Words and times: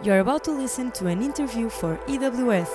You're 0.00 0.20
about 0.20 0.44
to 0.44 0.52
listen 0.52 0.92
to 0.92 1.08
an 1.08 1.22
interview 1.22 1.68
for 1.68 1.96
EWS. 2.06 2.68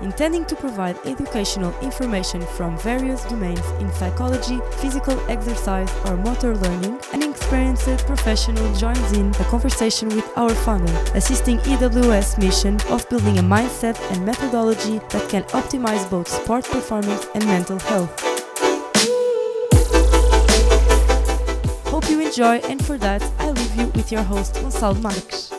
Intending 0.00 0.44
to 0.44 0.54
provide 0.54 0.96
educational 1.04 1.76
information 1.80 2.42
from 2.42 2.78
various 2.78 3.24
domains 3.24 3.66
in 3.80 3.90
psychology, 3.94 4.60
physical 4.76 5.18
exercise, 5.28 5.90
or 6.04 6.16
motor 6.16 6.54
learning, 6.54 7.00
an 7.12 7.24
experienced 7.24 8.06
professional 8.06 8.72
joins 8.76 9.12
in 9.12 9.30
a 9.30 9.44
conversation 9.50 10.08
with 10.10 10.30
our 10.36 10.50
founder, 10.50 10.92
assisting 11.16 11.58
EWS 11.58 12.38
mission 12.38 12.78
of 12.88 13.08
building 13.08 13.38
a 13.38 13.42
mindset 13.42 13.98
and 14.12 14.24
methodology 14.24 15.00
that 15.10 15.28
can 15.28 15.42
optimize 15.44 16.08
both 16.08 16.28
sport 16.28 16.64
performance 16.66 17.26
and 17.34 17.44
mental 17.46 17.80
health. 17.80 18.35
Enjoy, 22.36 22.60
and 22.70 22.84
for 22.84 22.98
that, 22.98 23.24
I 23.38 23.50
leave 23.50 23.80
you 23.80 23.86
with 23.96 24.12
your 24.12 24.22
host, 24.22 24.60
Gonçalo 24.60 25.00
Marques. 25.00 25.50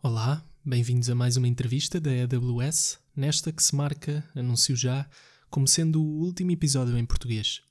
Olá, 0.00 0.44
bem-vindos 0.64 1.10
a 1.10 1.14
mais 1.16 1.36
uma 1.36 1.48
entrevista 1.48 2.00
da 2.00 2.10
AWS, 2.10 3.00
nesta 3.16 3.50
que 3.50 3.60
se 3.64 3.74
marca, 3.74 4.24
anuncio 4.36 4.76
já, 4.76 5.08
como 5.50 5.66
sendo 5.66 6.00
o 6.00 6.20
último 6.20 6.52
episódio 6.52 6.96
em 6.96 7.04
português. 7.04 7.62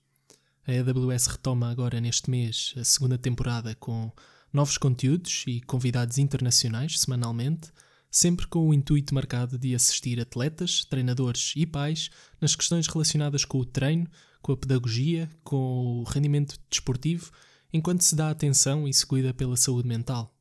A 0.68 0.72
AWS 0.74 1.28
retoma 1.28 1.72
agora 1.72 2.02
neste 2.02 2.30
mês 2.30 2.74
a 2.78 2.84
segunda 2.84 3.18
temporada 3.18 3.74
com 3.76 4.12
novos 4.52 4.78
conteúdos 4.78 5.46
e 5.48 5.62
convidados 5.62 6.18
internacionais 6.18 7.00
semanalmente, 7.00 7.72
sempre 8.12 8.46
com 8.46 8.68
o 8.68 8.74
intuito 8.74 9.16
marcado 9.16 9.58
de 9.58 9.74
assistir 9.74 10.20
atletas, 10.20 10.84
treinadores 10.84 11.54
e 11.56 11.66
pais 11.66 12.10
nas 12.42 12.56
questões 12.56 12.86
relacionadas 12.86 13.46
com 13.46 13.58
o 13.60 13.66
treino, 13.66 14.06
com 14.42 14.52
a 14.52 14.58
pedagogia, 14.58 15.30
com 15.44 16.02
o 16.02 16.04
rendimento 16.04 16.60
desportivo, 16.70 17.32
enquanto 17.72 18.02
se 18.02 18.14
dá 18.14 18.30
atenção 18.30 18.86
e 18.86 18.94
se 18.94 19.06
cuida 19.06 19.34
pela 19.34 19.56
saúde 19.56 19.88
mental. 19.88 20.36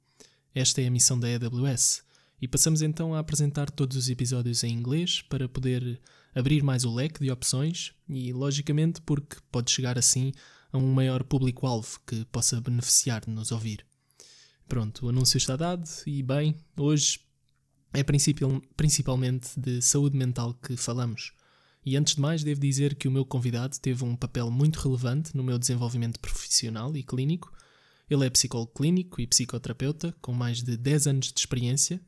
Esta 0.52 0.82
é 0.82 0.88
a 0.88 0.90
missão 0.90 1.18
da 1.18 1.28
AWS. 1.28 2.02
E 2.42 2.48
passamos 2.48 2.82
então 2.82 3.14
a 3.14 3.20
apresentar 3.20 3.70
todos 3.70 3.96
os 3.96 4.08
episódios 4.08 4.64
em 4.64 4.72
inglês 4.72 5.22
para 5.22 5.48
poder 5.48 6.00
abrir 6.34 6.62
mais 6.62 6.84
o 6.84 6.92
leque 6.92 7.20
de 7.20 7.30
opções 7.30 7.92
e, 8.08 8.32
logicamente, 8.32 9.00
porque 9.02 9.36
pode 9.52 9.70
chegar 9.70 9.98
assim 9.98 10.32
a 10.72 10.78
um 10.78 10.92
maior 10.92 11.22
público-alvo 11.22 12.00
que 12.06 12.24
possa 12.26 12.60
beneficiar 12.60 13.20
de 13.20 13.30
nos 13.30 13.52
ouvir. 13.52 13.84
Pronto, 14.66 15.06
o 15.06 15.08
anúncio 15.10 15.36
está 15.36 15.54
dado 15.54 15.88
e, 16.06 16.22
bem, 16.22 16.56
hoje 16.76 17.20
é 17.92 18.02
principalmente 18.76 19.58
de 19.58 19.80
saúde 19.82 20.16
mental 20.16 20.54
que 20.54 20.76
falamos. 20.76 21.32
E 21.84 21.96
antes 21.96 22.14
de 22.14 22.20
mais, 22.20 22.44
devo 22.44 22.60
dizer 22.60 22.94
que 22.94 23.08
o 23.08 23.10
meu 23.10 23.24
convidado 23.24 23.78
teve 23.80 24.04
um 24.04 24.14
papel 24.14 24.50
muito 24.50 24.78
relevante 24.80 25.36
no 25.36 25.42
meu 25.42 25.58
desenvolvimento 25.58 26.20
profissional 26.20 26.96
e 26.96 27.02
clínico 27.02 27.50
ele 28.10 28.26
é 28.26 28.30
psicólogo 28.30 28.72
clínico 28.74 29.20
e 29.20 29.26
psicoterapeuta 29.26 30.12
com 30.20 30.32
mais 30.32 30.62
de 30.62 30.76
10 30.76 31.06
anos 31.06 31.32
de 31.32 31.38
experiência. 31.38 32.00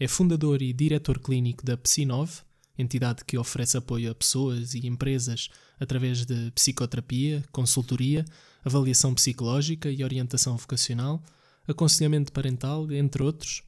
É 0.00 0.08
fundador 0.08 0.62
e 0.62 0.72
diretor 0.72 1.18
clínico 1.18 1.62
da 1.62 1.76
Psinov, 1.76 2.40
entidade 2.78 3.22
que 3.22 3.36
oferece 3.36 3.76
apoio 3.76 4.10
a 4.10 4.14
pessoas 4.14 4.72
e 4.72 4.86
empresas 4.86 5.50
através 5.78 6.24
de 6.24 6.50
psicoterapia, 6.52 7.44
consultoria, 7.52 8.24
avaliação 8.64 9.14
psicológica 9.14 9.90
e 9.90 10.02
orientação 10.02 10.56
vocacional, 10.56 11.22
aconselhamento 11.68 12.32
parental, 12.32 12.90
entre 12.90 13.22
outros. 13.22 13.62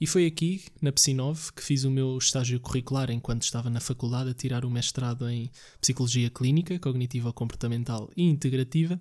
E 0.00 0.06
foi 0.06 0.24
aqui, 0.24 0.64
na 0.80 0.90
Psinov, 0.90 1.52
que 1.52 1.62
fiz 1.62 1.84
o 1.84 1.90
meu 1.90 2.16
estágio 2.16 2.58
curricular 2.58 3.10
enquanto 3.10 3.42
estava 3.42 3.68
na 3.68 3.80
faculdade 3.80 4.30
a 4.30 4.34
tirar 4.34 4.64
o 4.64 4.70
mestrado 4.70 5.28
em 5.28 5.50
Psicologia 5.78 6.30
Clínica, 6.30 6.78
Cognitiva 6.78 7.34
Comportamental 7.34 8.10
e 8.16 8.22
Integrativa 8.22 8.98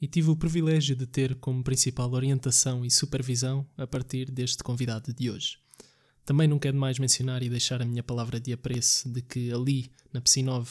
e 0.00 0.08
tive 0.08 0.30
o 0.30 0.36
privilégio 0.36 0.96
de 0.96 1.06
ter 1.06 1.36
como 1.36 1.62
principal 1.62 2.10
orientação 2.10 2.84
e 2.84 2.90
supervisão 2.90 3.64
a 3.76 3.86
partir 3.86 4.32
deste 4.32 4.64
convidado 4.64 5.14
de 5.14 5.30
hoje. 5.30 5.58
Também 6.24 6.48
não 6.48 6.58
quero 6.58 6.76
mais 6.76 6.98
mencionar 6.98 7.40
e 7.44 7.48
deixar 7.48 7.80
a 7.80 7.84
minha 7.84 8.02
palavra 8.02 8.40
de 8.40 8.52
apreço 8.52 9.08
de 9.08 9.22
que 9.22 9.52
ali, 9.52 9.92
na 10.12 10.20
Psinov, 10.20 10.68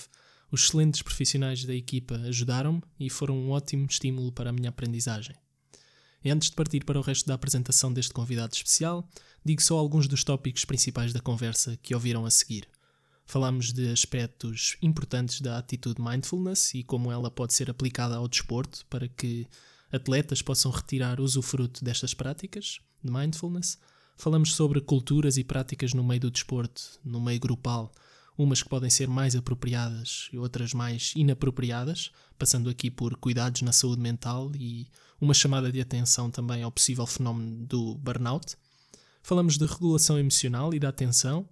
os 0.51 0.63
excelentes 0.65 1.01
profissionais 1.01 1.63
da 1.63 1.73
equipa 1.73 2.15
ajudaram-me 2.15 2.81
e 2.99 3.09
foram 3.09 3.37
um 3.37 3.51
ótimo 3.51 3.85
estímulo 3.89 4.33
para 4.33 4.49
a 4.49 4.53
minha 4.53 4.67
aprendizagem. 4.67 5.33
Antes 6.29 6.49
de 6.49 6.55
partir 6.55 6.85
para 6.85 6.99
o 6.99 7.01
resto 7.01 7.25
da 7.25 7.33
apresentação 7.33 7.91
deste 7.91 8.13
convidado 8.13 8.53
especial, 8.53 9.07
digo 9.43 9.61
só 9.61 9.77
alguns 9.77 10.07
dos 10.07 10.23
tópicos 10.23 10.65
principais 10.65 11.13
da 11.13 11.19
conversa 11.19 11.77
que 11.81 11.95
ouviram 11.95 12.25
a 12.25 12.31
seguir. 12.31 12.67
Falámos 13.25 13.71
de 13.71 13.89
aspectos 13.91 14.77
importantes 14.81 15.41
da 15.41 15.57
atitude 15.57 16.01
mindfulness 16.01 16.75
e 16.75 16.83
como 16.83 17.11
ela 17.11 17.31
pode 17.31 17.53
ser 17.53 17.69
aplicada 17.69 18.15
ao 18.15 18.27
desporto 18.27 18.85
para 18.87 19.07
que 19.07 19.47
atletas 19.91 20.41
possam 20.41 20.71
retirar 20.71 21.19
usufruto 21.19 21.83
destas 21.83 22.13
práticas 22.13 22.79
de 23.03 23.11
mindfulness. 23.11 23.79
Falamos 24.15 24.53
sobre 24.53 24.79
culturas 24.79 25.37
e 25.37 25.43
práticas 25.43 25.93
no 25.93 26.03
meio 26.03 26.21
do 26.21 26.31
desporto, 26.31 26.99
no 27.03 27.19
meio 27.19 27.39
grupal, 27.39 27.91
umas 28.37 28.61
que 28.61 28.69
podem 28.69 28.89
ser 28.89 29.07
mais 29.07 29.35
apropriadas 29.35 30.29
e 30.31 30.37
outras 30.37 30.73
mais 30.73 31.13
inapropriadas, 31.15 32.11
passando 32.37 32.69
aqui 32.69 32.91
por 32.91 33.15
cuidados 33.17 33.61
na 33.61 33.71
saúde 33.71 34.01
mental 34.01 34.51
e 34.55 34.87
uma 35.21 35.33
chamada 35.35 35.71
de 35.71 35.79
atenção 35.79 36.31
também 36.31 36.63
ao 36.63 36.71
possível 36.71 37.05
fenómeno 37.05 37.65
do 37.67 37.95
burnout. 37.95 38.57
Falamos 39.21 39.57
de 39.57 39.65
regulação 39.65 40.17
emocional 40.17 40.73
e 40.73 40.79
da 40.79 40.89
atenção, 40.89 41.47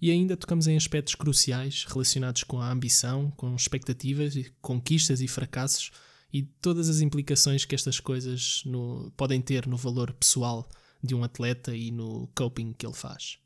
e 0.00 0.10
ainda 0.10 0.36
tocamos 0.36 0.66
em 0.66 0.76
aspectos 0.76 1.14
cruciais 1.14 1.84
relacionados 1.86 2.44
com 2.44 2.60
a 2.60 2.70
ambição, 2.70 3.30
com 3.32 3.54
expectativas, 3.54 4.34
conquistas 4.60 5.20
e 5.20 5.28
fracassos 5.28 5.90
e 6.32 6.42
todas 6.42 6.88
as 6.88 7.00
implicações 7.00 7.64
que 7.64 7.74
estas 7.74 7.98
coisas 7.98 8.62
no, 8.64 9.12
podem 9.16 9.40
ter 9.40 9.66
no 9.66 9.76
valor 9.76 10.12
pessoal 10.12 10.68
de 11.02 11.14
um 11.14 11.24
atleta 11.24 11.74
e 11.74 11.90
no 11.90 12.28
coping 12.34 12.72
que 12.72 12.86
ele 12.86 12.94
faz. 12.94 13.38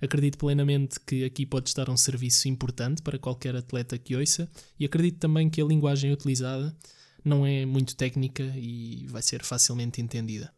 Acredito 0.00 0.38
plenamente 0.38 0.98
que 1.00 1.24
aqui 1.24 1.46
pode 1.46 1.68
estar 1.68 1.88
um 1.88 1.96
serviço 1.96 2.48
importante 2.48 3.02
para 3.02 3.18
qualquer 3.18 3.54
atleta 3.54 3.98
que 3.98 4.16
ouça 4.16 4.50
e 4.78 4.84
acredito 4.84 5.18
também 5.18 5.48
que 5.48 5.60
a 5.60 5.64
linguagem 5.64 6.12
utilizada 6.12 6.76
não 7.24 7.46
é 7.46 7.64
muito 7.66 7.96
técnica 7.96 8.42
e 8.56 9.06
vai 9.08 9.22
ser 9.22 9.44
facilmente 9.44 10.00
entendida. 10.00 10.52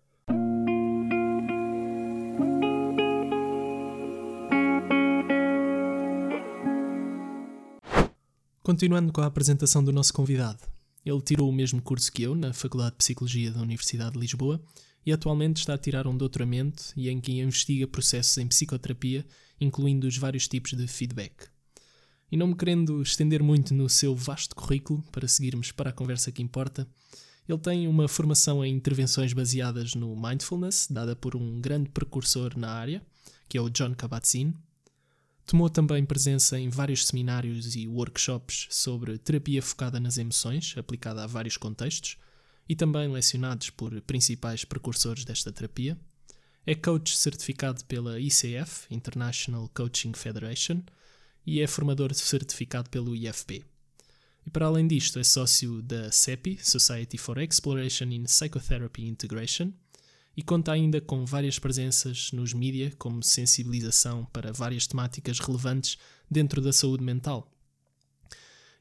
Continuando 8.62 9.12
com 9.12 9.20
a 9.20 9.26
apresentação 9.26 9.82
do 9.82 9.92
nosso 9.92 10.14
convidado. 10.14 10.60
Ele 11.04 11.20
tirou 11.20 11.48
o 11.48 11.52
mesmo 11.52 11.82
curso 11.82 12.12
que 12.12 12.22
eu 12.22 12.36
na 12.36 12.52
Faculdade 12.52 12.92
de 12.92 12.98
Psicologia 12.98 13.50
da 13.50 13.60
Universidade 13.60 14.12
de 14.12 14.20
Lisboa 14.20 14.62
e 15.04 15.12
atualmente 15.12 15.58
está 15.58 15.74
a 15.74 15.78
tirar 15.78 16.06
um 16.06 16.16
doutoramento 16.16 16.92
e 16.96 17.08
em 17.08 17.20
que 17.20 17.40
investiga 17.40 17.88
processos 17.88 18.38
em 18.38 18.46
psicoterapia, 18.46 19.26
incluindo 19.60 20.06
os 20.06 20.16
vários 20.16 20.46
tipos 20.46 20.74
de 20.74 20.86
feedback. 20.86 21.51
E 22.32 22.36
não 22.36 22.48
me 22.48 22.56
querendo 22.56 23.00
estender 23.00 23.42
muito 23.42 23.72
no 23.72 23.88
seu 23.88 24.16
vasto 24.16 24.56
currículo, 24.56 25.04
para 25.12 25.28
seguirmos 25.28 25.70
para 25.70 25.90
a 25.90 25.92
conversa 25.92 26.32
que 26.32 26.42
importa, 26.42 26.88
ele 27.48 27.58
tem 27.58 27.86
uma 27.86 28.08
formação 28.08 28.64
em 28.64 28.74
intervenções 28.74 29.32
baseadas 29.32 29.94
no 29.94 30.16
mindfulness, 30.16 30.88
dada 30.90 31.14
por 31.14 31.36
um 31.36 31.60
grande 31.60 31.90
precursor 31.90 32.58
na 32.58 32.72
área, 32.72 33.00
que 33.48 33.56
é 33.56 33.60
o 33.60 33.68
John 33.68 33.94
Kabat-Zinn, 33.94 34.54
Tomou 35.46 35.68
também 35.68 36.04
presença 36.04 36.58
em 36.58 36.68
vários 36.68 37.06
seminários 37.06 37.74
e 37.74 37.86
workshops 37.86 38.68
sobre 38.70 39.18
terapia 39.18 39.60
focada 39.60 39.98
nas 39.98 40.16
emoções, 40.16 40.74
aplicada 40.76 41.24
a 41.24 41.26
vários 41.26 41.56
contextos, 41.56 42.16
e 42.68 42.76
também 42.76 43.10
lecionados 43.10 43.70
por 43.70 44.00
principais 44.02 44.64
precursores 44.64 45.24
desta 45.24 45.52
terapia. 45.52 45.98
É 46.64 46.74
coach 46.74 47.18
certificado 47.18 47.84
pela 47.86 48.20
ICF, 48.20 48.86
International 48.88 49.68
Coaching 49.74 50.12
Federation, 50.14 50.80
e 51.46 51.60
é 51.60 51.66
formador 51.66 52.14
certificado 52.14 52.88
pelo 52.90 53.14
IFP. 53.14 53.64
E 54.46 54.50
para 54.50 54.66
além 54.66 54.86
disto, 54.86 55.18
é 55.18 55.24
sócio 55.24 55.82
da 55.82 56.10
SEPI, 56.10 56.58
Society 56.62 57.16
for 57.16 57.38
Exploration 57.38 58.06
in 58.06 58.24
Psychotherapy 58.24 59.06
Integration, 59.06 59.72
e 60.36 60.42
conta 60.42 60.72
ainda 60.72 61.00
com 61.00 61.24
várias 61.26 61.58
presenças 61.58 62.30
nos 62.32 62.52
mídia, 62.52 62.92
como 62.98 63.22
sensibilização 63.22 64.24
para 64.32 64.52
várias 64.52 64.86
temáticas 64.86 65.38
relevantes 65.38 65.98
dentro 66.30 66.60
da 66.60 66.72
saúde 66.72 67.04
mental. 67.04 67.52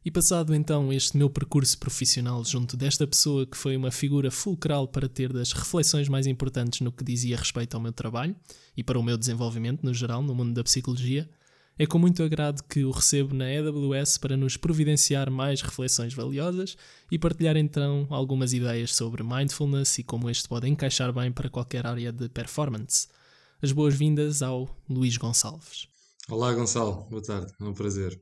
E 0.03 0.09
passado 0.09 0.55
então 0.55 0.91
este 0.91 1.15
meu 1.15 1.29
percurso 1.29 1.77
profissional 1.77 2.43
junto 2.43 2.75
desta 2.75 3.05
pessoa 3.05 3.45
que 3.45 3.55
foi 3.55 3.77
uma 3.77 3.91
figura 3.91 4.31
fulcral 4.31 4.87
para 4.87 5.07
ter 5.07 5.31
das 5.31 5.51
reflexões 5.51 6.09
mais 6.09 6.25
importantes 6.25 6.79
no 6.79 6.91
que 6.91 7.03
dizia 7.03 7.37
respeito 7.37 7.75
ao 7.75 7.81
meu 7.81 7.93
trabalho 7.93 8.35
e 8.75 8.83
para 8.83 8.97
o 8.97 9.03
meu 9.03 9.15
desenvolvimento 9.15 9.83
no 9.83 9.93
geral 9.93 10.23
no 10.23 10.33
mundo 10.33 10.55
da 10.55 10.63
psicologia, 10.63 11.29
é 11.77 11.85
com 11.85 11.97
muito 11.97 12.21
agrado 12.21 12.63
que 12.63 12.83
o 12.83 12.91
recebo 12.91 13.33
na 13.33 13.45
AWS 13.45 14.17
para 14.17 14.37
nos 14.37 14.57
providenciar 14.57 15.31
mais 15.31 15.61
reflexões 15.61 16.13
valiosas 16.13 16.77
e 17.11 17.17
partilhar 17.17 17.57
então 17.57 18.07
algumas 18.09 18.53
ideias 18.53 18.95
sobre 18.95 19.23
mindfulness 19.23 19.97
e 19.97 20.03
como 20.03 20.29
este 20.29 20.47
pode 20.47 20.67
encaixar 20.67 21.11
bem 21.11 21.31
para 21.31 21.49
qualquer 21.49 21.87
área 21.87 22.11
de 22.11 22.29
performance. 22.29 23.07
As 23.61 23.71
boas-vindas 23.71 24.41
ao 24.41 24.69
Luís 24.89 25.17
Gonçalves. 25.17 25.87
Olá, 26.29 26.53
Gonçalo. 26.53 27.07
Boa 27.09 27.21
tarde. 27.21 27.51
É 27.59 27.63
um 27.63 27.73
prazer. 27.73 28.19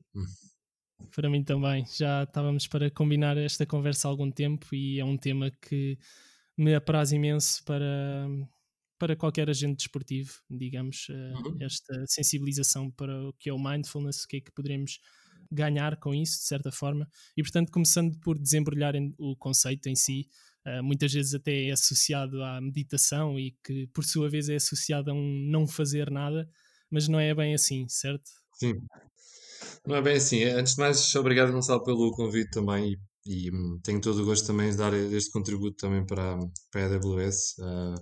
Para 1.16 1.30
mim 1.30 1.44
também. 1.44 1.86
Já 1.98 2.24
estávamos 2.24 2.68
para 2.68 2.90
combinar 2.90 3.38
esta 3.38 3.66
conversa 3.66 4.08
há 4.08 4.12
algum 4.12 4.32
tempo 4.32 4.74
e 4.74 5.00
é 5.00 5.06
um 5.06 5.18
tema 5.18 5.52
que 5.62 5.98
me 6.58 6.76
apraz 6.76 7.12
imenso 7.12 7.64
para, 7.64 8.28
para 9.00 9.16
qualquer 9.16 9.50
agente 9.50 9.78
desportivo, 9.78 10.34
digamos, 10.50 11.08
eh, 11.10 11.34
uhum. 11.34 11.58
esta 11.62 12.06
sensibilização 12.06 12.92
para 12.92 13.30
o 13.30 13.34
que 13.34 13.50
é 13.50 13.54
o 13.54 13.58
mindfulness, 13.58 14.26
o 14.26 14.28
que 14.28 14.38
é 14.38 14.42
que 14.42 14.52
poderemos 14.52 15.00
ganhar 15.52 15.98
com 15.98 16.14
isso, 16.14 16.40
de 16.40 16.46
certa 16.46 16.72
forma. 16.72 17.08
E, 17.36 17.42
portanto, 17.42 17.72
começando 17.72 18.20
por 18.20 18.38
desembrulhar 18.38 18.94
o 19.18 19.36
conceito 19.38 19.88
em 19.88 19.96
si, 19.96 20.28
uh, 20.68 20.84
muitas 20.84 21.12
vezes 21.12 21.34
até 21.34 21.68
é 21.68 21.72
associado 21.72 22.44
à 22.44 22.62
meditação 22.62 23.40
e 23.40 23.56
que, 23.64 23.88
por 23.88 24.04
sua 24.04 24.30
vez, 24.30 24.50
é 24.50 24.58
associado 24.58 25.10
a 25.12 25.14
um 25.14 25.48
não 25.50 25.66
fazer 25.66 26.12
nada, 26.12 26.48
mas 26.92 27.08
não 27.08 27.20
é 27.20 27.34
bem 27.34 27.54
assim, 27.54 27.88
certo? 27.88 28.30
Sim. 28.56 28.76
Não 29.88 29.96
é 29.96 30.02
bem 30.02 30.18
assim. 30.18 30.44
Antes 30.44 30.76
de 30.76 30.82
mais, 30.82 31.16
obrigado, 31.16 31.52
Gonçalo, 31.52 31.84
pelo 31.84 32.12
convite 32.12 32.52
também 32.52 32.94
e, 33.26 33.48
e 33.48 33.52
hum, 33.52 33.80
tenho 33.82 34.02
todo 34.02 34.22
o 34.22 34.26
gosto 34.26 34.46
também 34.46 34.70
de 34.70 34.78
dar 34.78 34.94
este 34.94 35.32
contributo 35.32 35.78
também 35.78 36.06
para, 36.06 36.38
para 36.70 36.86
a 36.86 36.96
AWS. 36.96 37.56
Uh, 37.60 37.96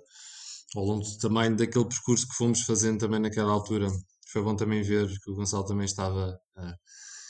ao 0.75 0.83
longo 0.83 1.03
também 1.19 1.55
daquele 1.55 1.85
percurso 1.85 2.27
que 2.27 2.35
fomos 2.35 2.61
fazendo 2.61 2.99
também 2.99 3.19
naquela 3.19 3.51
altura, 3.51 3.87
foi 4.31 4.41
bom 4.41 4.55
também 4.55 4.81
ver 4.81 5.07
que 5.19 5.31
o 5.31 5.35
Gonçalo 5.35 5.65
também 5.65 5.85
estava 5.85 6.37
uh, 6.57 6.73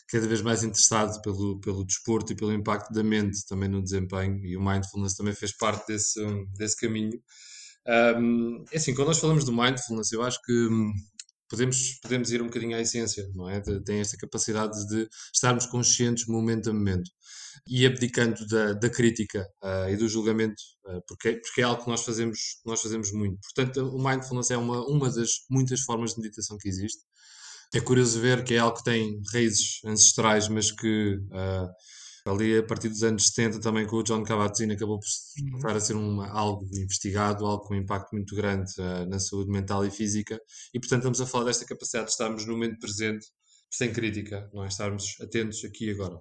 cada 0.09 0.27
vez 0.27 0.41
mais 0.41 0.63
interessado 0.63 1.21
pelo, 1.21 1.59
pelo 1.59 1.85
desporto 1.85 2.33
e 2.33 2.35
pelo 2.35 2.53
impacto 2.53 2.91
da 2.93 3.03
mente 3.03 3.45
também 3.47 3.69
no 3.69 3.83
desempenho 3.83 4.43
e 4.45 4.57
o 4.57 4.61
mindfulness 4.63 5.15
também 5.15 5.33
fez 5.33 5.55
parte 5.55 5.87
desse, 5.87 6.19
desse 6.57 6.77
caminho. 6.77 7.21
Um, 7.87 8.65
é 8.71 8.77
assim, 8.77 8.93
quando 8.93 9.09
nós 9.09 9.19
falamos 9.19 9.45
do 9.45 9.53
mindfulness, 9.53 10.11
eu 10.11 10.21
acho 10.23 10.41
que 10.41 10.53
hum, 10.53 10.91
podemos, 11.49 11.99
podemos 12.01 12.31
ir 12.31 12.41
um 12.41 12.47
bocadinho 12.47 12.75
à 12.75 12.81
essência, 12.81 13.29
não 13.33 13.49
é? 13.49 13.59
De, 13.59 13.81
tem 13.83 13.99
esta 13.99 14.17
capacidade 14.17 14.87
de 14.87 15.07
estarmos 15.33 15.65
conscientes 15.65 16.27
momento 16.27 16.69
a 16.69 16.73
momento 16.73 17.09
e 17.65 17.85
abdicando 17.85 18.45
da, 18.47 18.73
da 18.73 18.89
crítica 18.89 19.47
uh, 19.63 19.89
e 19.89 19.95
do 19.95 20.07
julgamento, 20.07 20.61
uh, 20.85 21.01
porque, 21.07 21.37
porque 21.37 21.61
é 21.61 21.63
algo 21.63 21.83
que 21.83 21.89
nós 21.89 22.03
fazemos, 22.03 22.39
nós 22.65 22.81
fazemos 22.81 23.11
muito. 23.11 23.39
Portanto, 23.41 23.89
o 23.89 24.03
mindfulness 24.03 24.51
é 24.51 24.57
uma, 24.57 24.85
uma 24.87 25.09
das 25.09 25.29
muitas 25.49 25.81
formas 25.81 26.13
de 26.13 26.21
meditação 26.21 26.57
que 26.57 26.69
existe. 26.69 27.01
É 27.73 27.81
curioso 27.81 28.19
ver 28.19 28.43
que 28.43 28.53
é 28.53 28.59
algo 28.59 28.77
que 28.77 28.83
tem 28.83 29.21
raízes 29.33 29.79
ancestrais, 29.85 30.47
mas 30.47 30.71
que 30.71 31.15
uh, 31.15 32.29
ali 32.29 32.57
a 32.57 32.63
partir 32.63 32.89
dos 32.89 33.03
anos 33.03 33.27
70 33.27 33.59
também 33.59 33.85
com 33.85 33.97
o 33.97 34.03
John 34.03 34.23
Kabat-Zinn 34.23 34.71
acabou 34.71 34.99
por 34.99 35.07
estar 35.07 35.71
uhum. 35.71 35.77
a 35.77 35.79
ser 35.79 35.95
um, 35.95 36.21
algo 36.21 36.65
investigado, 36.73 37.45
algo 37.45 37.63
com 37.63 37.73
um 37.73 37.77
impacto 37.77 38.13
muito 38.13 38.35
grande 38.35 38.71
na 39.07 39.19
saúde 39.19 39.49
mental 39.49 39.85
e 39.85 39.91
física 39.91 40.39
e 40.73 40.79
portanto 40.79 40.99
estamos 40.99 41.21
a 41.21 41.25
falar 41.25 41.45
desta 41.45 41.65
capacidade 41.65 42.07
de 42.07 42.11
estarmos 42.11 42.45
no 42.45 42.53
momento 42.53 42.79
presente 42.79 43.25
sem 43.69 43.91
crítica, 43.91 44.49
não 44.53 44.63
é? 44.63 44.67
estarmos 44.67 45.15
atentos 45.21 45.63
aqui 45.63 45.85
e 45.85 45.91
agora. 45.91 46.17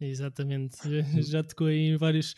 Exatamente, 0.00 0.76
já, 0.82 1.20
já 1.22 1.42
tocou 1.42 1.70
em 1.70 1.96
vários 1.96 2.34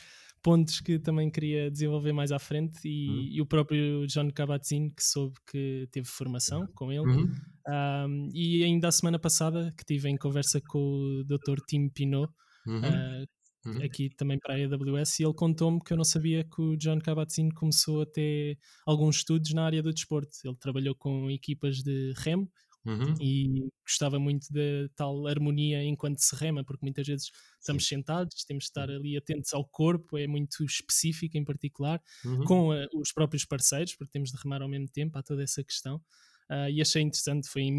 pontos 0.47 0.81
que 0.81 0.97
também 0.97 1.29
queria 1.29 1.69
desenvolver 1.69 2.13
mais 2.13 2.31
à 2.31 2.39
frente 2.39 2.79
e, 2.85 3.09
uhum. 3.09 3.29
e 3.33 3.43
o 3.43 3.47
próprio 3.47 4.07
John 4.07 4.31
Kabat-Zinn 4.31 4.91
que 4.91 5.03
soube 5.03 5.35
que 5.51 5.89
teve 5.91 6.07
formação 6.07 6.65
com 6.73 6.93
ele 6.93 7.01
uhum. 7.01 7.33
um, 7.69 8.29
e 8.33 8.63
ainda 8.63 8.87
a 8.87 8.93
semana 8.93 9.19
passada 9.19 9.75
que 9.77 9.85
tive 9.85 10.09
em 10.09 10.17
conversa 10.17 10.61
com 10.61 10.79
o 10.79 11.25
Dr. 11.25 11.61
Tim 11.67 11.89
Pinot 11.89 12.33
uhum. 12.65 12.79
Uh, 12.79 13.85
aqui 13.85 14.09
também 14.17 14.39
para 14.39 14.55
a 14.55 14.59
AWS 14.59 15.19
e 15.19 15.25
ele 15.25 15.35
contou-me 15.35 15.81
que 15.81 15.93
eu 15.93 15.97
não 15.97 16.05
sabia 16.05 16.45
que 16.45 16.63
o 16.63 16.77
John 16.77 17.01
Kabat-Zinn 17.01 17.49
começou 17.51 18.03
a 18.03 18.07
ter 18.07 18.57
alguns 18.87 19.17
estudos 19.17 19.53
na 19.53 19.65
área 19.65 19.83
do 19.83 19.93
desporto 19.93 20.31
ele 20.45 20.55
trabalhou 20.55 20.95
com 20.95 21.29
equipas 21.29 21.79
de 21.79 22.13
remo 22.19 22.49
Uhum. 22.87 23.15
E 23.21 23.69
gostava 23.83 24.19
muito 24.19 24.47
da 24.53 24.89
tal 24.95 25.27
harmonia 25.27 25.83
enquanto 25.83 26.19
se 26.21 26.37
rema, 26.37 26.65
porque 26.65 26.85
muitas 26.85 27.07
vezes 27.07 27.31
estamos 27.59 27.85
Sim. 27.85 27.97
sentados, 27.97 28.45
temos 28.45 28.65
de 28.65 28.71
estar 28.71 28.89
uhum. 28.89 28.97
ali 28.97 29.17
atentos 29.17 29.53
ao 29.53 29.65
corpo, 29.65 30.17
é 30.17 30.27
muito 30.27 30.65
específico 30.65 31.37
em 31.37 31.45
particular, 31.45 32.01
uhum. 32.25 32.45
com 32.45 32.73
a, 32.73 32.87
os 32.95 33.13
próprios 33.13 33.45
parceiros, 33.45 33.95
porque 33.95 34.13
temos 34.13 34.31
de 34.31 34.37
remar 34.41 34.63
ao 34.63 34.69
mesmo 34.69 34.89
tempo, 34.89 35.19
há 35.19 35.23
toda 35.23 35.43
essa 35.43 35.65
questão. 35.65 36.01
Uh, 36.49 36.71
e 36.71 36.81
achei 36.81 37.03
interessante, 37.03 37.49
foi 37.49 37.63
em 37.63 37.73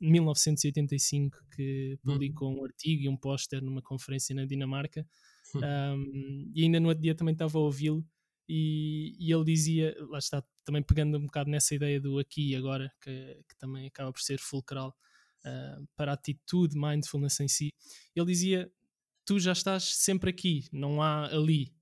1985 0.00 1.38
que 1.54 1.96
uhum. 2.04 2.12
publicou 2.12 2.52
um 2.52 2.64
artigo 2.64 3.04
e 3.04 3.08
um 3.08 3.16
póster 3.16 3.62
numa 3.62 3.80
conferência 3.80 4.34
na 4.34 4.44
Dinamarca, 4.44 5.06
um, 5.54 6.50
e 6.54 6.64
ainda 6.64 6.80
no 6.80 6.88
outro 6.88 7.02
dia 7.02 7.14
também 7.14 7.32
estava 7.32 7.56
a 7.58 7.60
ouvi-lo 7.60 8.04
e, 8.48 9.14
e, 9.18 9.32
ele 9.32 9.44
dizia, 9.44 9.94
lá 10.08 10.18
está, 10.18 10.42
também 10.68 10.82
pegando 10.82 11.16
um 11.16 11.24
bocado 11.24 11.50
nessa 11.50 11.74
ideia 11.74 11.98
do 11.98 12.18
aqui 12.18 12.50
e 12.50 12.54
agora, 12.54 12.92
que, 13.00 13.42
que 13.48 13.56
também 13.56 13.86
acaba 13.86 14.12
por 14.12 14.20
ser 14.20 14.38
fulcral 14.38 14.94
uh, 15.46 15.88
para 15.96 16.12
a 16.12 16.14
atitude, 16.14 16.78
mindfulness 16.78 17.40
em 17.40 17.48
si, 17.48 17.72
ele 18.14 18.26
dizia: 18.26 18.70
Tu 19.24 19.40
já 19.40 19.52
estás 19.52 19.84
sempre 19.96 20.28
aqui, 20.28 20.68
não 20.70 21.00
há 21.00 21.24
ali. 21.24 21.74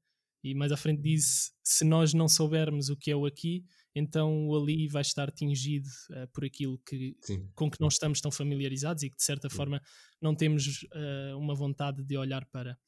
E 0.44 0.55
mais 0.55 0.71
à 0.71 0.77
frente 0.77 1.03
diz: 1.03 1.53
Se 1.65 1.85
nós 1.85 2.15
não 2.15 2.29
soubermos 2.29 2.88
o 2.88 2.97
que 2.97 3.11
é 3.11 3.17
o 3.17 3.27
aqui, 3.27 3.65
então 3.93 4.47
o 4.47 4.56
ali 4.56 4.87
vai 4.87 5.03
estar 5.03 5.33
tingido 5.33 5.88
uh, 6.11 6.29
por 6.33 6.44
aquilo 6.44 6.79
que, 6.87 7.17
com 7.56 7.69
que 7.69 7.81
não 7.81 7.88
estamos 7.88 8.21
tão 8.21 8.31
familiarizados 8.31 9.03
e 9.03 9.11
que 9.11 9.17
de 9.17 9.25
certa 9.25 9.49
Sim. 9.50 9.56
forma 9.56 9.83
não 10.23 10.33
temos 10.33 10.85
uh, 10.85 11.37
uma 11.37 11.56
vontade 11.56 12.05
de 12.05 12.17
olhar 12.17 12.44
para. 12.53 12.79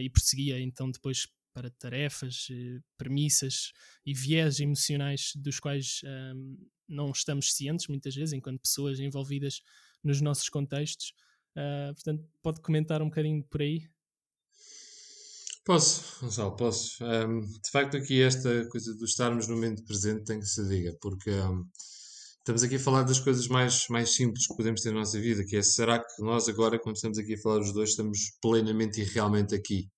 e 0.00 0.08
prosseguia 0.08 0.60
então 0.60 0.88
depois 0.88 1.26
para 1.52 1.70
tarefas, 1.70 2.46
eh, 2.50 2.80
premissas 2.96 3.72
e 4.04 4.14
viés 4.14 4.60
emocionais 4.60 5.32
dos 5.36 5.58
quais 5.58 6.00
um, 6.04 6.56
não 6.88 7.10
estamos 7.10 7.54
cientes 7.54 7.86
muitas 7.88 8.14
vezes, 8.14 8.32
enquanto 8.32 8.60
pessoas 8.60 8.98
envolvidas 8.98 9.60
nos 10.02 10.20
nossos 10.20 10.48
contextos. 10.48 11.12
Uh, 11.56 11.94
portanto, 11.94 12.24
pode 12.42 12.60
comentar 12.60 13.02
um 13.02 13.06
bocadinho 13.06 13.42
por 13.44 13.60
aí? 13.60 13.88
Posso, 15.64 16.20
Gonçalo, 16.20 16.56
posso. 16.56 17.04
Um, 17.04 17.40
de 17.40 17.70
facto, 17.70 17.96
aqui 17.96 18.22
esta 18.22 18.66
coisa 18.68 18.94
do 18.94 19.04
estarmos 19.04 19.46
no 19.46 19.54
momento 19.54 19.84
presente 19.84 20.24
tem 20.24 20.40
que 20.40 20.46
se 20.46 20.66
diga, 20.66 20.96
porque 21.00 21.30
um, 21.30 21.68
estamos 22.38 22.62
aqui 22.62 22.76
a 22.76 22.80
falar 22.80 23.02
das 23.02 23.20
coisas 23.20 23.46
mais, 23.46 23.86
mais 23.88 24.14
simples 24.14 24.46
que 24.46 24.56
podemos 24.56 24.80
ter 24.80 24.90
na 24.90 25.00
nossa 25.00 25.20
vida, 25.20 25.44
que 25.44 25.56
é 25.56 25.62
será 25.62 25.98
que 25.98 26.22
nós 26.22 26.48
agora, 26.48 26.78
quando 26.78 26.96
estamos 26.96 27.18
aqui 27.18 27.34
a 27.34 27.38
falar 27.38 27.60
os 27.60 27.72
dois, 27.72 27.90
estamos 27.90 28.32
plenamente 28.40 29.00
e 29.00 29.04
realmente 29.04 29.54
aqui? 29.54 29.88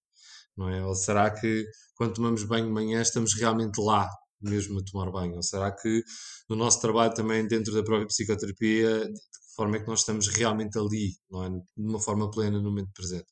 Não 0.57 0.69
é? 0.69 0.85
Ou 0.85 0.95
será 0.95 1.31
que 1.31 1.67
quando 1.95 2.15
tomamos 2.15 2.45
banho 2.45 2.67
de 2.67 2.73
manhã 2.73 3.01
estamos 3.03 3.35
realmente 3.35 3.81
lá 3.81 4.09
mesmo 4.41 4.81
a 4.81 4.85
tomar 4.85 5.11
banho? 5.11 5.37
Ou 5.37 5.43
será 5.43 5.71
que 5.73 6.03
no 6.49 6.57
nosso 6.57 6.81
trabalho 6.81 7.15
também 7.15 7.47
dentro 7.47 7.73
da 7.73 7.83
própria 7.83 8.07
psicoterapia, 8.07 9.01
de 9.09 9.55
forma 9.55 9.77
é 9.77 9.81
que 9.81 9.89
nós 9.89 10.01
estamos 10.01 10.29
realmente 10.29 10.79
ali, 10.79 11.13
não 11.31 11.45
é? 11.45 11.51
De 11.51 11.63
uma 11.77 12.01
forma 12.01 12.31
plena 12.31 12.59
no 12.59 12.71
momento 12.71 12.91
presente. 12.95 13.27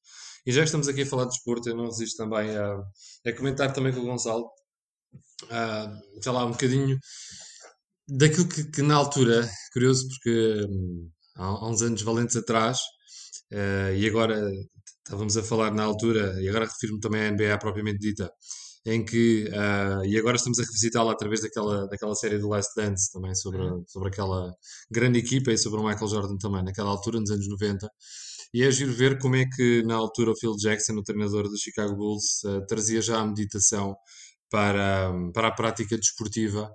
E 0.46 0.52
já 0.52 0.60
que 0.60 0.66
estamos 0.66 0.88
aqui 0.88 1.02
a 1.02 1.06
falar 1.06 1.24
de 1.24 1.30
desporto, 1.30 1.68
eu 1.68 1.76
não 1.76 1.86
resisto 1.86 2.16
também 2.16 2.56
a, 2.56 2.78
a 3.26 3.36
comentar 3.36 3.72
também 3.72 3.92
com 3.92 4.00
o 4.00 4.04
Gonçalo, 4.04 4.50
sei 6.20 6.32
lá, 6.32 6.44
um 6.44 6.52
bocadinho 6.52 6.98
daquilo 8.08 8.48
que, 8.48 8.64
que 8.64 8.82
na 8.82 8.96
altura, 8.96 9.48
curioso 9.72 10.08
porque 10.08 10.66
um, 10.68 11.10
há, 11.36 11.44
há, 11.44 11.68
uns 11.68 11.82
anos 11.82 12.02
valentes 12.02 12.36
atrás, 12.36 12.78
uh, 13.52 13.94
e 13.94 14.06
agora 14.06 14.50
estávamos 15.10 15.36
a 15.36 15.42
falar 15.42 15.74
na 15.74 15.82
altura, 15.82 16.40
e 16.40 16.48
agora 16.48 16.66
refiro-me 16.66 17.00
também 17.00 17.22
à 17.22 17.30
NBA 17.32 17.58
propriamente 17.58 17.98
dita, 17.98 18.32
em 18.86 19.04
que, 19.04 19.44
uh, 19.48 20.04
e 20.06 20.16
agora 20.16 20.36
estamos 20.36 20.60
a 20.60 20.62
revisitá-la 20.62 21.12
através 21.12 21.42
daquela, 21.42 21.88
daquela 21.88 22.14
série 22.14 22.38
do 22.38 22.48
Last 22.48 22.70
Dance 22.76 23.12
também, 23.12 23.34
sobre, 23.34 23.60
uhum. 23.60 23.84
sobre 23.88 24.08
aquela 24.08 24.54
grande 24.88 25.18
equipa 25.18 25.50
e 25.50 25.58
sobre 25.58 25.80
o 25.80 25.84
Michael 25.84 26.08
Jordan 26.08 26.36
também, 26.38 26.62
naquela 26.62 26.90
altura, 26.90 27.18
nos 27.18 27.30
anos 27.30 27.48
90. 27.48 27.88
E 28.54 28.62
é 28.62 28.70
giro 28.70 28.92
ver 28.92 29.18
como 29.18 29.34
é 29.34 29.44
que, 29.46 29.82
na 29.82 29.96
altura, 29.96 30.30
o 30.30 30.36
Phil 30.36 30.54
Jackson, 30.56 30.92
o 30.92 31.02
treinador 31.02 31.48
do 31.48 31.58
Chicago 31.58 31.96
Bulls, 31.96 32.44
uh, 32.44 32.64
trazia 32.66 33.02
já 33.02 33.18
a 33.18 33.26
meditação 33.26 33.96
para, 34.48 35.12
para 35.34 35.48
a 35.48 35.52
prática 35.52 35.98
desportiva. 35.98 36.70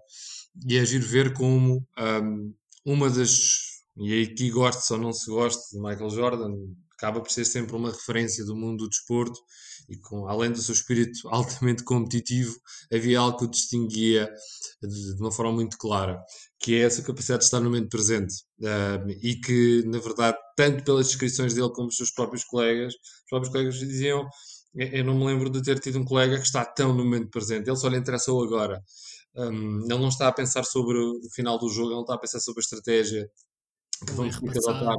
E 0.67 0.77
é 0.77 0.85
giro 0.85 1.05
ver 1.05 1.33
como 1.33 1.77
um, 1.77 1.85
ah, 1.97 2.21
uma 2.85 3.09
das. 3.09 3.75
E 3.97 4.13
aí, 4.13 4.23
aqui 4.23 4.49
goste 4.49 4.91
ou 4.93 4.99
não 4.99 5.13
se 5.13 5.29
goste 5.29 5.75
de 5.75 5.81
Michael 5.81 6.09
Jordan, 6.09 6.51
acaba 7.05 7.21
por 7.21 7.31
ser 7.31 7.45
sempre 7.45 7.75
uma 7.75 7.91
referência 7.91 8.43
do 8.43 8.55
mundo 8.55 8.85
do 8.85 8.89
desporto 8.89 9.39
e 9.87 9.95
com, 9.97 10.27
além 10.27 10.51
do 10.51 10.57
seu 10.59 10.73
espírito 10.73 11.19
altamente 11.29 11.83
competitivo, 11.83 12.55
havia 12.91 13.19
algo 13.19 13.37
que 13.37 13.45
o 13.45 13.47
distinguia 13.47 14.27
de, 14.81 15.15
de 15.15 15.21
uma 15.21 15.31
forma 15.31 15.51
muito 15.51 15.77
clara, 15.77 16.19
que 16.59 16.75
é 16.75 16.79
essa 16.79 17.03
capacidade 17.03 17.41
de 17.41 17.45
estar 17.45 17.59
no 17.59 17.65
momento 17.65 17.89
presente 17.89 18.33
uh, 18.61 19.09
e 19.21 19.35
que, 19.35 19.83
na 19.85 19.99
verdade, 19.99 20.37
tanto 20.57 20.83
pelas 20.83 21.07
descrições 21.07 21.53
dele 21.53 21.69
como 21.71 21.89
os 21.89 21.95
seus 21.95 22.11
próprios 22.11 22.43
colegas, 22.43 22.93
os 22.93 23.29
próprios 23.29 23.51
colegas 23.51 23.75
diziam 23.75 24.27
eu 24.77 25.05
não 25.05 25.17
me 25.17 25.25
lembro 25.25 25.49
de 25.49 25.61
ter 25.61 25.79
tido 25.79 25.99
um 25.99 26.03
colega 26.03 26.35
que 26.37 26.45
está 26.45 26.65
tão 26.65 26.93
no 26.93 27.05
momento 27.05 27.29
presente, 27.29 27.69
ele 27.69 27.77
só 27.77 27.87
lhe 27.87 27.97
interessa 27.97 28.33
o 28.33 28.43
agora. 28.43 28.83
Um, 29.33 29.79
ele 29.85 29.97
não 29.97 30.09
está 30.09 30.27
a 30.27 30.33
pensar 30.33 30.65
sobre 30.65 30.97
o 30.97 31.29
final 31.33 31.57
do 31.57 31.69
jogo, 31.69 31.87
ele 31.87 31.95
não 31.95 32.01
está 32.01 32.15
a 32.15 32.19
pensar 32.19 32.41
sobre 32.41 32.59
a 32.59 32.63
estratégia 32.63 33.29
que 34.05 34.11
vamos 34.11 34.37
ter 34.37 34.51
que 34.51 34.57
adotar. 34.57 34.97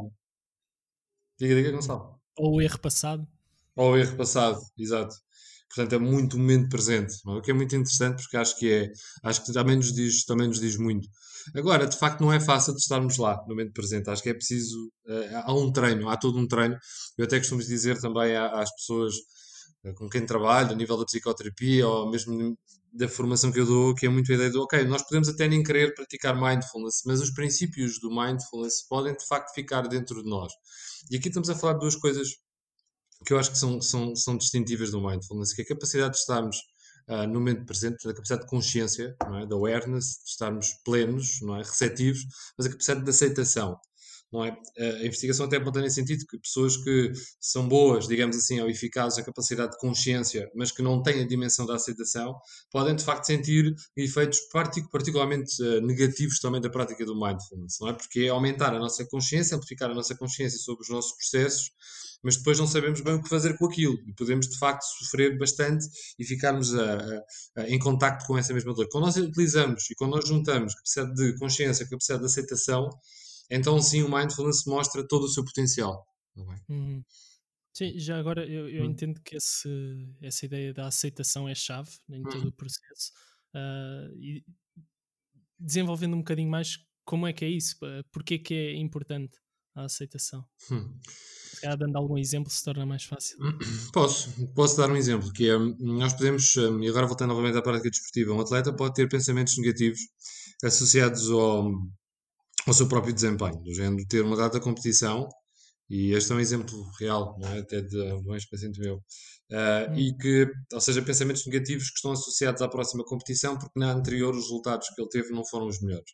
Diga, 1.38 1.54
diga, 1.54 1.70
Gonçalo. 1.70 2.18
Ou 2.38 2.56
o 2.56 2.62
erro 2.62 2.78
passado. 2.78 3.26
Ou 3.76 3.92
o 3.92 3.96
erro 3.96 4.16
passado, 4.16 4.58
exato. 4.78 5.14
Portanto, 5.68 5.94
é 5.94 5.98
muito 5.98 6.38
momento 6.38 6.68
presente, 6.70 7.14
o 7.26 7.40
que 7.42 7.50
é 7.50 7.54
muito 7.54 7.74
interessante 7.74 8.22
porque 8.22 8.36
acho 8.36 8.56
que 8.58 8.72
é, 8.72 8.92
acho 9.24 9.44
que 9.44 9.52
também 9.52 9.76
nos 9.76 9.92
diz, 9.92 10.24
também 10.24 10.48
nos 10.48 10.60
diz 10.60 10.76
muito. 10.76 11.08
Agora, 11.54 11.86
de 11.86 11.96
facto, 11.96 12.20
não 12.20 12.32
é 12.32 12.40
fácil 12.40 12.72
de 12.72 12.80
estarmos 12.80 13.18
lá 13.18 13.36
no 13.42 13.48
momento 13.48 13.72
presente. 13.72 14.10
Acho 14.10 14.22
que 14.22 14.30
é 14.30 14.34
preciso. 14.34 14.76
Uh, 15.06 15.36
há 15.44 15.54
um 15.54 15.70
treino, 15.70 16.08
há 16.08 16.16
todo 16.16 16.38
um 16.38 16.46
treino. 16.46 16.76
Eu 17.16 17.24
até 17.24 17.38
costumo 17.38 17.60
dizer 17.60 18.00
também 18.00 18.36
às 18.36 18.72
pessoas 18.74 19.14
uh, 19.84 19.94
com 19.94 20.08
quem 20.08 20.26
trabalho, 20.26 20.72
a 20.72 20.74
nível 20.74 20.96
da 20.96 21.04
psicoterapia 21.04 21.86
ou 21.86 22.10
mesmo 22.10 22.56
da 22.96 23.08
formação 23.08 23.52
que 23.52 23.60
eu 23.60 23.66
dou, 23.66 23.94
que 23.94 24.06
é 24.06 24.08
muito 24.08 24.30
a 24.32 24.34
ideia 24.34 24.50
do 24.50 24.62
ok, 24.62 24.84
nós 24.84 25.02
podemos 25.02 25.28
até 25.28 25.46
nem 25.46 25.62
querer 25.62 25.94
praticar 25.94 26.34
mindfulness, 26.34 27.02
mas 27.04 27.20
os 27.20 27.30
princípios 27.30 28.00
do 28.00 28.10
mindfulness 28.10 28.86
podem 28.88 29.14
de 29.14 29.26
facto 29.26 29.52
ficar 29.54 29.82
dentro 29.82 30.22
de 30.22 30.28
nós. 30.28 30.52
E 31.10 31.16
aqui 31.16 31.28
estamos 31.28 31.50
a 31.50 31.54
falar 31.54 31.74
de 31.74 31.80
duas 31.80 31.96
coisas 31.96 32.28
que 33.24 33.32
eu 33.32 33.38
acho 33.38 33.50
que 33.50 33.58
são, 33.58 33.80
são, 33.80 34.14
são 34.14 34.36
distintivas 34.36 34.90
do 34.90 35.00
mindfulness, 35.00 35.52
que 35.52 35.62
é 35.62 35.64
a 35.64 35.68
capacidade 35.68 36.12
de 36.12 36.18
estarmos 36.18 36.56
uh, 37.08 37.26
no 37.26 37.34
momento 37.34 37.64
presente, 37.64 38.08
a 38.08 38.12
capacidade 38.12 38.42
de 38.42 38.48
consciência, 38.48 39.16
é? 39.42 39.46
de 39.46 39.52
awareness, 39.52 40.18
de 40.24 40.30
estarmos 40.30 40.68
plenos, 40.84 41.40
não 41.42 41.56
é? 41.56 41.58
receptivos, 41.58 42.20
mas 42.56 42.66
a 42.66 42.70
capacidade 42.70 43.04
de 43.04 43.10
aceitação. 43.10 43.78
Não 44.32 44.44
é? 44.44 44.56
A 44.78 45.06
investigação 45.06 45.46
até 45.46 45.56
aponta 45.56 45.80
nesse 45.80 45.96
sentido 45.96 46.26
que 46.26 46.38
pessoas 46.38 46.76
que 46.76 47.12
são 47.40 47.68
boas, 47.68 48.08
digamos 48.08 48.36
assim, 48.36 48.60
ou 48.60 48.68
eficazes, 48.68 49.18
a 49.18 49.22
capacidade 49.22 49.72
de 49.72 49.78
consciência, 49.78 50.50
mas 50.54 50.72
que 50.72 50.82
não 50.82 51.02
têm 51.02 51.22
a 51.22 51.26
dimensão 51.26 51.64
da 51.64 51.76
aceitação, 51.76 52.36
podem 52.70 52.96
de 52.96 53.04
facto 53.04 53.24
sentir 53.24 53.74
efeitos 53.96 54.40
particularmente 54.52 55.62
uh, 55.62 55.80
negativos 55.80 56.40
também 56.40 56.60
da 56.60 56.68
prática 56.68 57.04
do 57.04 57.14
mindfulness, 57.14 57.76
não 57.80 57.88
é? 57.88 57.92
Porque 57.92 58.20
é 58.20 58.28
aumentar 58.28 58.74
a 58.74 58.78
nossa 58.78 59.04
consciência, 59.06 59.56
amplificar 59.56 59.90
a 59.90 59.94
nossa 59.94 60.14
consciência 60.14 60.58
sobre 60.58 60.82
os 60.82 60.88
nossos 60.88 61.12
processos 61.12 61.70
mas 62.22 62.36
depois 62.36 62.58
não 62.58 62.66
sabemos 62.66 63.00
bem 63.00 63.14
o 63.14 63.22
que 63.22 63.28
fazer 63.28 63.56
com 63.56 63.66
aquilo 63.66 63.96
e 64.06 64.12
podemos 64.12 64.48
de 64.48 64.58
facto 64.58 64.82
sofrer 64.82 65.38
bastante 65.38 65.86
e 66.18 66.24
ficarmos 66.24 66.74
a, 66.74 66.96
a, 66.96 67.62
a, 67.62 67.68
em 67.68 67.78
contacto 67.78 68.26
com 68.26 68.36
essa 68.36 68.52
mesma 68.52 68.74
dor. 68.74 68.88
Quando 68.90 69.04
nós 69.04 69.16
utilizamos 69.16 69.88
e 69.90 69.94
quando 69.94 70.16
nós 70.16 70.26
juntamos 70.26 70.74
capacidade 70.74 71.14
de 71.14 71.38
consciência, 71.38 71.88
capacidade 71.88 72.20
de 72.20 72.26
aceitação, 72.26 72.90
então 73.50 73.80
sim 73.80 74.02
o 74.02 74.10
mindfulness 74.10 74.64
mostra 74.66 75.06
todo 75.06 75.24
o 75.24 75.28
seu 75.28 75.44
potencial. 75.44 76.06
É? 76.36 76.72
Uhum. 76.72 77.02
Sim, 77.72 77.98
já 77.98 78.18
agora 78.18 78.44
eu, 78.46 78.68
eu 78.68 78.84
hum. 78.84 78.86
entendo 78.86 79.20
que 79.22 79.36
esse, 79.36 79.68
essa 80.22 80.46
ideia 80.46 80.72
da 80.72 80.86
aceitação 80.86 81.48
é 81.48 81.54
chave 81.54 81.90
em 82.08 82.22
todo 82.22 82.44
hum. 82.44 82.48
o 82.48 82.52
processo. 82.52 83.12
Uh, 83.54 84.14
e 84.18 84.44
desenvolvendo 85.58 86.14
um 86.14 86.18
bocadinho 86.18 86.50
mais 86.50 86.78
como 87.04 87.26
é 87.26 87.32
que 87.32 87.44
é 87.44 87.48
isso, 87.48 87.76
porque 88.10 88.34
é 88.34 88.38
que 88.38 88.54
é 88.54 88.76
importante 88.76 89.38
a 89.74 89.84
aceitação. 89.84 90.44
Hum. 90.70 90.98
Se 91.02 91.60
calhar 91.60 91.76
dando 91.76 91.96
algum 91.96 92.18
exemplo 92.18 92.50
se 92.50 92.64
torna 92.64 92.84
mais 92.84 93.04
fácil. 93.04 93.36
Posso, 93.92 94.30
posso 94.54 94.76
dar 94.76 94.90
um 94.90 94.96
exemplo, 94.96 95.32
que 95.32 95.48
é, 95.48 95.56
nós 95.78 96.12
podemos, 96.14 96.56
hum, 96.56 96.82
e 96.82 96.88
agora 96.88 97.06
voltando 97.06 97.28
novamente 97.28 97.56
à 97.56 97.62
prática 97.62 97.90
desportiva, 97.90 98.32
um 98.32 98.40
atleta 98.40 98.72
pode 98.74 98.94
ter 98.94 99.08
pensamentos 99.08 99.56
negativos 99.58 100.00
associados 100.62 101.30
ao, 101.30 101.70
ao 102.66 102.74
seu 102.74 102.88
próprio 102.88 103.14
desempenho, 103.14 103.62
do 103.62 103.72
género 103.72 104.06
ter 104.08 104.22
uma 104.22 104.36
data 104.36 104.58
de 104.58 104.64
competição, 104.64 105.28
e 105.88 106.12
este 106.12 106.32
é 106.32 106.34
um 106.34 106.40
exemplo 106.40 106.84
real, 106.98 107.38
é? 107.42 107.58
até 107.60 107.80
de 107.80 107.96
um 107.96 108.34
ex-paciente 108.34 108.80
meu, 108.80 108.96
uh, 108.96 109.90
hum. 109.90 109.94
e 109.94 110.16
que, 110.16 110.50
ou 110.72 110.80
seja, 110.80 111.00
pensamentos 111.02 111.46
negativos 111.46 111.90
que 111.90 111.96
estão 111.96 112.12
associados 112.12 112.60
à 112.60 112.68
próxima 112.68 113.04
competição 113.04 113.56
porque 113.56 113.78
na 113.78 113.92
anterior 113.92 114.34
os 114.34 114.44
resultados 114.44 114.88
que 114.88 115.00
ele 115.00 115.08
teve 115.08 115.30
não 115.30 115.44
foram 115.46 115.66
os 115.66 115.80
melhores. 115.80 116.10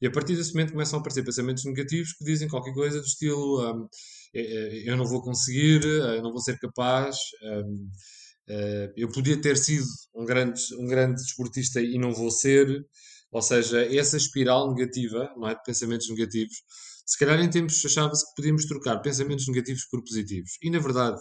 E 0.00 0.06
a 0.06 0.10
partir 0.12 0.36
desse 0.36 0.54
momento 0.54 0.72
começam 0.72 0.98
a 0.98 1.00
aparecer 1.00 1.24
pensamentos 1.24 1.64
negativos 1.64 2.12
que 2.12 2.24
dizem 2.24 2.48
qualquer 2.48 2.72
coisa 2.72 3.00
do 3.00 3.06
estilo 3.06 3.60
um, 3.72 3.88
eu 4.32 4.96
não 4.96 5.04
vou 5.04 5.20
conseguir, 5.20 5.84
eu 5.84 6.22
não 6.22 6.30
vou 6.30 6.40
ser 6.40 6.56
capaz, 6.58 7.16
um, 7.42 7.88
uh, 8.48 8.92
eu 8.96 9.08
podia 9.08 9.40
ter 9.40 9.56
sido 9.56 9.86
um 10.14 10.24
grande, 10.24 10.62
um 10.78 10.86
grande 10.86 11.20
desportista 11.20 11.80
e 11.80 11.98
não 11.98 12.12
vou 12.12 12.30
ser. 12.30 12.68
Ou 13.30 13.42
seja, 13.42 13.84
essa 13.94 14.16
espiral 14.16 14.74
negativa, 14.74 15.32
não 15.36 15.48
é, 15.48 15.54
de 15.54 15.62
pensamentos 15.62 16.08
negativos, 16.08 16.56
se 17.08 17.18
calhar 17.18 17.40
em 17.40 17.48
tempos 17.48 17.84
achava-se 17.84 18.26
que 18.26 18.34
podíamos 18.36 18.66
trocar 18.66 19.00
pensamentos 19.00 19.46
negativos 19.48 19.86
por 19.90 20.02
positivos. 20.04 20.52
E 20.62 20.70
na 20.70 20.78
verdade, 20.78 21.18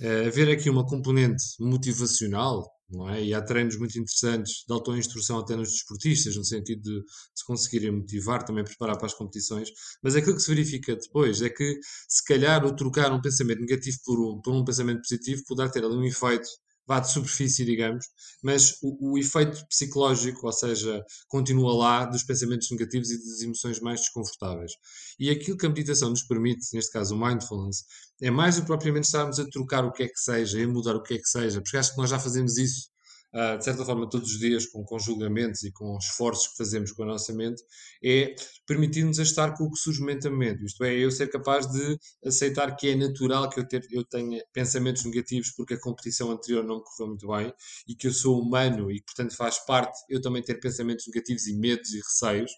uh, 0.00 0.26
haver 0.26 0.50
aqui 0.50 0.68
uma 0.68 0.86
componente 0.86 1.42
motivacional, 1.60 2.70
não 2.90 3.08
é? 3.08 3.24
E 3.24 3.32
há 3.32 3.42
treinos 3.42 3.78
muito 3.78 3.98
interessantes 3.98 4.64
de 4.66 4.72
auto-instrução 4.72 5.38
até 5.38 5.56
nos 5.56 5.70
desportistas, 5.70 6.36
no 6.36 6.44
sentido 6.44 6.82
de 6.82 7.02
se 7.34 7.44
conseguirem 7.46 7.90
motivar, 7.90 8.44
também 8.44 8.64
preparar 8.64 8.98
para 8.98 9.06
as 9.06 9.14
competições. 9.14 9.70
Mas 10.02 10.14
aquilo 10.14 10.36
que 10.36 10.42
se 10.42 10.54
verifica 10.54 10.94
depois 10.94 11.40
é 11.40 11.48
que, 11.48 11.78
se 12.08 12.22
calhar, 12.24 12.64
o 12.66 12.76
trocar 12.76 13.12
um 13.12 13.20
pensamento 13.20 13.60
negativo 13.60 13.96
por 14.04 14.20
um, 14.20 14.40
por 14.42 14.52
um 14.54 14.64
pensamento 14.64 15.00
positivo 15.00 15.42
poderá 15.48 15.70
ter 15.70 15.84
ali 15.84 15.94
um 15.94 16.04
efeito 16.04 16.48
vá 16.86 17.00
de 17.00 17.10
superfície, 17.10 17.64
digamos, 17.64 18.06
mas 18.42 18.78
o, 18.82 19.12
o, 19.12 19.18
efeito 19.18 19.64
psicológico, 19.68 20.46
ou 20.46 20.52
seja, 20.52 21.04
continua 21.28 21.74
lá 21.74 22.04
dos 22.04 22.22
pensamentos 22.22 22.70
negativos 22.70 23.10
e 23.10 23.18
das 23.18 23.40
emoções 23.40 23.80
mais 23.80 24.00
desconfortáveis. 24.00 24.72
E 25.18 25.30
aquilo 25.30 25.56
que 25.56 25.66
a 25.66 25.68
meditação 25.68 26.10
nos 26.10 26.22
permite, 26.22 26.66
neste 26.74 26.92
caso 26.92 27.14
o 27.14 27.18
mindfulness, 27.18 27.84
é 28.20 28.30
mais 28.30 28.56
do 28.56 28.62
que 28.62 28.66
propriamente 28.66 29.06
estarmos 29.06 29.38
a 29.38 29.48
trocar 29.48 29.84
o 29.84 29.92
que 29.92 30.04
é 30.04 30.08
que 30.08 30.18
seja, 30.18 30.62
a 30.62 30.68
mudar 30.68 30.96
o 30.96 31.02
que 31.02 31.14
é 31.14 31.18
que 31.18 31.28
seja, 31.28 31.60
porque 31.60 31.76
acho 31.76 31.92
que 31.92 31.98
nós 31.98 32.10
já 32.10 32.18
fazemos 32.18 32.58
isso 32.58 32.91
uh, 33.34 33.58
de 33.58 33.64
certa 33.64 33.84
forma 33.84 34.08
todos 34.08 34.32
os 34.32 34.38
dias 34.38 34.66
com, 34.66 34.98
julgamentos 34.98 35.62
e 35.62 35.72
com 35.72 35.96
esforços 35.96 36.48
que 36.48 36.56
fazemos 36.56 36.92
com 36.92 37.02
a 37.02 37.06
nossa 37.06 37.32
mente, 37.32 37.62
é 38.04 38.34
permitir-nos 38.66 39.18
estar 39.18 39.56
com 39.56 39.64
o 39.64 39.70
que 39.70 39.78
surge 39.78 40.02
mentalmente. 40.02 40.64
Isto 40.64 40.84
é, 40.84 40.94
eu 40.94 41.10
ser 41.10 41.28
capaz 41.30 41.66
de 41.70 41.98
aceitar 42.24 42.76
que 42.76 42.88
é 42.88 42.96
natural 42.96 43.48
que 43.48 43.60
eu, 43.60 43.66
ter, 43.66 43.86
eu 43.90 44.04
tenha 44.04 44.42
pensamentos 44.52 45.04
negativos 45.04 45.50
porque 45.52 45.74
a 45.74 45.80
competição 45.80 46.30
anterior 46.30 46.64
não 46.64 46.76
me 46.76 46.84
correu 46.84 47.08
muito 47.08 47.26
bem 47.28 47.52
e 47.88 47.94
que 47.94 48.06
eu 48.06 48.12
sou 48.12 48.40
humano 48.40 48.90
e, 48.90 49.02
portanto, 49.02 49.36
faz 49.36 49.58
parte 49.64 49.98
eu 50.08 50.20
também 50.20 50.42
ter 50.42 50.60
pensamentos 50.60 51.06
negativos 51.06 51.46
e 51.46 51.54
medos 51.54 51.92
e 51.92 51.98
receios. 51.98 52.50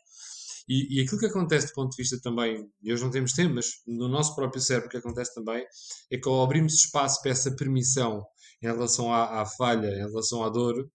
E, 0.66 0.98
e, 0.98 1.02
aquilo 1.02 1.20
que 1.20 1.26
acontece 1.26 1.66
do 1.66 1.74
ponto 1.74 1.90
de 1.90 1.98
vista 1.98 2.18
também, 2.22 2.66
e 2.82 2.92
hoje 2.92 3.02
não 3.02 3.10
temos 3.10 3.32
tempo, 3.32 3.54
mas 3.54 3.66
no 3.86 4.08
nosso 4.08 4.34
próprio 4.34 4.62
cérebro 4.62 4.88
o 4.88 4.90
que 4.90 4.96
acontece 4.96 5.34
também 5.34 5.62
é 6.10 6.16
que 6.16 6.26
ao 6.26 6.42
abrirmos 6.42 6.72
espaço 6.74 7.20
para 7.20 7.32
essa 7.32 7.54
permissão 7.54 8.24
em 8.64 8.72
relação 8.72 9.12
à, 9.12 9.42
à 9.42 9.46
falha, 9.46 9.88
em 9.88 10.06
relação 10.08 10.42
à 10.42 10.48
dor, 10.48 10.88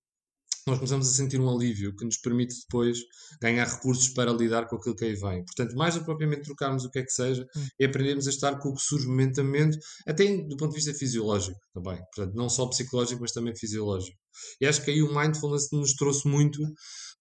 nós 0.67 0.77
começamos 0.77 1.07
a 1.07 1.11
sentir 1.11 1.39
um 1.39 1.49
alívio 1.49 1.95
que 1.95 2.05
nos 2.05 2.17
permite 2.17 2.55
depois 2.61 2.99
ganhar 3.41 3.65
recursos 3.65 4.09
para 4.09 4.31
lidar 4.31 4.67
com 4.67 4.75
aquilo 4.75 4.95
que 4.95 5.05
aí 5.05 5.15
vem. 5.15 5.43
Portanto, 5.45 5.75
mais 5.75 5.93
do 5.93 6.01
que 6.01 6.05
propriamente 6.05 6.43
trocarmos 6.43 6.85
o 6.85 6.91
que 6.91 6.99
é 6.99 7.03
que 7.03 7.11
seja, 7.11 7.45
hum. 7.55 7.67
é 7.79 7.85
aprendermos 7.85 8.27
a 8.27 8.29
estar 8.29 8.59
com 8.59 8.69
o 8.69 8.73
que 8.73 8.81
surge 8.81 9.07
momentamente, 9.07 9.77
até 10.07 10.25
do 10.25 10.57
ponto 10.57 10.69
de 10.69 10.75
vista 10.75 10.93
fisiológico 10.93 11.57
também. 11.73 11.97
Portanto, 12.13 12.35
não 12.35 12.49
só 12.49 12.67
psicológico, 12.67 13.21
mas 13.21 13.31
também 13.31 13.55
fisiológico. 13.55 14.17
E 14.61 14.65
acho 14.65 14.83
que 14.83 14.91
aí 14.91 15.01
o 15.01 15.13
mindfulness 15.13 15.69
nos 15.71 15.93
trouxe 15.93 16.27
muito 16.27 16.59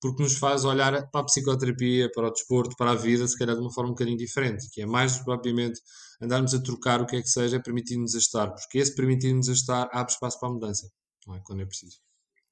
porque 0.00 0.22
nos 0.22 0.36
faz 0.36 0.64
olhar 0.64 1.10
para 1.10 1.20
a 1.20 1.24
psicoterapia, 1.24 2.10
para 2.12 2.28
o 2.28 2.30
desporto, 2.30 2.76
para 2.76 2.92
a 2.92 2.94
vida, 2.94 3.26
se 3.26 3.36
calhar 3.36 3.54
de 3.54 3.62
uma 3.62 3.72
forma 3.72 3.90
um 3.90 3.94
bocadinho 3.94 4.16
diferente, 4.16 4.68
que 4.72 4.82
é 4.82 4.86
mais 4.86 5.18
propriamente 5.18 5.80
andarmos 6.20 6.54
a 6.54 6.62
trocar 6.62 7.00
o 7.00 7.06
que 7.06 7.16
é 7.16 7.22
que 7.22 7.28
seja, 7.28 7.60
permitir-nos 7.60 8.14
a 8.14 8.18
estar, 8.18 8.50
porque 8.52 8.78
esse 8.78 8.94
permitir-nos 8.94 9.48
a 9.48 9.52
estar 9.52 9.88
abre 9.92 10.12
espaço 10.12 10.38
para 10.38 10.48
a 10.48 10.52
mudança, 10.52 10.88
não 11.26 11.34
é? 11.34 11.40
Quando 11.44 11.62
é 11.62 11.66
preciso. 11.66 11.98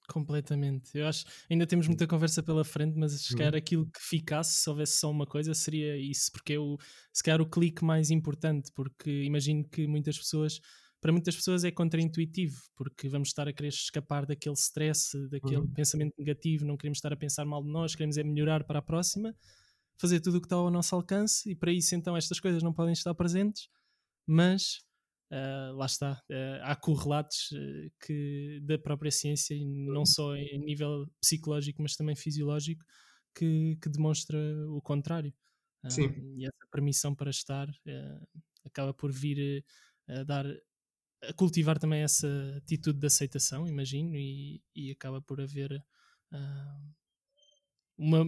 Completamente. 0.09 0.97
Eu 0.97 1.09
acho 1.09 1.25
ainda 1.51 1.67
temos 1.67 1.89
muita 1.89 2.07
conversa 2.07 2.43
pela 2.43 2.65
frente, 2.65 2.97
mas 2.97 3.13
se 3.21 3.35
calhar 3.35 3.53
uhum. 3.53 3.59
aquilo 3.59 3.87
que 3.87 4.01
ficasse, 4.01 4.61
se 4.61 4.71
houvesse 4.71 4.99
só 4.99 5.11
uma 5.11 5.27
coisa, 5.27 5.53
seria 5.53 5.97
isso, 5.97 6.31
porque 6.33 6.55
é 6.55 6.59
o, 6.59 6.79
se 7.13 7.23
calhar 7.23 7.41
o 7.41 7.49
clique 7.49 7.85
mais 7.85 8.11
importante, 8.11 8.71
porque 8.75 9.25
imagino 9.25 9.65
que 9.69 9.87
muitas 9.87 10.17
pessoas 10.17 10.61
para 11.07 11.13
muitas 11.13 11.37
pessoas 11.37 11.63
é 11.63 11.71
contraintuitivo, 11.71 12.61
porque 12.75 13.09
vamos 13.09 13.29
estar 13.29 13.47
a 13.47 13.53
querer 13.53 13.69
escapar 13.69 14.27
daquele 14.27 14.57
stress, 14.57 15.17
daquele 15.29 15.59
uhum. 15.59 15.73
pensamento 15.73 16.13
negativo, 16.19 16.65
não 16.65 16.77
queremos 16.77 16.99
estar 16.99 17.13
a 17.13 17.17
pensar 17.17 17.45
mal 17.45 17.63
de 17.63 17.71
nós, 17.71 17.95
queremos 17.95 18.19
é 18.19 18.25
melhorar 18.25 18.65
para 18.65 18.81
a 18.81 18.83
próxima, 18.83 19.33
fazer 20.01 20.19
tudo 20.19 20.39
o 20.39 20.41
que 20.41 20.47
está 20.47 20.57
ao 20.57 20.69
nosso 20.69 20.97
alcance, 20.97 21.49
e 21.49 21.55
para 21.55 21.71
isso 21.71 21.95
então 21.95 22.17
estas 22.17 22.41
coisas 22.41 22.61
não 22.61 22.73
podem 22.73 22.93
estar 22.93 23.15
presentes, 23.15 23.69
mas 24.27 24.81
uh, 25.31 25.77
lá 25.77 25.87
está, 25.87 26.15
uh, 26.29 26.63
há 26.65 26.75
correlatos 26.75 27.53
uh, 27.53 27.93
que, 28.05 28.59
da 28.65 28.77
própria 28.77 29.13
ciência, 29.13 29.55
e 29.55 29.65
não 29.65 30.01
uhum. 30.01 30.07
só 30.07 30.35
em 30.35 30.59
nível 30.59 31.07
psicológico, 31.21 31.83
mas 31.83 31.95
também 31.95 32.17
fisiológico, 32.17 32.85
que, 33.33 33.79
que 33.81 33.89
demonstra 33.89 34.37
o 34.71 34.83
contrário. 34.83 35.33
Sim. 35.89 36.13
E 36.37 36.45
essa 36.45 36.67
permissão 36.73 37.15
para 37.15 37.31
estar 37.31 37.69
acaba 38.65 38.93
por 38.93 39.13
vir 39.13 39.65
a 40.09 40.25
dar 40.25 40.45
a 41.23 41.33
cultivar 41.33 41.79
também 41.79 42.03
essa 42.03 42.29
atitude 42.57 42.99
de 42.99 43.07
aceitação, 43.07 43.67
imagino, 43.67 44.15
e, 44.15 44.63
e 44.75 44.91
acaba 44.91 45.21
por 45.21 45.41
haver 45.41 45.73
uh, 46.33 46.95
uma, 47.97 48.25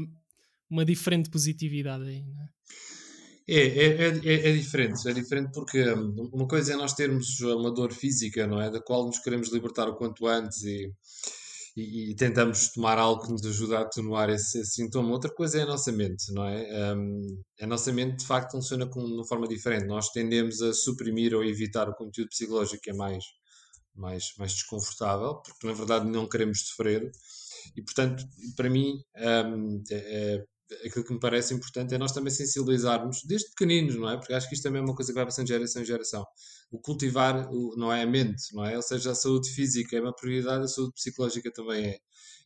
uma 0.71 0.85
diferente 0.85 1.31
positividade 1.31 2.05
aí, 2.05 2.25
não 2.25 2.43
é? 2.43 2.49
É, 3.51 3.61
é, 3.61 4.09
é, 4.25 4.51
é, 4.51 4.53
diferente, 4.53 5.09
é 5.09 5.13
diferente 5.15 5.53
porque 5.55 5.83
hum, 5.95 6.29
uma 6.35 6.47
coisa 6.47 6.75
é 6.75 6.77
nós 6.77 6.93
termos 6.93 7.41
uma 7.41 7.73
dor 7.73 7.95
física, 7.95 8.47
não 8.47 8.61
é? 8.61 8.71
Da 8.71 8.79
qual 8.79 9.07
nos 9.07 9.21
queremos 9.21 9.51
libertar 9.51 9.89
o 9.89 9.97
quanto 9.97 10.27
antes 10.27 10.65
e, 10.65 10.93
e, 11.77 12.11
e, 12.11 12.15
tentamos 12.17 12.73
tomar 12.73 12.99
algo 12.99 13.23
que 13.23 13.33
nos 13.33 13.45
ajude 13.45 13.75
a 13.75 13.81
atenuar 13.81 14.31
esse, 14.31 14.61
esse, 14.61 14.73
sintoma. 14.73 15.13
Outra 15.13 15.33
coisa 15.33 15.59
é 15.59 15.63
a 15.63 15.67
nossa 15.67 15.93
mente, 15.93 16.33
não 16.33 16.45
é? 16.45 16.95
Um, 16.95 17.43
a 17.61 17.67
nossa 17.67 17.93
mente, 17.93 18.19
de 18.19 18.27
facto, 18.27 18.53
funciona 18.53 18.87
com, 18.87 19.05
de 19.05 19.13
uma 19.13 19.27
forma 19.27 19.47
diferente. 19.47 19.87
Nós 19.87 20.11
tendemos 20.11 20.61
a 20.63 20.73
suprimir 20.73 21.35
ou 21.35 21.45
evitar 21.45 21.89
o 21.89 21.95
conteúdo 21.95 22.31
psicológico 22.31 22.83
que 22.83 22.91
é 22.91 22.95
mais, 22.95 23.25
mais, 23.95 24.33
mais 24.39 24.53
desconfortável, 24.53 25.37
porque 25.43 25.67
na 25.67 25.73
verdade 25.73 26.09
não 26.09 26.29
queremos 26.29 26.61
sofrer. 26.67 27.11
E, 27.77 27.83
portanto, 27.83 28.25
para 28.57 28.71
mim, 28.71 28.95
um, 29.17 29.83
é, 29.91 29.97
é, 29.97 30.45
aquilo 30.85 31.05
que 31.05 31.13
me 31.13 31.21
parece 31.21 31.55
importante 31.55 31.95
é 31.95 31.99
nós 31.99 32.13
também 32.13 32.31
sensibilizarmos 32.31 33.23
desde 33.25 33.49
pequeninos, 33.51 33.97
não 33.97 34.11
é? 34.11 34.17
Porque 34.17 34.33
acho 34.33 34.49
que 34.49 34.55
isto 34.55 34.63
também 34.63 34.81
é 34.81 34.85
uma 34.85 34.95
coisa 34.95 35.13
que 35.13 35.17
vai 35.17 35.25
passando 35.25 35.47
de 35.47 35.53
geração 35.53 35.83
em 35.83 35.85
geração. 35.85 36.25
O 36.71 36.79
cultivar, 36.79 37.49
o, 37.51 37.75
não 37.77 37.93
é 37.93 38.03
a 38.03 38.07
mente, 38.07 38.55
não 38.55 38.65
é? 38.65 38.77
Ou 38.77 38.83
seja, 38.83 39.13
a 39.13 39.15
saúde 39.15 39.51
física 39.51 39.97
é 39.97 40.01
uma 40.01 40.15
prioridade, 40.15 40.65
a 40.65 40.69
saúde 40.69 40.93
psicológica 40.95 41.51
também 41.53 41.87
é. 41.87 41.99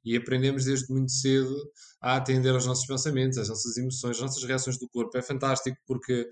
E 0.05 0.17
aprendemos 0.17 0.64
desde 0.64 0.93
muito 0.93 1.12
cedo 1.12 1.55
a 2.00 2.17
atender 2.17 2.50
aos 2.50 2.67
nossos 2.67 2.87
pensamentos, 2.87 3.38
às 3.38 3.49
nossas 3.49 3.76
emoções, 3.76 4.17
às 4.17 4.23
nossas 4.23 4.45
reações 4.45 4.79
do 4.79 4.88
corpo. 4.88 5.17
É 5.17 5.23
fantástico 5.23 5.76
porque 5.87 6.29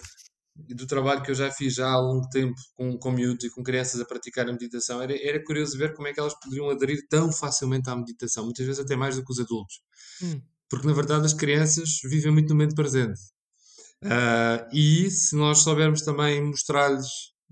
do 0.57 0.87
trabalho 0.87 1.23
que 1.23 1.31
eu 1.31 1.35
já 1.35 1.51
fiz 1.51 1.75
já 1.75 1.89
há 1.89 1.99
longo 1.99 2.29
tempo 2.29 2.55
com, 2.75 2.99
com 2.99 3.11
miúdos 3.11 3.45
e 3.45 3.51
com 3.51 3.63
crianças 3.63 4.01
a 4.01 4.05
praticar 4.05 4.49
a 4.49 4.53
meditação, 4.53 5.01
era, 5.01 5.15
era 5.17 5.43
curioso 5.43 5.79
ver 5.79 5.95
como 5.95 6.09
é 6.09 6.13
que 6.13 6.21
elas 6.21 6.35
poderiam 6.39 6.69
aderir 6.69 7.07
tão 7.09 7.33
facilmente 7.33 7.89
à 7.89 7.97
meditação, 7.97 8.45
muitas 8.45 8.67
vezes 8.67 8.81
até 8.81 8.97
mais 8.97 9.17
do 9.17 9.25
que 9.25 9.33
os 9.33 9.41
adultos. 9.41 9.81
Hum. 10.23 10.41
Porque, 10.71 10.87
na 10.87 10.95
verdade, 10.95 11.27
as 11.27 11.35
crianças 11.35 11.99
vivem 12.05 12.33
muito 12.33 12.49
no 12.51 12.55
momento 12.55 12.75
presente. 12.75 13.21
Uh, 14.03 14.65
e 14.73 15.11
se 15.11 15.37
nós 15.37 15.59
soubermos 15.59 16.03
também 16.03 16.43
mostrar-lhes 16.43 17.07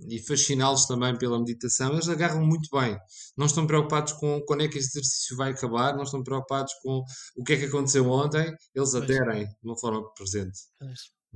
e 0.09 0.19
fasciná-los 0.21 0.87
também 0.87 1.17
pela 1.19 1.39
meditação, 1.39 1.93
eles 1.93 2.09
agarram 2.09 2.45
muito 2.47 2.69
bem. 2.73 2.97
Não 3.37 3.47
estão 3.47 3.67
preocupados 3.67 4.13
com 4.15 4.41
quando 4.47 4.63
é 4.63 4.69
que 4.69 4.79
esse 4.79 4.99
exercício 4.99 5.37
vai 5.37 5.51
acabar, 5.51 5.97
não 5.97 6.05
estão 6.05 6.23
preocupados 6.23 6.73
com 6.83 7.03
o 7.37 7.45
que 7.45 7.55
é 7.55 7.57
que 7.57 7.65
aconteceu 7.65 8.09
ontem, 8.09 8.55
eles 8.75 8.95
aderem 8.95 9.45
de 9.45 9.57
uma 9.65 9.77
forma 9.77 10.03
presente. 10.15 10.59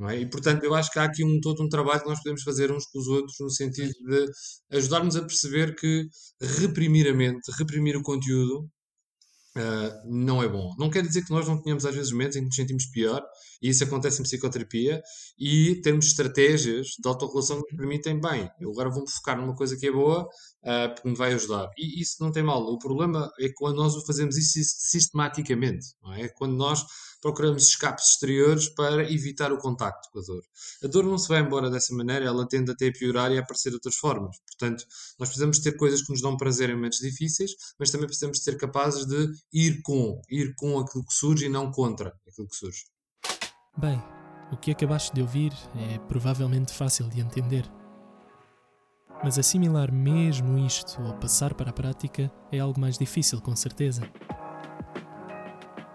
É? 0.09 0.21
E 0.21 0.27
portanto, 0.31 0.65
eu 0.65 0.75
acho 0.75 0.91
que 0.91 0.99
há 0.99 1.05
aqui 1.05 1.25
um, 1.25 1.39
todo 1.41 1.63
um 1.63 1.69
trabalho 1.69 2.01
que 2.01 2.09
nós 2.09 2.19
podemos 2.23 2.43
fazer 2.43 2.73
uns 2.73 2.87
com 2.87 2.99
os 2.99 3.09
outros, 3.09 3.37
no 3.41 3.51
sentido 3.51 3.93
de 3.93 4.27
ajudar-nos 4.71 5.17
a 5.17 5.23
perceber 5.23 5.75
que 5.75 6.07
reprimir 6.41 7.09
a 7.09 7.15
mente, 7.15 7.51
reprimir 7.59 7.97
o 7.97 8.03
conteúdo, 8.03 8.69
Uh, 9.55 10.11
não 10.11 10.43
é 10.43 10.49
bom. 10.49 10.75
Não 10.79 10.89
quer 10.89 11.03
dizer 11.03 11.25
que 11.25 11.31
nós 11.31 11.47
não 11.47 11.61
tenhamos 11.61 11.85
às 11.85 11.95
vezes 11.95 12.11
momentos 12.11 12.37
em 12.37 12.41
que 12.41 12.47
nos 12.47 12.57
sentimos 12.57 12.87
pior, 12.87 13.23
e 13.61 13.69
isso 13.69 13.85
acontece 13.85 14.21
em 14.21 14.25
psicoterapia, 14.25 15.03
e 15.39 15.77
temos 15.83 16.07
estratégias 16.07 16.89
de 16.99 17.07
autorregulação 17.07 17.63
que 17.63 17.73
nos 17.73 17.77
permitem, 17.77 18.19
bem, 18.19 18.51
eu 18.59 18.71
agora 18.71 18.89
vou-me 18.89 19.11
focar 19.11 19.37
numa 19.37 19.55
coisa 19.55 19.77
que 19.77 19.87
é 19.87 19.93
boa, 19.93 20.23
uh, 20.25 20.95
porque 20.95 21.09
me 21.09 21.15
vai 21.15 21.35
ajudar. 21.35 21.69
E 21.77 22.01
isso 22.01 22.17
não 22.21 22.33
tem 22.33 22.43
mal. 22.43 22.63
O 22.63 22.79
problema 22.79 23.31
é 23.39 23.51
quando 23.55 23.77
nós 23.77 23.95
o 23.95 24.05
fazemos 24.07 24.39
isso 24.39 24.59
sistematicamente, 24.91 25.87
não 26.03 26.15
é? 26.15 26.29
Quando 26.29 26.57
nós 26.57 26.83
procuramos 27.23 27.69
escapes 27.69 28.09
exteriores 28.09 28.69
para 28.69 29.11
evitar 29.11 29.53
o 29.53 29.59
contacto 29.59 30.11
com 30.11 30.19
a 30.19 30.23
dor. 30.23 30.43
A 30.83 30.87
dor 30.89 31.05
não 31.05 31.17
se 31.17 31.29
vai 31.29 31.41
embora 31.41 31.71
dessa 31.71 31.95
maneira, 31.95 32.27
ela 32.27 32.47
tende 32.47 32.73
até 32.73 32.89
a 32.89 32.93
piorar 32.93 33.31
e 33.31 33.39
a 33.39 33.41
aparecer 33.41 33.71
de 33.71 33.77
outras 33.77 33.95
formas. 33.95 34.37
Portanto, 34.45 34.85
nós 35.19 35.29
precisamos 35.29 35.61
ter 35.61 35.77
coisas 35.77 36.03
que 36.03 36.11
nos 36.11 36.21
dão 36.21 36.37
prazer 36.37 36.69
em 36.69 36.75
momentos 36.75 36.99
difíceis, 36.99 37.53
mas 37.79 37.91
também 37.91 38.09
precisamos 38.09 38.43
ser 38.43 38.59
capazes 38.59 39.07
de 39.07 39.31
ir 39.53 39.81
com, 39.83 40.21
ir 40.29 40.55
com 40.57 40.81
aquilo 40.81 41.07
que 41.07 41.15
surge 41.15 41.47
e 41.47 41.49
não 41.49 41.71
contra 41.71 42.13
aquilo 42.29 42.49
que 42.49 42.57
surge. 42.57 42.85
Bem, 43.79 44.03
o 44.51 44.57
que 44.57 44.73
acabaste 44.73 45.15
de 45.15 45.23
ouvir 45.23 45.53
é 45.77 45.99
provavelmente 46.01 46.73
fácil 46.73 47.09
de 47.09 47.21
entender. 47.21 47.65
Mas 49.25 49.39
assimilar 49.39 49.93
mesmo 49.93 50.59
isto 50.59 51.01
ou 51.01 51.15
passar 51.15 51.55
para 51.55 51.71
a 51.71 51.73
prática 51.73 52.31
é 52.51 52.59
algo 52.59 52.81
mais 52.81 52.99
difícil, 52.99 53.41
com 53.41 53.55
certeza. 53.55 54.03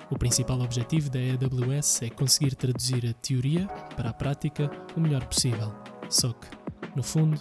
O 0.10 0.18
principal 0.18 0.62
objetivo 0.62 1.10
da 1.10 1.20
AWS 1.20 2.04
é 2.04 2.10
conseguir 2.10 2.56
traduzir 2.56 3.06
a 3.06 3.14
teoria 3.14 3.68
para 3.96 4.10
a 4.10 4.14
prática 4.14 4.72
o 4.96 5.02
melhor 5.02 5.26
possível. 5.26 5.76
Só 6.10 6.32
que, 6.32 6.48
no 6.96 7.04
fundo, 7.04 7.38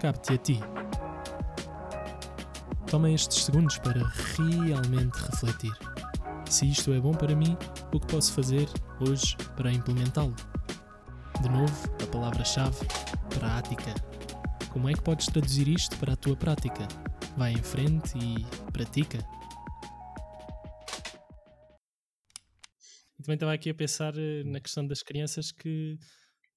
cabe-te 0.00 0.34
a 0.34 0.36
ti. 0.36 0.60
Toma 2.86 3.10
estes 3.10 3.44
segundos 3.44 3.78
para 3.78 4.06
realmente 4.36 5.16
refletir. 5.16 5.72
Se 6.44 6.66
isto 6.66 6.92
é 6.92 7.00
bom 7.00 7.12
para 7.12 7.34
mim, 7.34 7.56
o 7.92 7.98
que 7.98 8.06
posso 8.08 8.32
fazer 8.32 8.68
hoje 9.00 9.36
para 9.56 9.72
implementá-lo? 9.72 10.34
De 11.40 11.48
novo, 11.48 11.72
a 12.02 12.06
palavra-chave: 12.06 12.86
prática. 13.30 13.94
Como 14.70 14.88
é 14.88 14.92
que 14.92 15.02
podes 15.02 15.26
traduzir 15.26 15.68
isto 15.68 15.96
para 15.96 16.12
a 16.12 16.16
tua 16.16 16.36
prática? 16.36 16.86
Vai 17.36 17.52
em 17.52 17.62
frente 17.62 18.18
e 18.18 18.44
pratica. 18.72 19.18
E 23.20 23.22
também 23.22 23.34
estava 23.34 23.52
aqui 23.52 23.68
a 23.68 23.74
pensar 23.74 24.16
eh, 24.16 24.42
na 24.44 24.60
questão 24.60 24.86
das 24.86 25.02
crianças 25.02 25.52
que 25.52 25.98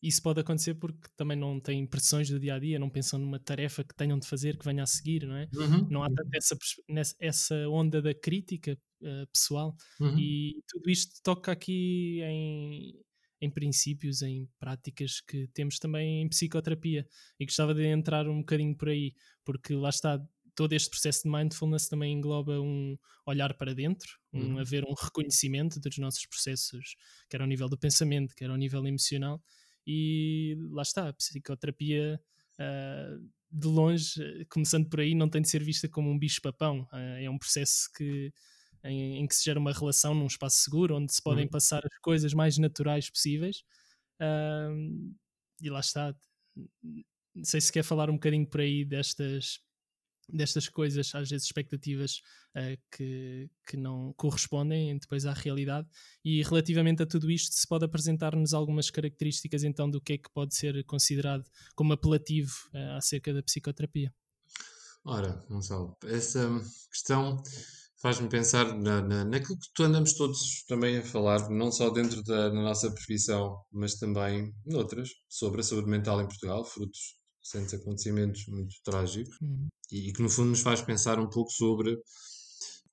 isso 0.01 0.21
pode 0.21 0.39
acontecer 0.39 0.75
porque 0.75 1.09
também 1.17 1.37
não 1.37 1.59
têm 1.59 1.85
pressões 1.85 2.29
do 2.29 2.39
dia 2.39 2.55
a 2.55 2.59
dia, 2.59 2.79
não 2.79 2.89
pensam 2.89 3.19
numa 3.19 3.37
tarefa 3.37 3.83
que 3.83 3.93
tenham 3.93 4.17
de 4.17 4.25
fazer 4.25 4.57
que 4.57 4.63
venha 4.63 4.83
a 4.83 4.85
seguir, 4.85 5.27
não 5.27 5.35
é? 5.35 5.49
Uhum. 5.53 5.87
Não 5.89 6.03
há 6.03 6.07
tanto 6.07 6.29
essa, 6.33 6.57
essa 7.19 7.55
onda 7.67 8.01
da 8.01 8.13
crítica 8.13 8.77
uh, 9.01 9.27
pessoal 9.31 9.75
uhum. 9.99 10.17
e 10.17 10.61
tudo 10.69 10.89
isto 10.89 11.21
toca 11.21 11.51
aqui 11.51 12.21
em, 12.21 12.97
em 13.41 13.49
princípios, 13.49 14.21
em 14.21 14.47
práticas 14.57 15.19
que 15.19 15.47
temos 15.53 15.79
também 15.79 16.21
em 16.21 16.29
psicoterapia 16.29 17.05
e 17.37 17.45
gostava 17.45 17.73
de 17.73 17.85
entrar 17.85 18.25
um 18.27 18.39
bocadinho 18.39 18.75
por 18.75 18.87
aí, 18.87 19.13
porque 19.43 19.73
lá 19.73 19.89
está, 19.89 20.17
todo 20.55 20.73
este 20.73 20.89
processo 20.89 21.23
de 21.23 21.29
mindfulness 21.29 21.87
também 21.87 22.13
engloba 22.13 22.59
um 22.59 22.97
olhar 23.25 23.53
para 23.55 23.73
dentro, 23.73 24.09
um 24.31 24.53
uhum. 24.53 24.59
haver 24.59 24.83
um 24.85 24.93
reconhecimento 24.93 25.79
dos 25.79 25.97
nossos 25.97 26.25
processos, 26.25 26.95
quer 27.29 27.41
ao 27.41 27.47
nível 27.47 27.69
do 27.69 27.77
pensamento, 27.77 28.35
quer 28.35 28.49
ao 28.49 28.57
nível 28.57 28.85
emocional, 28.85 29.41
e 29.85 30.55
lá 30.71 30.81
está, 30.81 31.09
a 31.09 31.13
psicoterapia 31.13 32.19
uh, 32.59 33.29
de 33.51 33.67
longe, 33.67 34.45
começando 34.49 34.89
por 34.89 34.99
aí, 34.99 35.13
não 35.13 35.29
tem 35.29 35.41
de 35.41 35.49
ser 35.49 35.63
vista 35.63 35.87
como 35.89 36.09
um 36.09 36.17
bicho-papão, 36.17 36.87
uh, 36.93 37.17
é 37.19 37.29
um 37.29 37.37
processo 37.37 37.89
que 37.95 38.31
em, 38.83 39.19
em, 39.19 39.27
que 39.27 39.35
se 39.35 39.45
gera 39.45 39.59
uma 39.59 39.71
relação 39.71 40.13
num 40.13 40.27
espaço 40.27 40.61
seguro, 40.61 40.97
onde 40.97 41.13
se 41.13 41.21
podem 41.21 41.45
uhum. 41.45 41.51
passar 41.51 41.81
as 41.85 41.99
coisas 42.01 42.33
mais 42.33 42.57
naturais 42.57 43.09
possíveis, 43.09 43.63
uh, 44.21 45.15
e 45.61 45.69
lá 45.69 45.79
está. 45.79 46.13
Não 47.35 47.45
sei 47.45 47.61
se 47.61 47.71
quer 47.71 47.83
falar 47.83 48.09
um 48.09 48.15
bocadinho 48.15 48.45
por 48.45 48.59
aí 48.61 48.85
destas 48.85 49.59
destas 50.29 50.69
coisas, 50.69 51.13
às 51.13 51.29
vezes 51.29 51.45
expectativas 51.45 52.21
uh, 52.55 52.77
que, 52.95 53.49
que 53.67 53.77
não 53.77 54.13
correspondem 54.13 54.97
depois 54.97 55.25
à 55.25 55.33
realidade. 55.33 55.87
E 56.23 56.41
relativamente 56.43 57.03
a 57.03 57.05
tudo 57.05 57.29
isto, 57.29 57.53
se 57.53 57.67
pode 57.67 57.85
apresentar-nos 57.85 58.53
algumas 58.53 58.89
características 58.89 59.63
então 59.63 59.89
do 59.89 60.01
que 60.01 60.13
é 60.13 60.17
que 60.17 60.29
pode 60.33 60.55
ser 60.55 60.83
considerado 60.85 61.43
como 61.75 61.93
apelativo 61.93 62.53
uh, 62.73 62.97
acerca 62.97 63.33
da 63.33 63.43
psicoterapia. 63.43 64.13
Ora, 65.05 65.43
Gonçalo, 65.49 65.97
essa 66.05 66.49
questão 66.89 67.41
faz-me 68.01 68.29
pensar 68.29 68.73
na, 68.77 69.01
na, 69.01 69.25
naquilo 69.25 69.57
que 69.57 69.73
tu 69.73 69.83
andamos 69.83 70.13
todos 70.13 70.63
também 70.67 70.97
a 70.97 71.03
falar, 71.03 71.49
não 71.49 71.71
só 71.71 71.89
dentro 71.89 72.21
da 72.23 72.49
nossa 72.51 72.91
profissão, 72.91 73.57
mas 73.71 73.95
também 73.95 74.53
noutras, 74.65 75.09
sobre 75.29 75.61
a 75.61 75.63
saúde 75.63 75.89
mental 75.89 76.21
em 76.21 76.27
Portugal, 76.27 76.65
frutos 76.65 77.15
recentes 77.43 77.73
acontecimentos 77.73 78.45
muito 78.47 78.75
trágicos 78.83 79.35
uhum. 79.41 79.67
e, 79.91 80.09
e, 80.09 80.13
que 80.13 80.21
no 80.21 80.29
fundo 80.29 80.49
nos 80.49 80.61
faz 80.61 80.81
pensar 80.81 81.19
um 81.19 81.29
pouco 81.29 81.51
sobre 81.51 81.97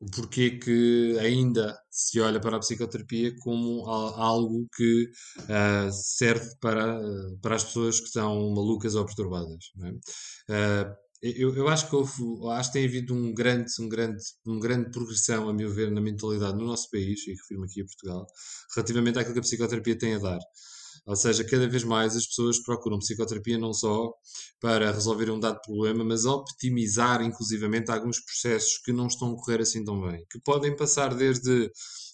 o 0.00 0.06
porquê 0.10 0.58
que 0.58 1.16
ainda 1.20 1.78
se 1.90 2.18
olha 2.20 2.40
para 2.40 2.56
a 2.56 2.60
psicoterapia 2.60 3.34
como 3.40 3.86
algo 3.86 4.66
que 4.74 5.10
uh, 5.40 5.92
serve 5.92 6.48
para, 6.58 6.98
uh, 6.98 7.38
para 7.42 7.56
as 7.56 7.64
pessoas 7.64 8.00
que 8.00 8.06
estão 8.06 8.50
malucas 8.54 8.94
ou 8.94 9.04
perturbadas. 9.04 9.66
É? 9.82 9.90
Uh, 9.90 10.96
eu, 11.22 11.54
eu, 11.54 11.68
acho 11.68 11.86
que 11.86 11.94
houve, 11.94 12.12
acho 12.52 12.70
que 12.70 12.78
tem 12.78 12.86
havido 12.86 13.14
um 13.14 13.34
grande, 13.34 13.70
um 13.78 13.90
grande, 13.90 14.22
uma 14.46 14.58
grande 14.58 14.90
progressão, 14.90 15.50
a 15.50 15.52
meu 15.52 15.70
ver, 15.70 15.90
na 15.90 16.00
mentalidade 16.00 16.56
no 16.56 16.64
nosso 16.64 16.90
país, 16.90 17.26
e 17.26 17.32
refiro-me 17.32 17.66
aqui 17.66 17.82
a 17.82 17.84
Portugal, 17.84 18.26
relativamente 18.74 19.18
àquilo 19.18 19.34
que 19.34 19.40
a 19.40 19.42
psicoterapia 19.42 19.98
tem 19.98 20.14
a 20.14 20.18
dar. 20.18 20.38
Ou 21.06 21.16
seja, 21.16 21.44
cada 21.44 21.68
vez 21.68 21.84
mais 21.84 22.14
as 22.16 22.26
pessoas 22.26 22.62
procuram 22.62 22.98
psicoterapia 22.98 23.58
não 23.58 23.72
só 23.72 24.12
para 24.60 24.92
resolver 24.92 25.30
um 25.30 25.40
dado 25.40 25.60
problema, 25.62 26.04
mas 26.04 26.24
optimizar 26.24 27.22
inclusivamente 27.22 27.90
alguns 27.90 28.20
processos 28.20 28.78
que 28.78 28.92
não 28.92 29.06
estão 29.06 29.32
a 29.32 29.36
correr 29.36 29.60
assim 29.60 29.84
tão 29.84 30.00
bem. 30.00 30.24
Que 30.30 30.38
podem 30.40 30.76
passar 30.76 31.14
desde 31.14 31.70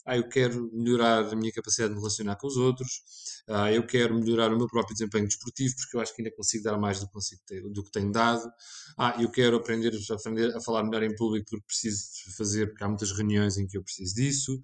ah, 0.07 0.17
eu 0.17 0.29
quero 0.29 0.71
melhorar 0.73 1.25
a 1.25 1.35
minha 1.35 1.51
capacidade 1.53 1.89
de 1.89 1.97
me 1.97 2.01
relacionar 2.01 2.37
com 2.37 2.47
os 2.47 2.57
outros, 2.57 3.03
ah, 3.49 3.73
eu 3.73 3.85
quero 3.85 4.15
melhorar 4.15 4.53
o 4.53 4.57
meu 4.57 4.69
próprio 4.69 4.95
desempenho 4.95 5.27
desportivo, 5.27 5.75
porque 5.77 5.97
eu 5.97 6.01
acho 6.01 6.15
que 6.15 6.23
ainda 6.23 6.35
consigo 6.35 6.63
dar 6.63 6.79
mais 6.79 7.01
do 7.01 7.09
que, 7.09 7.13
consigo 7.13 7.43
ter, 7.45 7.61
do 7.69 7.83
que 7.83 7.91
tenho 7.91 8.13
dado. 8.13 8.49
Ah, 8.97 9.17
eu 9.21 9.29
quero 9.29 9.57
aprender, 9.57 9.93
aprender 10.09 10.57
a 10.57 10.61
falar 10.61 10.85
melhor 10.85 11.03
em 11.03 11.15
público 11.17 11.47
porque 11.51 11.67
preciso 11.67 12.05
fazer, 12.37 12.69
porque 12.69 12.85
há 12.85 12.89
muitas 12.89 13.11
reuniões 13.11 13.59
em 13.59 13.67
que 13.67 13.77
eu 13.77 13.83
preciso 13.83 14.15
disso. 14.15 14.61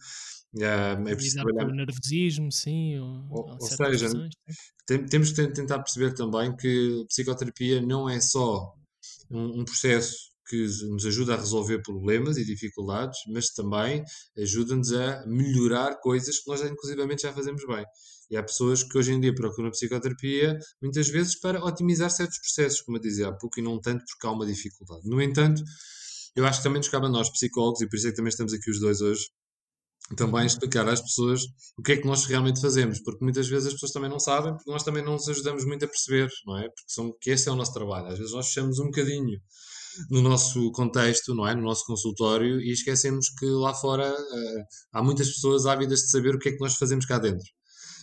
Uh, 0.54 1.08
é 1.08 1.14
preciso 1.14 1.36
trabalhar... 1.36 1.68
o 1.68 1.74
nervosismo, 1.74 2.52
sim. 2.52 2.98
Ou, 2.98 3.26
ou, 3.30 3.52
ou 3.52 3.60
seja, 3.60 4.08
tem, 4.86 5.06
temos 5.06 5.32
que 5.32 5.46
tentar 5.48 5.78
perceber 5.78 6.12
também 6.14 6.54
que 6.54 7.04
psicoterapia 7.08 7.80
não 7.80 8.08
é 8.08 8.20
só 8.20 8.74
um, 9.30 9.60
um, 9.60 9.64
processo 9.64 10.30
que 10.46 10.66
nos 10.90 11.06
ajuda 11.06 11.34
a 11.34 11.38
resolver 11.38 11.80
problemas 11.80 12.36
e 12.36 12.44
dificuldades, 12.44 13.18
mas 13.28 13.48
também 13.48 14.04
ajuda-nos 14.36 14.92
a 14.92 15.24
melhorar 15.26 15.98
coisas 16.00 16.40
que 16.40 16.50
nós, 16.50 16.60
inclusivamente, 16.62 17.22
já 17.22 17.32
fazemos 17.32 17.64
bem. 17.66 17.86
E 18.30 18.36
há 18.36 18.42
pessoas 18.42 18.82
que 18.82 18.98
hoje 18.98 19.12
em 19.12 19.20
dia 19.20 19.34
procuram 19.34 19.70
psicoterapia 19.70 20.58
muitas 20.82 21.08
vezes 21.08 21.38
para 21.38 21.64
otimizar 21.64 22.10
certos 22.10 22.38
processos, 22.38 22.82
como 22.82 22.98
eu 22.98 23.00
dizia 23.00 23.28
há 23.28 23.32
pouco, 23.32 23.58
e 23.58 23.62
não 23.62 23.80
tanto 23.80 24.04
porque 24.04 24.26
há 24.26 24.30
uma 24.30 24.44
dificuldade. 24.44 25.08
No 25.08 25.22
entanto, 25.22 25.62
eu 26.36 26.44
acho 26.46 26.58
que 26.58 26.64
também 26.64 26.78
nos 26.78 26.88
cabe 26.88 27.06
a 27.06 27.08
nós, 27.08 27.30
psicólogos, 27.30 27.80
e 27.80 27.88
por 27.88 27.96
isso 27.96 28.08
é 28.08 28.10
que 28.10 28.16
também 28.16 28.30
estamos 28.30 28.52
aqui 28.52 28.70
os 28.70 28.80
dois 28.80 29.00
hoje, 29.00 29.26
também 30.16 30.46
explicar 30.46 30.88
às 30.88 31.00
pessoas 31.00 31.42
o 31.76 31.82
que 31.82 31.92
é 31.92 31.96
que 31.96 32.06
nós 32.06 32.24
realmente 32.24 32.60
fazemos, 32.60 33.00
porque 33.00 33.24
muitas 33.24 33.48
vezes 33.48 33.68
as 33.68 33.72
pessoas 33.74 33.92
também 33.92 34.10
não 34.10 34.20
sabem, 34.20 34.54
porque 34.54 34.70
nós 34.70 34.82
também 34.82 35.04
não 35.04 35.12
nos 35.12 35.28
ajudamos 35.28 35.64
muito 35.64 35.84
a 35.84 35.88
perceber, 35.88 36.28
não 36.46 36.58
é? 36.58 36.62
Porque 36.62 36.84
são, 36.86 37.16
que 37.20 37.30
esse 37.30 37.48
é 37.48 37.52
o 37.52 37.56
nosso 37.56 37.72
trabalho. 37.72 38.08
Às 38.08 38.18
vezes 38.18 38.32
nós 38.32 38.46
fechamos 38.48 38.78
um 38.78 38.86
bocadinho 38.86 39.38
no 40.10 40.22
nosso 40.22 40.70
contexto, 40.72 41.34
não 41.34 41.46
é? 41.46 41.54
No 41.54 41.62
nosso 41.62 41.84
consultório 41.86 42.60
e 42.60 42.72
esquecemos 42.72 43.28
que 43.38 43.46
lá 43.46 43.74
fora 43.74 44.10
uh, 44.12 44.64
há 44.92 45.02
muitas 45.02 45.28
pessoas 45.28 45.66
ávidas 45.66 46.00
de 46.00 46.10
saber 46.10 46.34
o 46.34 46.38
que 46.38 46.50
é 46.50 46.52
que 46.52 46.60
nós 46.60 46.74
fazemos 46.76 47.06
cá 47.06 47.18
dentro. 47.18 47.46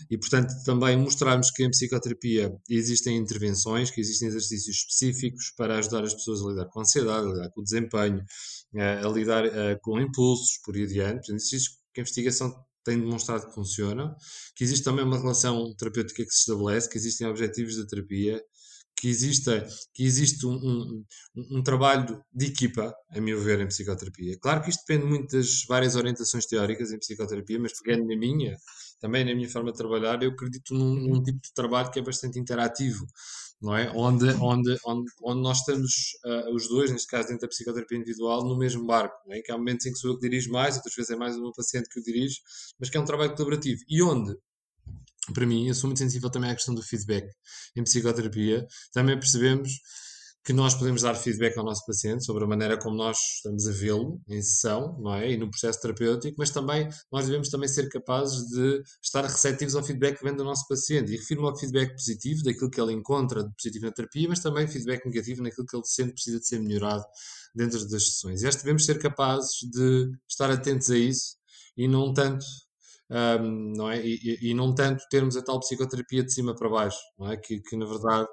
E, 0.09 0.17
portanto, 0.17 0.53
também 0.63 0.95
mostrarmos 0.97 1.51
que 1.51 1.63
em 1.63 1.69
psicoterapia 1.69 2.53
existem 2.69 3.17
intervenções, 3.17 3.91
que 3.91 3.99
existem 3.99 4.29
exercícios 4.29 4.77
específicos 4.77 5.51
para 5.57 5.77
ajudar 5.77 6.03
as 6.03 6.13
pessoas 6.13 6.41
a 6.41 6.49
lidar 6.49 6.65
com 6.67 6.79
a 6.79 6.83
ansiedade, 6.83 7.27
a 7.27 7.29
lidar 7.29 7.49
com 7.51 7.59
o 7.59 7.63
desempenho, 7.63 8.23
a 9.03 9.07
lidar 9.09 9.43
com 9.81 9.99
impulsos, 9.99 10.57
por 10.63 10.75
aí 10.75 10.83
adiante. 10.83 11.29
Exercícios 11.29 11.78
que 11.93 11.99
a 11.99 12.03
investigação 12.03 12.53
tem 12.83 12.99
demonstrado 12.99 13.47
que 13.47 13.53
funcionam, 13.53 14.15
que 14.55 14.63
existe 14.63 14.83
também 14.83 15.05
uma 15.05 15.19
relação 15.19 15.73
terapêutica 15.75 16.23
que 16.23 16.31
se 16.31 16.39
estabelece, 16.39 16.89
que 16.89 16.97
existem 16.97 17.27
objetivos 17.27 17.77
da 17.77 17.85
terapia, 17.85 18.41
que, 18.99 19.07
exista, 19.07 19.65
que 19.93 20.03
existe 20.03 20.45
um, 20.45 20.55
um, 20.55 21.05
um, 21.57 21.63
trabalho 21.63 22.21
de 22.33 22.47
equipa, 22.47 22.93
a 23.11 23.21
meu 23.21 23.39
ver, 23.39 23.61
em 23.61 23.67
psicoterapia. 23.67 24.37
Claro 24.41 24.61
que 24.61 24.69
isto 24.69 24.83
depende 24.85 25.07
muito 25.07 25.37
das 25.37 25.63
várias 25.67 25.95
orientações 25.95 26.45
teóricas 26.45 26.91
em 26.91 26.99
psicoterapia, 26.99 27.59
mas 27.59 27.71
pegando 27.81 28.05
na 28.05 28.17
minha, 28.17 28.57
também 28.99 29.23
na 29.23 29.33
minha 29.33 29.49
forma 29.49 29.71
de 29.71 29.77
trabalhar, 29.77 30.21
eu 30.21 30.31
acredito 30.31 30.73
num, 30.73 30.95
num 30.95 31.23
tipo 31.23 31.39
de 31.39 31.53
trabalho 31.53 31.91
que 31.91 31.99
é 31.99 32.01
bastante 32.01 32.37
interativo, 32.39 33.05
não 33.61 33.75
é? 33.75 33.91
Onde, 33.95 34.29
onde, 34.41 34.77
onde, 34.85 35.11
onde 35.23 35.41
nós 35.41 35.59
estamos 35.59 35.91
uh, 36.25 36.53
os 36.53 36.67
dois, 36.67 36.91
neste 36.91 37.07
caso 37.07 37.27
dentro 37.27 37.41
da 37.41 37.47
psicoterapia 37.47 37.97
individual, 37.97 38.43
no 38.43 38.57
mesmo 38.57 38.85
barco, 38.85 39.17
não 39.27 39.35
é? 39.35 39.41
Que 39.41 39.51
há 39.51 39.57
momentos 39.57 39.85
em 39.85 39.91
que 39.91 39.99
sou 39.99 40.11
eu 40.11 40.19
que 40.19 40.27
dirijo 40.27 40.51
mais, 40.51 40.75
outras 40.75 40.95
vezes 40.95 41.11
é 41.11 41.15
mais 41.15 41.37
meu 41.37 41.51
paciente 41.51 41.89
que 41.89 41.99
o 41.99 42.03
dirige, 42.03 42.39
mas 42.79 42.89
que 42.89 42.97
é 42.97 42.99
um 42.99 43.05
trabalho 43.05 43.33
colaborativo. 43.35 43.81
E 43.89 44.01
onde 44.01 44.35
para 45.33 45.45
mim, 45.45 45.67
eu 45.67 45.75
sou 45.75 45.87
muito 45.87 45.99
sensível 45.99 46.29
também 46.29 46.49
à 46.49 46.55
questão 46.55 46.73
do 46.73 46.81
feedback. 46.81 47.29
Em 47.75 47.83
psicoterapia, 47.83 48.65
também 48.91 49.19
percebemos 49.19 49.69
que 50.43 50.53
nós 50.53 50.73
podemos 50.73 51.01
dar 51.01 51.15
feedback 51.15 51.57
ao 51.57 51.65
nosso 51.65 51.85
paciente 51.85 52.25
sobre 52.25 52.43
a 52.43 52.47
maneira 52.47 52.77
como 52.77 52.95
nós 52.95 53.17
estamos 53.35 53.67
a 53.67 53.71
vê-lo 53.71 54.21
em 54.27 54.41
sessão, 54.41 54.97
não 54.99 55.13
é? 55.13 55.31
E 55.31 55.37
no 55.37 55.49
processo 55.49 55.81
terapêutico, 55.81 56.35
mas 56.39 56.49
também 56.49 56.87
nós 57.11 57.25
devemos 57.25 57.49
também 57.49 57.67
ser 57.67 57.89
capazes 57.89 58.47
de 58.47 58.81
estar 59.03 59.23
receptivos 59.23 59.75
ao 59.75 59.83
feedback 59.83 60.17
que 60.17 60.23
vem 60.23 60.35
do 60.35 60.43
nosso 60.43 60.67
paciente. 60.67 61.11
E 61.11 61.17
refiro-me 61.17 61.47
ao 61.47 61.57
feedback 61.57 61.91
positivo, 61.91 62.43
daquilo 62.43 62.69
que 62.69 62.81
ele 62.81 62.93
encontra 62.93 63.43
de 63.43 63.53
positivo 63.53 63.85
na 63.85 63.91
terapia, 63.91 64.29
mas 64.29 64.39
também 64.39 64.67
feedback 64.67 65.05
negativo 65.05 65.43
naquilo 65.43 65.67
que 65.67 65.75
ele 65.75 65.85
sente 65.85 66.13
precisa 66.13 66.39
de 66.39 66.47
ser 66.47 66.59
melhorado 66.59 67.03
dentro 67.53 67.79
das 67.87 68.05
sessões. 68.05 68.41
E 68.41 68.47
acho 68.47 68.57
que 68.57 68.63
devemos 68.63 68.85
ser 68.85 68.97
capazes 68.99 69.59
de 69.71 70.11
estar 70.27 70.49
atentos 70.49 70.89
a 70.89 70.97
isso 70.97 71.35
e 71.75 71.87
não 71.87 72.13
tanto 72.13 72.45
um, 73.09 73.73
não 73.75 73.89
é? 73.89 74.05
E, 74.05 74.37
e, 74.41 74.53
não 74.53 74.73
tanto 74.73 75.03
termos 75.09 75.35
a 75.35 75.41
tal 75.41 75.59
psicoterapia 75.59 76.23
de 76.23 76.31
cima 76.31 76.55
para 76.55 76.69
baixo, 76.69 76.99
não 77.17 77.31
é? 77.31 77.37
Que, 77.37 77.59
que 77.59 77.75
na 77.75 77.85
verdade 77.85 78.27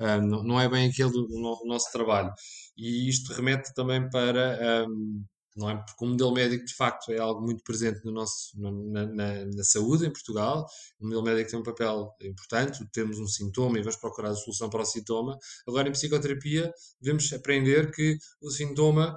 um, 0.00 0.42
não, 0.44 0.60
é 0.60 0.68
bem 0.68 0.88
aquele 0.88 1.10
do, 1.10 1.62
nosso 1.66 1.92
trabalho. 1.92 2.32
E 2.76 3.08
isto 3.08 3.32
remete 3.34 3.74
também 3.74 4.08
para, 4.08 4.86
um, 4.88 5.24
não 5.56 5.68
é? 5.70 5.76
Porque 5.76 6.04
o 6.04 6.08
modelo 6.08 6.32
médico 6.32 6.64
de 6.64 6.74
facto 6.74 7.12
é 7.12 7.18
algo 7.18 7.42
muito 7.42 7.62
presente 7.62 8.00
no 8.04 8.12
nosso, 8.12 8.58
na, 8.58 9.06
na, 9.06 9.44
na, 9.44 9.64
saúde 9.64 10.06
em 10.06 10.12
Portugal. 10.12 10.66
O 10.98 11.04
modelo 11.04 11.22
médico 11.22 11.50
tem 11.50 11.60
um 11.60 11.62
papel 11.62 12.10
importante, 12.22 12.86
temos 12.92 13.18
um 13.18 13.26
sintoma 13.26 13.78
e 13.78 13.82
vamos 13.82 13.96
procurar 13.96 14.30
a 14.30 14.34
solução 14.34 14.70
para 14.70 14.82
o 14.82 14.86
sintoma. 14.86 15.38
Agora, 15.68 15.88
em 15.88 15.92
psicoterapia, 15.92 16.72
devemos 17.00 17.32
aprender 17.32 17.90
que 17.90 18.16
o 18.40 18.50
sintoma 18.50 19.16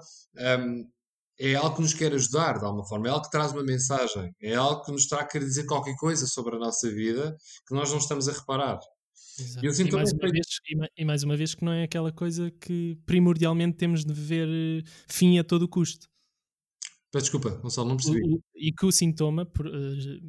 um, 0.60 0.86
é 1.40 1.56
algo 1.56 1.76
que 1.76 1.82
nos 1.82 1.94
quer 1.94 2.14
ajudar 2.14 2.60
de 2.60 2.66
alguma 2.66 2.86
forma, 2.86 3.08
é 3.08 3.12
algo 3.12 3.24
que 3.24 3.32
traz 3.32 3.52
uma 3.52 3.64
mensagem, 3.64 4.34
é 4.42 4.56
algo 4.56 4.84
que 4.84 4.92
nos 4.92 5.04
está 5.04 5.20
a 5.20 5.26
querer 5.26 5.46
dizer 5.46 5.66
qualquer 5.66 5.96
coisa 5.96 6.28
sobre 6.28 6.56
a 6.56 6.60
nossa 6.60 6.90
vida 6.90 7.36
que 7.68 7.74
nós 7.74 7.90
não 7.92 7.98
estamos 7.98 8.28
a 8.30 8.34
reparar. 8.34 8.80
Exato. 9.40 9.66
E, 9.66 9.82
e, 9.82 9.92
mais 9.92 10.12
uma 10.12 10.32
vez, 10.32 10.48
e, 10.98 11.06
mais 11.06 11.24
uma 11.24 11.38
vez 11.38 11.56
que 11.56 11.66
não 11.66 11.72
é 11.72 11.84
aquela 11.84 12.12
coisa 12.12 12.52
que 12.52 12.98
primordialmente 13.06 13.78
temos 13.78 14.06
de 14.06 14.14
ver 14.14 14.48
eh, 14.48 14.84
fim 15.08 15.40
a 15.40 15.44
todo 15.44 15.68
custo. 15.68 16.08
Peço 17.12 17.26
desculpa, 17.26 17.50
Gonçalo, 17.62 17.90
não 17.90 17.98
percebi. 17.98 18.22
O, 18.22 18.42
e 18.56 18.72
que 18.72 18.86
o 18.86 18.92
sintoma, 18.92 19.44
eh, 19.44 20.20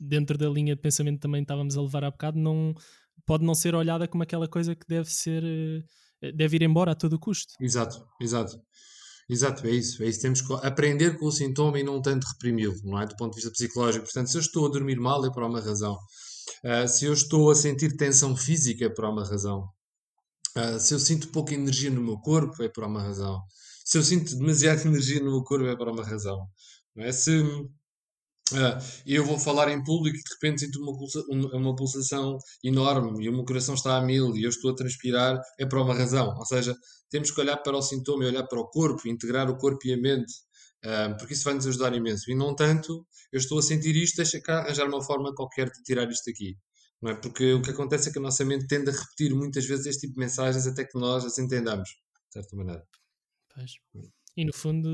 dentro 0.00 0.36
da 0.36 0.48
linha 0.48 0.74
de 0.74 0.80
pensamento 0.80 1.20
também 1.20 1.42
estávamos 1.42 1.76
a 1.76 1.82
levar 1.82 2.04
há 2.04 2.10
bocado, 2.10 2.38
não, 2.38 2.74
pode 3.24 3.44
não 3.44 3.54
ser 3.54 3.74
olhada 3.74 4.06
como 4.08 4.22
aquela 4.22 4.48
coisa 4.48 4.74
que 4.74 4.86
deve 4.86 5.10
ser 5.10 5.42
eh, 5.44 6.32
deve 6.32 6.56
ir 6.56 6.62
embora 6.62 6.92
a 6.92 6.94
todo 6.94 7.18
custo. 7.18 7.54
Exato, 7.60 8.06
exato. 8.20 8.60
Exato, 9.28 9.66
é 9.66 9.70
isso, 9.70 10.02
é 10.02 10.06
isso. 10.06 10.20
Temos 10.20 10.42
que 10.42 10.52
aprender 10.66 11.18
com 11.18 11.26
o 11.26 11.32
sintoma 11.32 11.78
e 11.78 11.82
não 11.82 12.00
tanto 12.02 12.24
reprimi-lo, 12.24 12.74
não 12.84 13.00
é? 13.00 13.06
Do 13.06 13.16
ponto 13.16 13.30
de 13.30 13.36
vista 13.36 13.50
psicológico. 13.50 14.04
Portanto, 14.04 14.28
se 14.28 14.36
eu 14.36 14.40
estou 14.40 14.66
a 14.66 14.70
dormir 14.70 15.00
mal 15.00 15.24
é 15.24 15.30
por 15.30 15.42
uma 15.42 15.60
razão. 15.60 15.96
Uh, 16.64 16.88
se 16.88 17.04
eu 17.06 17.12
estou 17.12 17.50
a 17.50 17.54
sentir 17.54 17.96
tensão 17.96 18.36
física 18.36 18.86
é 18.86 18.88
por 18.88 19.04
uma 19.04 19.26
razão. 19.26 19.68
Uh, 20.56 20.78
se 20.78 20.94
eu 20.94 20.98
sinto 20.98 21.28
pouca 21.28 21.54
energia 21.54 21.90
no 21.90 22.02
meu 22.02 22.18
corpo 22.18 22.62
é 22.62 22.68
por 22.68 22.84
uma 22.84 23.02
razão. 23.02 23.40
Se 23.84 23.98
eu 23.98 24.02
sinto 24.02 24.36
demasiada 24.36 24.82
energia 24.88 25.20
no 25.20 25.30
meu 25.30 25.42
corpo 25.42 25.66
é 25.66 25.76
por 25.76 25.88
uma 25.88 26.04
razão. 26.04 26.46
Não 26.94 27.04
é? 27.04 27.12
Se 27.12 27.42
Uh, 28.52 28.76
eu 29.06 29.24
vou 29.24 29.38
falar 29.38 29.70
em 29.70 29.82
público 29.82 30.18
e 30.18 30.22
de 30.22 30.34
repente 30.34 30.60
sinto 30.60 30.78
uma, 30.78 30.94
pulsa, 30.94 31.24
uma, 31.30 31.56
uma, 31.56 31.74
pulsação 31.74 32.36
enorme 32.62 33.24
e 33.24 33.28
o 33.30 33.32
meu 33.32 33.42
coração 33.42 33.74
está 33.74 33.96
a 33.96 34.02
mil 34.02 34.36
e 34.36 34.44
eu 34.44 34.50
estou 34.50 34.70
a 34.70 34.74
transpirar, 34.74 35.40
é 35.58 35.64
por 35.64 35.78
uma 35.78 35.94
razão. 35.94 36.36
Ou 36.36 36.44
seja, 36.44 36.76
temos 37.08 37.30
que 37.30 37.40
olhar 37.40 37.56
para 37.56 37.74
o 37.74 37.80
sintoma 37.80 38.22
e 38.24 38.26
olhar 38.26 38.46
para 38.46 38.60
o 38.60 38.68
corpo, 38.68 39.08
integrar 39.08 39.48
o 39.48 39.56
corpo 39.56 39.86
e 39.86 39.94
a 39.94 39.96
mente, 39.96 40.32
uh, 40.84 41.16
porque 41.18 41.34
isso 41.34 41.44
vai 41.44 41.54
nos 41.54 41.66
ajudar 41.66 41.94
imenso. 41.94 42.30
E 42.30 42.34
não 42.34 42.54
tanto, 42.54 43.06
eu 43.32 43.38
estou 43.38 43.58
a 43.58 43.62
sentir 43.62 43.96
isto, 43.96 44.16
deixa 44.16 44.40
cá 44.40 44.60
arranjar 44.60 44.86
uma 44.86 45.02
forma 45.02 45.34
qualquer 45.34 45.70
de 45.70 45.82
tirar 45.82 46.08
isto 46.10 46.30
aqui. 46.30 46.56
Não 47.02 47.10
é? 47.10 47.14
Porque 47.14 47.52
o 47.52 47.62
que 47.62 47.70
acontece 47.70 48.08
é 48.08 48.12
que 48.12 48.18
a 48.18 48.22
nossa 48.22 48.44
mente 48.44 48.66
tende 48.66 48.90
a 48.90 48.92
repetir 48.92 49.34
muitas 49.34 49.66
vezes 49.66 49.86
este 49.86 50.02
tipo 50.02 50.14
de 50.14 50.20
mensagens 50.20 50.66
até 50.66 50.84
que 50.84 50.98
nós 50.98 51.24
as 51.24 51.38
entendamos, 51.38 51.88
de 51.88 52.32
certa 52.32 52.56
maneira. 52.56 52.86
Pois. 53.54 53.72
E 54.36 54.44
no 54.44 54.52
fundo 54.52 54.88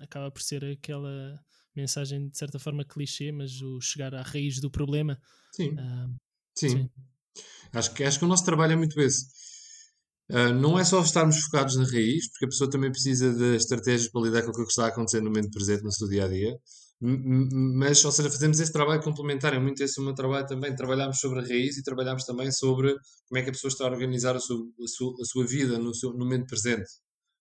acaba 0.00 0.30
por 0.30 0.40
ser 0.40 0.64
aquela 0.64 1.38
mensagem 1.74 2.28
de 2.28 2.38
certa 2.38 2.58
forma 2.58 2.84
clichê, 2.84 3.30
mas 3.30 3.60
o 3.60 3.80
chegar 3.80 4.14
à 4.14 4.22
raiz 4.22 4.60
do 4.60 4.70
problema. 4.70 5.20
Sim. 5.52 5.74
Uh, 5.74 6.16
sim. 6.56 6.68
sim. 6.68 6.90
Acho, 7.72 7.92
que, 7.92 8.04
acho 8.04 8.18
que 8.18 8.24
o 8.24 8.28
nosso 8.28 8.44
trabalho 8.44 8.72
é 8.72 8.76
muito 8.76 8.98
esse. 9.00 9.26
Uh, 10.30 10.52
não 10.54 10.78
é 10.78 10.84
só 10.84 11.00
estarmos 11.00 11.38
focados 11.38 11.76
na 11.76 11.84
raiz, 11.84 12.28
porque 12.30 12.46
a 12.46 12.48
pessoa 12.48 12.68
também 12.68 12.90
precisa 12.90 13.32
de 13.32 13.56
estratégias 13.56 14.10
para 14.10 14.22
lidar 14.22 14.42
com 14.42 14.50
o 14.50 14.54
que 14.54 14.62
está 14.62 14.88
acontecendo 14.88 15.24
no 15.24 15.30
momento 15.30 15.50
presente, 15.50 15.84
no 15.84 15.92
seu 15.92 16.08
dia 16.08 16.24
a 16.24 16.28
dia. 16.28 16.56
Mas, 17.00 18.04
ou 18.04 18.10
seja, 18.10 18.30
fazemos 18.30 18.58
esse 18.58 18.72
trabalho 18.72 19.02
complementar, 19.02 19.52
é 19.54 19.58
muito 19.58 19.82
esse 19.82 20.00
o 20.00 20.04
meu 20.04 20.14
trabalho 20.14 20.46
também. 20.46 20.74
Trabalhamos 20.74 21.18
sobre 21.18 21.40
a 21.40 21.42
raiz 21.42 21.76
e 21.76 21.82
trabalhamos 21.82 22.24
também 22.24 22.50
sobre 22.50 22.94
como 23.28 23.38
é 23.38 23.42
que 23.42 23.50
a 23.50 23.52
pessoa 23.52 23.68
está 23.70 23.84
a 23.84 23.90
organizar 23.90 24.34
a 24.34 24.40
sua, 24.40 24.58
a 24.82 24.88
sua, 24.88 25.12
a 25.20 25.24
sua 25.24 25.46
vida 25.46 25.78
no, 25.78 25.94
seu, 25.94 26.10
no 26.12 26.20
momento 26.20 26.46
presente 26.46 26.90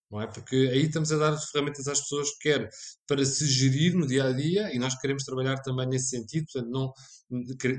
não 0.09 0.21
é? 0.21 0.27
Porque 0.27 0.55
aí 0.55 0.85
estamos 0.85 1.11
a 1.11 1.17
dar 1.17 1.37
ferramentas 1.37 1.87
às 1.87 2.01
pessoas, 2.01 2.29
quer 2.39 2.69
para 3.07 3.25
se 3.25 3.45
gerir 3.47 3.95
no 3.95 4.05
dia 4.05 4.25
a 4.25 4.31
dia, 4.31 4.73
e 4.73 4.79
nós 4.79 4.99
queremos 4.99 5.23
trabalhar 5.23 5.57
também 5.61 5.87
nesse 5.87 6.09
sentido, 6.09 6.45
portanto, 6.51 6.71
não 6.71 6.93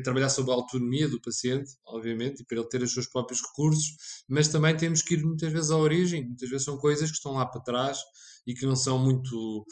trabalhar 0.03 0.29
sobre 0.29 0.53
a 0.53 0.55
autonomia 0.55 1.09
do 1.09 1.21
paciente, 1.21 1.71
obviamente, 1.87 2.43
e 2.43 2.45
para 2.45 2.59
ele 2.59 2.69
ter 2.69 2.83
os 2.83 2.93
seus 2.93 3.07
próprios 3.07 3.41
recursos, 3.43 3.97
mas 4.29 4.49
também 4.49 4.77
temos 4.77 5.03
que 5.03 5.15
ir 5.15 5.25
muitas 5.25 5.53
vezes 5.53 5.71
à 5.71 5.77
origem, 5.77 6.27
muitas 6.27 6.49
vezes 6.49 6.65
são 6.65 6.77
coisas 6.77 7.11
que 7.11 7.17
estão 7.17 7.33
lá 7.33 7.47
para 7.47 7.61
trás 7.61 7.99
e 8.47 8.55
que 8.55 8.67
não 8.67 8.77
são 8.77 8.99
muito 8.99 9.65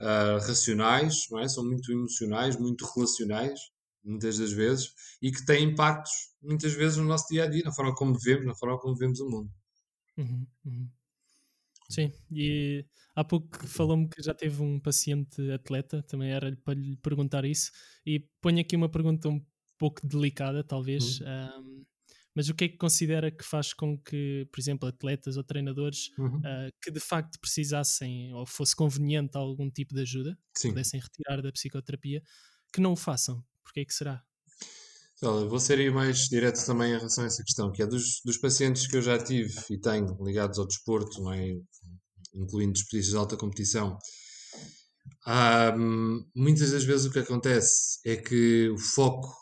uh, 0.00 0.38
racionais, 0.46 1.26
não 1.30 1.38
é? 1.38 1.48
São 1.48 1.64
muito 1.64 1.92
emocionais, 1.92 2.58
muito 2.58 2.86
relacionais, 2.94 3.60
muitas 4.02 4.38
das 4.38 4.52
vezes, 4.52 4.92
e 5.20 5.30
que 5.30 5.44
têm 5.44 5.70
impactos, 5.70 6.12
muitas 6.42 6.72
vezes, 6.72 6.96
no 6.96 7.04
nosso 7.04 7.26
dia 7.28 7.44
a 7.44 7.46
dia, 7.46 7.62
na 7.64 7.72
forma 7.72 7.94
como 7.94 8.18
vivemos, 8.18 8.46
na 8.46 8.54
forma 8.54 8.78
como 8.78 8.96
vemos 8.96 9.20
o 9.20 9.28
mundo. 9.28 9.50
Uhum, 10.16 10.46
uhum. 10.64 10.88
Sim, 11.90 12.12
e 12.30 12.84
há 13.14 13.24
pouco 13.24 13.66
falou-me 13.66 14.08
que 14.08 14.22
já 14.22 14.34
teve 14.34 14.62
um 14.62 14.78
paciente 14.78 15.50
atleta, 15.50 16.02
também 16.02 16.30
era 16.30 16.54
para 16.56 16.74
lhe 16.74 16.96
perguntar 16.96 17.44
isso, 17.44 17.70
e 18.04 18.20
ponho 18.42 18.60
aqui 18.60 18.76
uma 18.76 18.90
pergunta 18.90 19.28
um 19.28 19.44
pouco 19.78 20.06
delicada, 20.06 20.62
talvez, 20.62 21.20
uhum. 21.20 21.26
um, 21.26 21.84
mas 22.34 22.48
o 22.48 22.54
que 22.54 22.64
é 22.64 22.68
que 22.68 22.76
considera 22.76 23.30
que 23.30 23.42
faz 23.42 23.72
com 23.72 23.98
que, 23.98 24.46
por 24.52 24.60
exemplo, 24.60 24.88
atletas 24.88 25.36
ou 25.36 25.42
treinadores 25.42 26.10
uhum. 26.18 26.36
uh, 26.38 26.70
que 26.82 26.90
de 26.90 27.00
facto 27.00 27.40
precisassem 27.40 28.32
ou 28.34 28.44
fosse 28.44 28.76
conveniente 28.76 29.36
algum 29.36 29.70
tipo 29.70 29.94
de 29.94 30.02
ajuda, 30.02 30.38
que 30.54 30.68
pudessem 30.68 31.00
retirar 31.00 31.42
da 31.42 31.50
psicoterapia, 31.50 32.22
que 32.72 32.80
não 32.80 32.92
o 32.92 32.96
façam? 32.96 33.42
Porquê 33.64 33.80
é 33.80 33.84
que 33.84 33.94
será? 33.94 34.22
Olha, 35.22 35.46
vou 35.46 35.58
ser 35.58 35.78
aí 35.78 35.90
mais 35.90 36.28
direto 36.28 36.64
também 36.64 36.92
em 36.92 36.96
relação 36.96 37.24
a 37.24 37.26
essa 37.26 37.42
questão, 37.42 37.72
que 37.72 37.82
é 37.82 37.86
dos, 37.86 38.20
dos 38.24 38.36
pacientes 38.36 38.86
que 38.86 38.96
eu 38.96 39.02
já 39.02 39.18
tive 39.18 39.52
e 39.70 39.80
tenho 39.80 40.16
ligados 40.24 40.58
ao 40.58 40.66
desporto, 40.66 41.20
não 41.22 41.32
é? 41.32 41.54
incluindo 42.34 42.72
desportistas 42.72 43.10
de 43.10 43.16
alta 43.16 43.36
competição. 43.36 43.98
Muitas 46.34 46.70
das 46.70 46.84
vezes 46.84 47.06
o 47.06 47.10
que 47.10 47.18
acontece 47.18 47.98
é 48.06 48.16
que 48.16 48.68
o 48.70 48.78
foco 48.78 49.34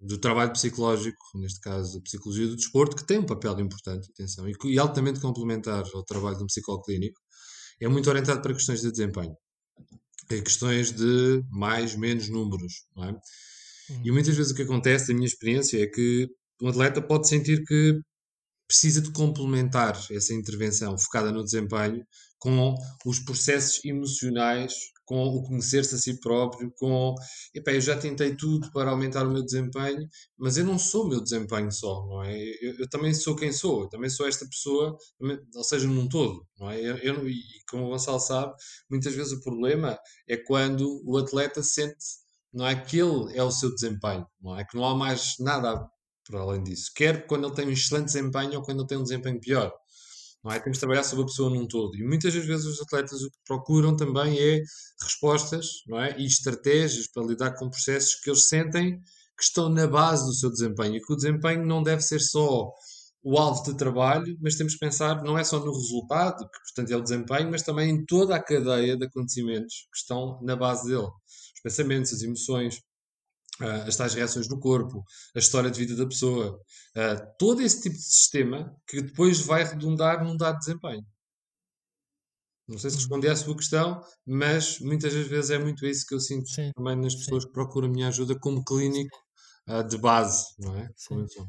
do 0.00 0.18
trabalho 0.18 0.52
psicológico, 0.52 1.18
neste 1.36 1.60
caso 1.60 1.98
a 1.98 2.02
psicologia 2.02 2.46
do 2.46 2.56
desporto, 2.56 2.96
que 2.96 3.06
tem 3.06 3.18
um 3.18 3.26
papel 3.26 3.58
importante, 3.60 4.08
atenção, 4.10 4.48
e, 4.48 4.54
e 4.64 4.78
altamente 4.78 5.20
complementar 5.20 5.84
ao 5.94 6.04
trabalho 6.04 6.36
de 6.36 6.44
um 6.44 6.46
psicólogo 6.46 6.84
clínico, 6.84 7.20
é 7.80 7.88
muito 7.88 8.08
orientado 8.08 8.42
para 8.42 8.54
questões 8.54 8.80
de 8.80 8.90
desempenho. 8.90 9.34
é 10.30 10.40
questões 10.40 10.92
de 10.92 11.42
mais, 11.50 11.94
menos 11.96 12.28
números, 12.28 12.72
não 12.94 13.04
é? 13.04 13.14
E 14.04 14.10
muitas 14.10 14.36
vezes 14.36 14.52
o 14.52 14.54
que 14.54 14.62
acontece, 14.62 15.12
a 15.12 15.14
minha 15.14 15.26
experiência, 15.26 15.82
é 15.82 15.86
que 15.86 16.28
um 16.62 16.68
atleta 16.68 17.00
pode 17.00 17.28
sentir 17.28 17.64
que 17.64 18.00
precisa 18.70 19.00
de 19.00 19.10
complementar 19.12 20.00
essa 20.12 20.32
intervenção 20.32 20.96
focada 20.96 21.32
no 21.32 21.42
desempenho 21.42 22.04
com 22.38 22.74
os 23.04 23.18
processos 23.18 23.84
emocionais, 23.84 24.72
com 25.04 25.24
o 25.24 25.42
conhecer-se 25.42 25.96
a 25.96 25.98
si 25.98 26.20
próprio, 26.20 26.72
com 26.76 27.14
epá, 27.52 27.72
eu 27.72 27.80
já 27.80 27.98
tentei 27.98 28.36
tudo 28.36 28.70
para 28.72 28.90
aumentar 28.90 29.26
o 29.26 29.30
meu 29.30 29.44
desempenho, 29.44 30.08
mas 30.38 30.56
eu 30.56 30.64
não 30.64 30.78
sou 30.78 31.04
o 31.04 31.08
meu 31.08 31.20
desempenho 31.20 31.70
só, 31.72 32.06
não 32.06 32.22
é? 32.22 32.40
Eu, 32.62 32.78
eu 32.78 32.88
também 32.88 33.12
sou 33.12 33.34
quem 33.34 33.52
sou, 33.52 33.82
eu 33.82 33.88
também 33.88 34.08
sou 34.08 34.26
esta 34.26 34.46
pessoa, 34.46 34.96
ou 35.56 35.64
seja, 35.64 35.88
num 35.88 36.08
todo, 36.08 36.46
não 36.56 36.70
é? 36.70 36.80
Eu, 36.80 36.96
eu, 36.98 37.28
e 37.28 37.42
como 37.68 37.86
o 37.86 37.88
Gonçalo 37.90 38.20
sabe, 38.20 38.54
muitas 38.88 39.14
vezes 39.14 39.32
o 39.32 39.42
problema 39.42 39.98
é 40.28 40.36
quando 40.36 41.02
o 41.04 41.18
atleta 41.18 41.60
sente 41.60 42.20
não 42.52 42.66
é 42.66 42.74
que 42.74 42.98
ele 42.98 43.36
é 43.36 43.42
o 43.42 43.50
seu 43.50 43.72
desempenho, 43.72 44.26
não 44.40 44.58
é 44.58 44.64
que 44.64 44.76
não 44.76 44.84
há 44.84 44.94
mais 44.94 45.34
nada 45.38 45.88
para 46.28 46.40
além 46.40 46.62
disso. 46.62 46.90
Quer 46.94 47.26
quando 47.26 47.46
ele 47.46 47.54
tem 47.54 47.66
um 47.66 47.70
excelente 47.70 48.06
desempenho 48.06 48.58
ou 48.58 48.62
quando 48.62 48.80
ele 48.80 48.88
tem 48.88 48.98
um 48.98 49.02
desempenho 49.02 49.40
pior. 49.40 49.72
Não 50.42 50.50
é? 50.50 50.58
Temos 50.58 50.78
de 50.78 50.80
trabalhar 50.80 51.02
sobre 51.02 51.24
a 51.24 51.26
pessoa 51.26 51.50
num 51.50 51.66
todo. 51.66 51.94
E 51.96 52.02
muitas 52.02 52.32
das 52.32 52.46
vezes 52.46 52.64
os 52.64 52.80
atletas 52.80 53.20
o 53.20 53.30
que 53.30 53.36
procuram 53.46 53.94
também 53.94 54.38
é 54.38 54.62
respostas 55.02 55.66
não 55.86 56.00
é? 56.00 56.18
e 56.18 56.26
estratégias 56.26 57.06
para 57.12 57.24
lidar 57.24 57.54
com 57.56 57.68
processos 57.68 58.14
que 58.16 58.30
eles 58.30 58.48
sentem 58.48 58.98
que 59.36 59.44
estão 59.44 59.68
na 59.68 59.86
base 59.86 60.24
do 60.24 60.34
seu 60.34 60.50
desempenho. 60.50 60.96
E 60.96 61.00
que 61.00 61.12
o 61.12 61.16
desempenho 61.16 61.66
não 61.66 61.82
deve 61.82 62.02
ser 62.02 62.20
só 62.20 62.70
o 63.22 63.38
alvo 63.38 63.62
de 63.64 63.76
trabalho, 63.76 64.34
mas 64.40 64.56
temos 64.56 64.74
que 64.74 64.78
pensar 64.78 65.22
não 65.22 65.36
é 65.36 65.44
só 65.44 65.58
no 65.58 65.72
resultado, 65.72 66.38
que 66.38 66.58
portanto 66.64 66.90
é 66.90 66.96
o 66.96 67.02
desempenho, 67.02 67.50
mas 67.50 67.62
também 67.62 67.90
em 67.90 68.04
toda 68.06 68.34
a 68.34 68.42
cadeia 68.42 68.96
de 68.96 69.04
acontecimentos 69.04 69.86
que 69.92 69.98
estão 69.98 70.40
na 70.42 70.56
base 70.56 70.88
dele. 70.88 71.08
Os 71.60 71.62
pensamentos, 71.62 72.12
as 72.12 72.22
emoções, 72.22 72.76
uh, 73.62 73.86
as 73.88 73.96
tais 73.96 74.14
reações 74.14 74.48
no 74.48 74.58
corpo, 74.60 75.04
a 75.36 75.38
história 75.38 75.70
de 75.70 75.78
vida 75.80 75.96
da 75.96 76.06
pessoa, 76.08 76.56
uh, 76.96 77.36
todo 77.38 77.62
esse 77.62 77.82
tipo 77.82 77.96
de 77.96 78.02
sistema 78.02 78.74
que 78.88 79.02
depois 79.02 79.40
vai 79.40 79.64
redundar 79.64 80.24
num 80.24 80.36
dado 80.36 80.58
desempenho. 80.58 81.04
Não 82.66 82.78
sei 82.78 82.90
se 82.90 82.96
Uhum. 82.96 83.00
respondi 83.02 83.28
à 83.28 83.36
sua 83.36 83.54
questão, 83.56 84.00
mas 84.26 84.78
muitas 84.80 85.12
das 85.12 85.26
vezes 85.26 85.50
é 85.50 85.58
muito 85.58 85.84
isso 85.86 86.06
que 86.06 86.14
eu 86.14 86.20
sinto 86.20 86.48
Sim, 86.48 86.72
também 86.74 86.96
nas 86.96 87.14
sim. 87.14 87.18
pessoas 87.18 87.44
que 87.44 87.52
procuram 87.52 87.88
a 87.88 87.90
minha 87.90 88.08
ajuda 88.08 88.38
como 88.38 88.64
clínico 88.64 89.16
uh, 89.68 89.82
de 89.86 89.98
base, 89.98 90.44
não 90.58 90.76
é? 90.76 90.88
Sim. 90.96 91.26
Sim, 91.26 91.26
sim. 91.28 91.46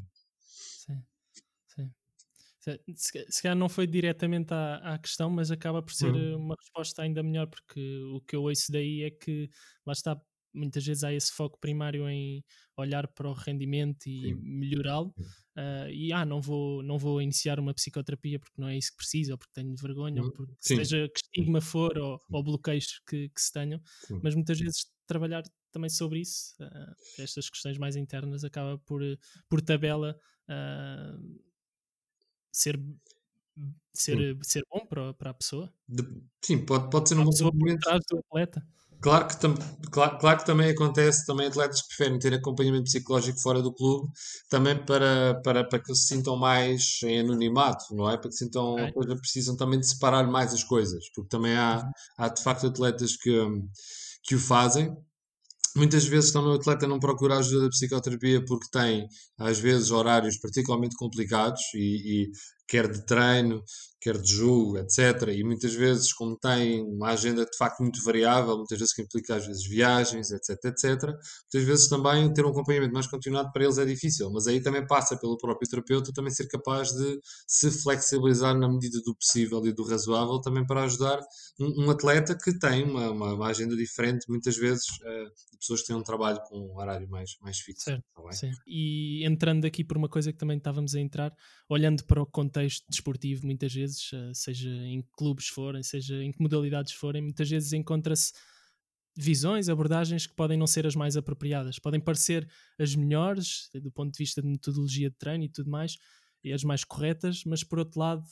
Se, 2.94 3.42
calhar 3.42 3.56
não 3.56 3.68
foi 3.68 3.86
diretamente 3.86 4.52
à, 4.54 4.94
à 4.94 4.98
questão, 4.98 5.28
mas 5.30 5.50
acaba 5.50 5.82
por 5.82 5.92
ser 5.92 6.14
Uhum. 6.14 6.36
uma 6.36 6.54
resposta 6.58 7.02
ainda 7.02 7.22
melhor, 7.22 7.48
porque 7.48 7.80
o 8.14 8.20
que 8.20 8.36
eu 8.36 8.42
ouço 8.44 8.70
daí 8.70 9.02
é 9.02 9.10
que 9.10 9.50
lá 9.84 9.92
está, 9.92 10.20
muitas 10.54 10.84
vezes 10.86 11.02
há 11.02 11.12
esse 11.12 11.32
foco 11.32 11.58
primário 11.58 12.08
em 12.08 12.44
olhar 12.76 13.08
para 13.08 13.28
o 13.28 13.32
rendimento 13.32 14.06
e 14.06 14.34
melhorá-lo. 14.34 15.14
Ah, 15.56 15.88
e 15.90 16.12
ah, 16.12 16.24
não 16.24 16.40
vou, 16.40 16.82
não 16.82 16.98
vou 16.98 17.20
iniciar 17.20 17.58
uma 17.58 17.74
psicoterapia 17.74 18.38
porque 18.38 18.60
não 18.60 18.68
é 18.68 18.76
isso 18.78 18.90
que 18.92 18.96
preciso, 18.98 19.32
ou 19.32 19.38
porque 19.38 19.52
tenho 19.54 19.74
vergonha, 19.76 20.22
ou 20.22 20.26
Uhum. 20.26 20.30
porque 20.30 20.54
seja 20.60 21.08
que 21.08 21.18
estigma 21.24 21.60
for, 21.60 21.98
ou, 21.98 22.20
ou 22.30 22.42
bloqueios 22.44 23.00
que, 23.08 23.28
que 23.28 23.40
se 23.40 23.52
tenham, 23.52 23.80
Sim. 23.98 24.22
mas 24.22 24.34
muitas 24.34 24.58
vezes 24.58 24.86
trabalhar 25.06 25.42
também 25.72 25.90
sobre 25.90 26.20
isso, 26.20 26.54
ah, 26.60 26.94
estas 27.18 27.50
questões 27.50 27.76
mais 27.78 27.96
internas, 27.96 28.44
acaba 28.44 28.78
por, 28.78 29.02
por 29.48 29.60
tabela 29.60 30.16
ah, 30.48 31.16
ser, 32.52 32.78
ser, 33.94 34.38
ser 34.42 34.62
bom 34.70 34.86
para, 34.86 35.12
para 35.14 35.30
a 35.30 35.34
pessoa, 35.34 35.72
De- 35.88 36.22
sim, 36.44 36.64
pode, 36.64 36.90
pode 36.90 37.08
ser 37.08 37.18
um 37.18 37.24
bom 37.24 37.30
complemento. 37.30 37.88
do 38.10 38.18
atleta. 38.18 38.66
Claro 39.00 39.26
que, 39.26 39.36
tam, 39.40 39.54
claro, 39.90 40.16
claro 40.18 40.38
que 40.38 40.46
também 40.46 40.70
acontece, 40.70 41.26
também 41.26 41.48
atletas 41.48 41.82
que 41.82 41.88
preferem 41.88 42.20
ter 42.20 42.34
acompanhamento 42.34 42.84
psicológico 42.84 43.40
fora 43.40 43.60
do 43.60 43.74
clube, 43.74 44.08
também 44.48 44.76
para, 44.86 45.40
para, 45.42 45.68
para 45.68 45.80
que 45.82 45.92
se 45.94 46.06
sintam 46.06 46.36
mais 46.36 47.00
em 47.02 47.18
anonimato, 47.18 47.84
não 47.96 48.08
é? 48.08 48.16
Para 48.16 48.28
que 48.28 48.36
se 48.36 48.44
sintam, 48.44 48.92
seja, 48.96 49.16
precisam 49.16 49.56
também 49.56 49.80
de 49.80 49.88
separar 49.88 50.24
mais 50.30 50.54
as 50.54 50.62
coisas, 50.62 51.02
porque 51.14 51.28
também 51.28 51.56
há, 51.56 51.82
Uhum. 51.84 51.90
há 52.16 52.28
de 52.28 52.42
facto 52.44 52.68
atletas 52.68 53.16
que, 53.16 53.40
hum, 53.40 53.68
que 54.22 54.36
o 54.36 54.38
fazem. 54.38 54.96
Muitas 55.74 56.04
vezes 56.04 56.32
também 56.32 56.50
o 56.50 56.54
atleta 56.56 56.86
não 56.86 56.98
procura 56.98 57.38
ajuda 57.38 57.62
da 57.62 57.68
psicoterapia 57.70 58.44
porque 58.44 58.68
tem, 58.70 59.08
às 59.38 59.58
vezes, 59.58 59.90
horários 59.90 60.38
particularmente 60.38 60.96
complicados 60.96 61.62
e 61.74 62.30
quer 62.72 62.90
de 62.90 63.04
treino, 63.04 63.62
quer 64.00 64.16
de 64.16 64.32
jogo, 64.32 64.78
etc. 64.78 65.28
E 65.28 65.44
muitas 65.44 65.74
vezes, 65.74 66.10
como 66.10 66.38
tem 66.38 66.82
uma 66.82 67.10
agenda 67.10 67.44
de 67.44 67.56
facto 67.56 67.80
muito 67.80 68.02
variável, 68.02 68.56
muitas 68.56 68.78
vezes 68.78 68.94
que 68.94 69.02
implica 69.02 69.36
às 69.36 69.46
vezes 69.46 69.66
viagens, 69.68 70.30
etc, 70.30 70.58
etc, 70.64 71.02
muitas 71.02 71.68
vezes 71.68 71.88
também 71.88 72.32
ter 72.32 72.46
um 72.46 72.48
acompanhamento 72.48 72.94
mais 72.94 73.06
continuado 73.06 73.52
para 73.52 73.64
eles 73.64 73.76
é 73.76 73.84
difícil, 73.84 74.30
mas 74.32 74.46
aí 74.46 74.60
também 74.62 74.86
passa 74.86 75.18
pelo 75.18 75.36
próprio 75.36 75.68
terapeuta 75.68 76.12
também 76.14 76.32
ser 76.32 76.48
capaz 76.48 76.88
de 76.92 77.20
se 77.46 77.70
flexibilizar 77.70 78.58
na 78.58 78.68
medida 78.68 78.98
do 79.04 79.14
possível 79.14 79.64
e 79.66 79.72
do 79.72 79.84
razoável 79.84 80.40
também 80.40 80.66
para 80.66 80.84
ajudar 80.84 81.20
um, 81.60 81.84
um 81.84 81.90
atleta 81.90 82.34
que 82.34 82.58
tem 82.58 82.84
uma, 82.84 83.10
uma, 83.10 83.34
uma 83.34 83.46
agenda 83.48 83.76
diferente, 83.76 84.24
muitas 84.30 84.56
vezes 84.56 84.84
de 84.86 85.58
pessoas 85.58 85.82
que 85.82 85.88
têm 85.88 85.96
um 85.96 86.02
trabalho 86.02 86.40
com 86.48 86.58
um 86.58 86.78
horário 86.78 87.08
mais, 87.10 87.36
mais 87.42 87.58
fixo. 87.58 87.84
Certo, 87.84 88.02
tá. 88.14 88.22
E 88.66 89.24
entrando 89.26 89.66
aqui 89.66 89.84
por 89.84 89.98
uma 89.98 90.08
coisa 90.08 90.32
que 90.32 90.38
também 90.38 90.56
estávamos 90.56 90.94
a 90.94 91.00
entrar, 91.00 91.32
olhando 91.68 92.02
para 92.04 92.20
o 92.20 92.26
contexto 92.26 92.61
desportivo, 92.88 93.46
muitas 93.46 93.72
vezes, 93.72 94.10
eh, 94.12 94.32
seja 94.34 94.70
em 94.70 95.02
que 95.02 95.08
clubes 95.16 95.48
forem, 95.48 95.82
seja 95.82 96.22
em 96.22 96.32
que 96.32 96.40
modalidades 96.40 96.92
forem, 96.92 97.22
muitas 97.22 97.48
vezes 97.48 97.72
encontra-se 97.72 98.32
visões, 99.16 99.68
abordagens 99.68 100.26
que 100.26 100.34
podem 100.34 100.56
não 100.56 100.66
ser 100.66 100.86
as 100.86 100.94
mais 100.94 101.16
apropriadas, 101.16 101.78
podem 101.78 102.00
parecer 102.00 102.48
as 102.78 102.94
melhores 102.94 103.68
do 103.74 103.90
ponto 103.90 104.12
de 104.12 104.18
vista 104.18 104.40
de 104.40 104.48
metodologia 104.48 105.10
de 105.10 105.16
treino 105.16 105.44
e 105.44 105.48
tudo 105.48 105.70
mais, 105.70 105.98
e 106.42 106.52
as 106.52 106.64
mais 106.64 106.84
corretas, 106.84 107.44
mas 107.44 107.62
por 107.62 107.78
outro 107.78 108.00
lado 108.00 108.24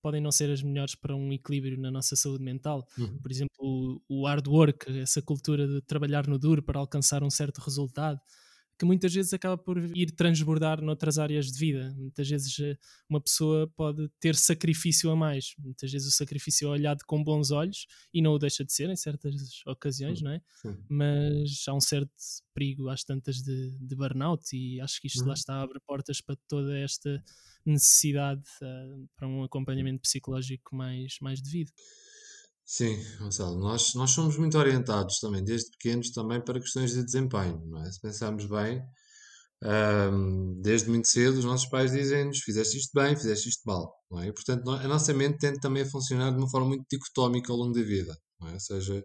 podem 0.00 0.20
não 0.20 0.30
ser 0.30 0.50
as 0.50 0.62
melhores 0.62 0.94
para 0.94 1.14
um 1.14 1.32
equilíbrio 1.32 1.78
na 1.78 1.90
nossa 1.90 2.14
saúde 2.14 2.42
mental. 2.44 2.86
Uhum. 2.96 3.18
Por 3.18 3.30
exemplo, 3.30 3.56
o, 3.58 4.00
o 4.08 4.26
hard 4.26 4.46
work, 4.46 4.98
essa 4.98 5.20
cultura 5.20 5.66
de 5.66 5.80
trabalhar 5.82 6.26
no 6.26 6.38
duro 6.38 6.62
para 6.62 6.78
alcançar 6.78 7.22
um 7.24 7.30
certo 7.30 7.58
resultado, 7.58 8.20
que 8.78 8.84
muitas 8.84 9.12
vezes 9.12 9.32
acaba 9.34 9.58
por 9.58 9.76
ir 9.96 10.12
transbordar 10.12 10.80
noutras 10.80 11.18
áreas 11.18 11.50
de 11.50 11.58
vida. 11.58 11.92
Muitas 11.96 12.28
vezes 12.28 12.58
eh, 12.60 12.78
uma 13.08 13.20
pessoa 13.20 13.66
pode 13.76 14.08
ter 14.20 14.36
sacrifício 14.36 15.10
a 15.10 15.16
mais. 15.16 15.54
Muitas 15.58 15.90
vezes 15.90 16.08
o 16.08 16.12
sacrifício 16.16 16.68
é 16.68 16.70
olhado 16.70 17.04
com 17.06 17.22
bons 17.22 17.50
olhos 17.50 17.86
e 18.14 18.22
não 18.22 18.32
o 18.34 18.38
deixa 18.38 18.64
de 18.64 18.72
ser 18.72 18.88
em 18.90 18.96
certas 18.96 19.34
ocasiões, 19.66 20.22
não 20.22 20.30
é? 20.32 20.40
sim. 20.52 20.88
Mas 20.88 21.64
há 21.68 21.74
um 21.74 21.80
certo 21.80 22.10
perigo 22.54 22.88
às 22.88 23.04
tantas 23.04 23.36
de, 23.42 23.72
de 23.78 23.96
burnout 23.96 24.44
e 24.56 24.80
acho 24.80 25.00
que 25.00 25.06
isto 25.08 25.26
lá 25.26 25.32
Uhum. 25.32 25.34
está 25.34 25.60
abre 25.62 25.78
portas 25.80 26.20
para 26.20 26.36
toda 26.48 26.76
esta 26.78 27.22
necessidade 27.64 28.42
eh, 28.62 28.96
para 29.16 29.28
um 29.28 29.42
acompanhamento 29.42 30.00
psicológico 30.02 30.74
mais, 30.74 31.16
mais 31.20 31.40
devido. 31.42 31.70
Sim, 32.70 32.98
Gonçalo, 33.18 33.58
nós, 33.58 33.94
nós 33.94 34.10
somos 34.10 34.36
muito 34.36 34.58
orientados 34.58 35.18
também, 35.20 35.42
desde 35.42 35.70
pequenos, 35.70 36.10
também 36.10 36.38
para 36.38 36.60
questões 36.60 36.92
de 36.92 37.02
desempenho, 37.02 37.62
não 37.66 37.82
é? 37.82 37.90
Se 37.90 37.98
pensarmos 37.98 38.44
bem, 38.44 38.82
ahm, 39.62 40.60
desde 40.62 40.90
muito 40.90 41.08
cedo 41.08 41.38
os 41.38 41.44
nossos 41.46 41.68
pais 41.70 41.92
dizem-nos 41.92 42.40
fizeste 42.40 42.78
isto 42.78 42.92
bem, 42.94 43.16
fizeste 43.16 43.48
isto 43.48 43.62
mal, 43.66 43.94
não 44.10 44.20
é? 44.22 44.28
E, 44.28 44.32
portanto, 44.34 44.70
a 44.70 44.88
nossa 44.88 45.14
mente 45.14 45.38
tende 45.38 45.60
também 45.60 45.82
a 45.84 45.90
funcionar 45.90 46.30
de 46.32 46.38
uma 46.38 46.50
forma 46.50 46.68
muito 46.68 46.84
dicotómica 46.90 47.52
ao 47.52 47.58
longo 47.58 47.72
da 47.74 47.82
vida, 47.82 48.16
não 48.40 48.48
é? 48.50 48.54
Ou 48.54 48.60
seja, 48.60 49.04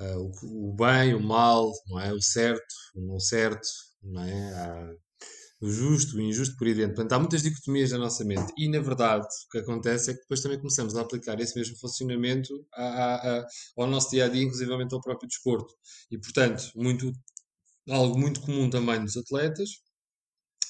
ah, 0.00 0.18
o, 0.18 0.70
o 0.72 0.74
bem, 0.76 1.14
o 1.14 1.20
mal, 1.20 1.72
não 1.88 2.00
é? 2.00 2.12
O 2.12 2.22
certo, 2.22 2.74
o 2.96 3.00
não 3.02 3.20
certo, 3.20 3.68
não 4.02 4.22
é? 4.24 4.54
Há 4.54 4.94
o 5.62 5.70
justo, 5.70 6.16
o 6.16 6.20
injusto, 6.20 6.56
por 6.56 6.66
aí 6.66 6.74
dentro. 6.74 6.96
Portanto, 6.96 7.12
há 7.12 7.18
muitas 7.20 7.42
dicotomias 7.42 7.92
na 7.92 7.98
nossa 7.98 8.24
mente. 8.24 8.52
E, 8.58 8.68
na 8.68 8.80
verdade, 8.80 9.26
o 9.46 9.50
que 9.50 9.58
acontece 9.58 10.10
é 10.10 10.14
que 10.14 10.20
depois 10.20 10.40
também 10.42 10.58
começamos 10.58 10.96
a 10.96 11.00
aplicar 11.02 11.38
esse 11.40 11.56
mesmo 11.58 11.76
funcionamento 11.78 12.66
a- 12.74 12.82
a- 12.84 13.38
a- 13.40 13.46
ao 13.78 13.86
nosso 13.86 14.10
dia 14.10 14.26
a 14.26 14.28
dia, 14.28 14.42
inclusivamente 14.42 14.94
ao 14.94 15.00
próprio 15.00 15.28
desporto. 15.28 15.72
E, 16.10 16.18
portanto, 16.18 16.70
muito, 16.76 17.12
algo 17.90 18.18
muito 18.18 18.40
comum 18.42 18.70
também 18.70 19.00
nos 19.00 19.16
atletas, 19.16 19.70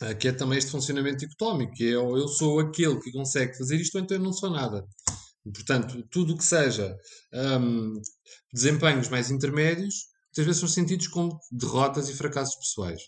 ah, 0.00 0.14
que 0.14 0.28
é 0.28 0.32
também 0.32 0.58
este 0.58 0.70
funcionamento 0.70 1.18
dicotómico, 1.18 1.72
que 1.74 1.84
é 1.84 1.92
eu 1.94 2.28
sou 2.28 2.60
aquele 2.60 3.00
que 3.00 3.12
consegue 3.12 3.56
fazer 3.56 3.76
isto, 3.80 3.96
ou 3.96 4.02
então 4.04 4.16
eu 4.16 4.22
não 4.22 4.32
sou 4.32 4.50
nada. 4.50 4.84
Portanto, 5.54 6.04
tudo 6.10 6.34
o 6.34 6.38
que 6.38 6.44
seja 6.44 6.96
hum, 7.60 7.94
desempenhos 8.52 9.08
mais 9.08 9.30
intermédios, 9.30 9.94
muitas 10.28 10.46
vezes 10.46 10.60
são 10.60 10.68
sentidos 10.68 11.08
como 11.08 11.38
derrotas 11.52 12.08
e 12.08 12.14
fracassos 12.14 12.56
pessoais. 12.56 13.02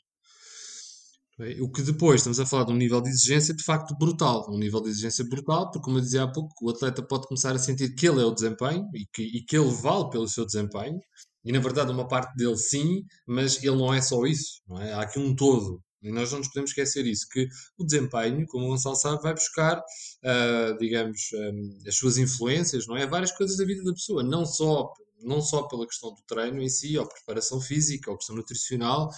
Ok? 1.38 1.60
O 1.60 1.70
que 1.70 1.82
depois 1.82 2.20
estamos 2.20 2.38
a 2.40 2.46
falar 2.46 2.64
de 2.64 2.72
um 2.72 2.76
nível 2.76 3.00
de 3.00 3.10
exigência 3.10 3.54
de 3.54 3.64
facto 3.64 3.96
brutal. 3.96 4.46
Um 4.50 4.58
nível 4.58 4.80
de 4.80 4.90
exigência 4.90 5.24
brutal, 5.24 5.70
porque, 5.70 5.84
como 5.84 5.98
eu 5.98 6.02
dizia 6.02 6.22
há 6.24 6.32
pouco, 6.32 6.54
o 6.62 6.70
atleta 6.70 7.02
pode 7.02 7.26
começar 7.26 7.54
a 7.54 7.58
sentir 7.58 7.94
que 7.94 8.08
ele 8.08 8.20
é 8.20 8.24
o 8.24 8.34
desempenho 8.34 8.88
e 8.94 9.06
que, 9.12 9.22
e 9.22 9.44
que 9.44 9.56
ele 9.56 9.70
vale 9.70 10.10
pelo 10.10 10.28
seu 10.28 10.44
desempenho. 10.46 10.98
E 11.44 11.52
na 11.52 11.60
verdade, 11.60 11.92
uma 11.92 12.08
parte 12.08 12.34
dele 12.36 12.56
sim, 12.56 13.02
mas 13.26 13.62
ele 13.62 13.76
não 13.76 13.92
é 13.92 14.00
só 14.00 14.24
isso. 14.24 14.62
É? 14.80 14.92
Há 14.94 15.02
aqui 15.02 15.18
um 15.18 15.34
todo. 15.34 15.82
E 16.02 16.12
nós 16.12 16.30
não 16.30 16.38
nos 16.38 16.48
podemos 16.48 16.70
esquecer 16.70 17.06
isso, 17.06 17.26
que 17.30 17.48
o 17.78 17.84
desempenho, 17.84 18.46
como 18.46 18.66
o 18.66 18.68
Gonçalo 18.68 18.94
sabe, 18.94 19.22
vai 19.22 19.32
buscar, 19.32 19.82
ah, 20.22 20.76
digamos, 20.78 21.18
ah, 21.34 21.88
as 21.88 21.96
suas 21.96 22.18
influências, 22.18 22.86
não 22.86 22.94
é? 22.94 23.06
Várias 23.06 23.32
coisas 23.32 23.56
da 23.56 23.64
vida 23.64 23.82
da 23.82 23.92
pessoa, 23.92 24.22
não 24.22 24.44
só 24.44 24.92
não 25.22 25.40
só 25.40 25.62
pela 25.62 25.86
questão 25.86 26.10
do 26.14 26.22
treino 26.26 26.60
em 26.62 26.68
si, 26.68 26.98
ou 26.98 27.08
preparação 27.08 27.60
física, 27.60 28.10
ou 28.10 28.16
questão 28.16 28.36
nutricional, 28.36 29.10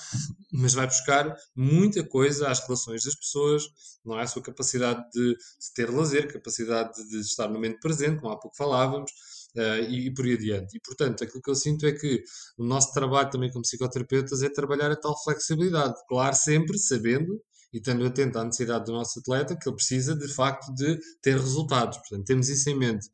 mas 0.52 0.74
vai 0.74 0.87
buscar 0.87 1.35
muita 1.54 2.06
coisa 2.06 2.48
às 2.48 2.61
relações 2.61 3.04
das 3.04 3.14
pessoas, 3.14 3.64
não 4.04 4.18
é? 4.18 4.22
A 4.22 4.26
sua 4.26 4.42
capacidade 4.42 5.04
de, 5.12 5.37
ter 5.74 5.90
lazer, 5.90 6.32
capacidade 6.32 6.94
de, 6.94 7.09
de, 7.09 7.20
estar 7.20 7.48
no 7.48 7.54
momento 7.54 7.80
presente, 7.80 8.20
como 8.20 8.32
há 8.32 8.38
pouco 8.38 8.56
falávamos, 8.56 9.11
uh, 9.56 9.82
e, 9.88 10.06
e, 10.06 10.14
por 10.14 10.24
aí 10.24 10.35
adiante. 10.35 10.76
E, 10.76 10.80
portanto, 10.80 11.24
aquilo 11.24 11.42
que 11.42 11.50
eu 11.50 11.54
sinto 11.54 11.87
é 11.87 11.92
que 11.92 12.22
o 12.56 12.64
nosso 12.64 12.92
trabalho 12.92 13.30
também 13.30 13.50
como 13.50 13.62
psicoterapeutas 13.62 14.42
é 14.42 14.48
trabalhar 14.48 14.90
a 14.90 14.96
tal 14.96 15.20
flexibilidade. 15.22 15.94
Claro, 16.09 16.37
sempre 16.37 16.78
sabendo 16.78 17.40
e 17.72 17.78
estando 17.78 18.06
atento 18.06 18.38
à 18.38 18.44
necessidade 18.44 18.85
do 18.85 18.92
nosso 18.92 19.18
atleta, 19.18 19.56
que 19.56 19.68
ele 19.68 19.76
precisa 19.76 20.14
de 20.14 20.28
facto 20.28 20.72
de 20.72 20.98
ter 21.20 21.37
resultados. 21.37 21.98
Portanto, 21.98 22.24
temos 22.24 22.48
isso 22.48 22.70
em 22.70 22.76
mente. 22.76 23.09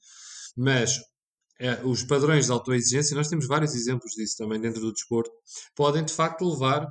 Mas 0.57 1.01
é, 1.61 1.81
os 1.85 2.03
padrões 2.03 2.47
de 2.47 2.53
autoexigência, 2.53 3.17
nós 3.17 3.29
temos 3.29 3.47
vários 3.47 3.75
exemplos 3.75 4.13
disso 4.13 4.37
também 4.37 4.61
dentro 4.61 4.81
do 4.81 4.93
desporto, 4.93 5.31
podem 5.77 6.05
de 6.05 6.13
facto 6.13 6.49
levar 6.49 6.87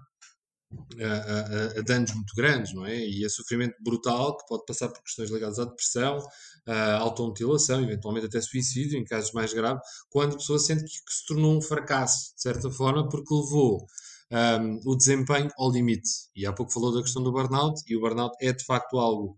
a, 1.00 1.06
a, 1.06 1.80
a, 1.80 1.82
danos 1.82 2.14
muito 2.14 2.34
grandes, 2.36 2.74
não 2.74 2.86
é? 2.86 2.98
E 3.06 3.26
a 3.26 3.30
sofrimento 3.30 3.76
brutal 3.84 4.38
que 4.38 4.46
pode 4.48 4.64
passar 4.66 4.90
por 4.90 5.02
questões 5.04 5.30
ligadas 5.30 5.60
à 5.60 5.66
depressão, 5.66 6.20
à 6.66 6.98
automutilação, 6.98 7.82
eventualmente 7.84 8.28
até 8.28 8.40
suicídio, 8.40 8.98
em 8.98 9.04
casos 9.04 9.32
mais 9.34 9.54
graves, 9.54 9.82
quando 10.10 10.34
a 10.34 10.38
pessoa 10.38 10.60
sente 10.60 10.84
que, 10.84 10.90
que 10.90 11.14
se 11.14 11.26
tornou 11.26 11.58
um 11.58 11.62
fracasso, 11.62 12.34
de 12.36 12.42
certa 12.42 12.70
forma, 12.72 13.08
porque 13.10 13.34
levou 13.34 13.86
um, 14.32 14.80
o 14.86 14.96
desempenho 14.96 15.50
ao 15.58 15.72
limite. 15.72 16.10
E 16.36 16.46
há 16.46 16.54
pouco 16.54 16.72
falou 16.72 16.94
da 16.94 17.02
questão 17.02 17.22
do 17.22 17.32
burnout, 17.32 17.82
e 17.88 17.96
o 17.96 18.00
burnout 18.00 18.36
é 18.42 18.54
de 18.54 18.64
facto 18.64 18.98
algo 18.98 19.38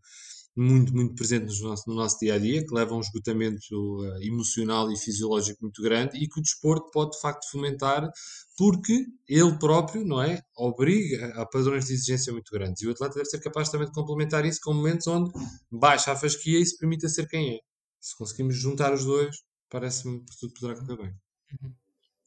muito, 0.56 0.94
muito 0.94 1.16
presente 1.16 1.46
no 1.62 1.70
nosso, 1.70 1.90
no 1.90 1.96
nosso 1.96 2.20
dia 2.20 2.36
a 2.36 2.40
dia, 2.40 2.66
que 2.66 2.74
leva 2.74 2.94
a 2.94 2.98
um 2.98 3.00
esgotamento 3.00 3.60
uh, 3.72 4.22
emocional 4.22 4.92
e 4.92 4.98
fisiológico 4.98 5.60
muito 5.62 5.82
grande 5.82 6.18
e 6.18 6.28
que 6.28 6.40
o 6.40 6.42
desporto 6.42 6.92
pode 6.92 7.12
de 7.12 7.22
facto 7.22 7.50
fomentar 7.50 8.10
porque 8.58 9.06
ele 9.28 9.58
próprio, 9.58 10.06
não 10.06 10.22
é? 10.22 10.42
Obriga 10.56 11.28
a 11.42 11.46
padrões 11.46 11.86
de 11.86 11.94
exigência 11.94 12.32
muito 12.32 12.52
grandes. 12.52 12.84
E 12.84 12.88
o 12.88 12.92
atleta 12.92 13.16
deve 13.16 13.30
ser 13.30 13.40
capaz 13.40 13.70
também 13.70 13.88
de 13.88 13.94
complementar 13.94 14.46
isso 14.46 14.60
com 14.62 14.74
momentos 14.74 15.08
onde 15.08 15.32
baixa 15.72 16.12
a 16.12 16.16
fasquia 16.16 16.60
e 16.60 16.66
se 16.66 16.78
permita 16.78 17.10
ser 17.10 17.28
quem 17.28 17.56
é. 17.56 17.60
Se 18.00 18.16
conseguimos 18.18 18.56
juntar 18.56 18.94
os 18.94 19.06
dois, 19.06 19.36
parece-me 19.70 20.20
que 20.20 20.38
tudo 20.40 20.54
poderá 20.54 20.80
correr 20.80 20.98
bem. 20.98 21.14
Uhum 21.62 21.74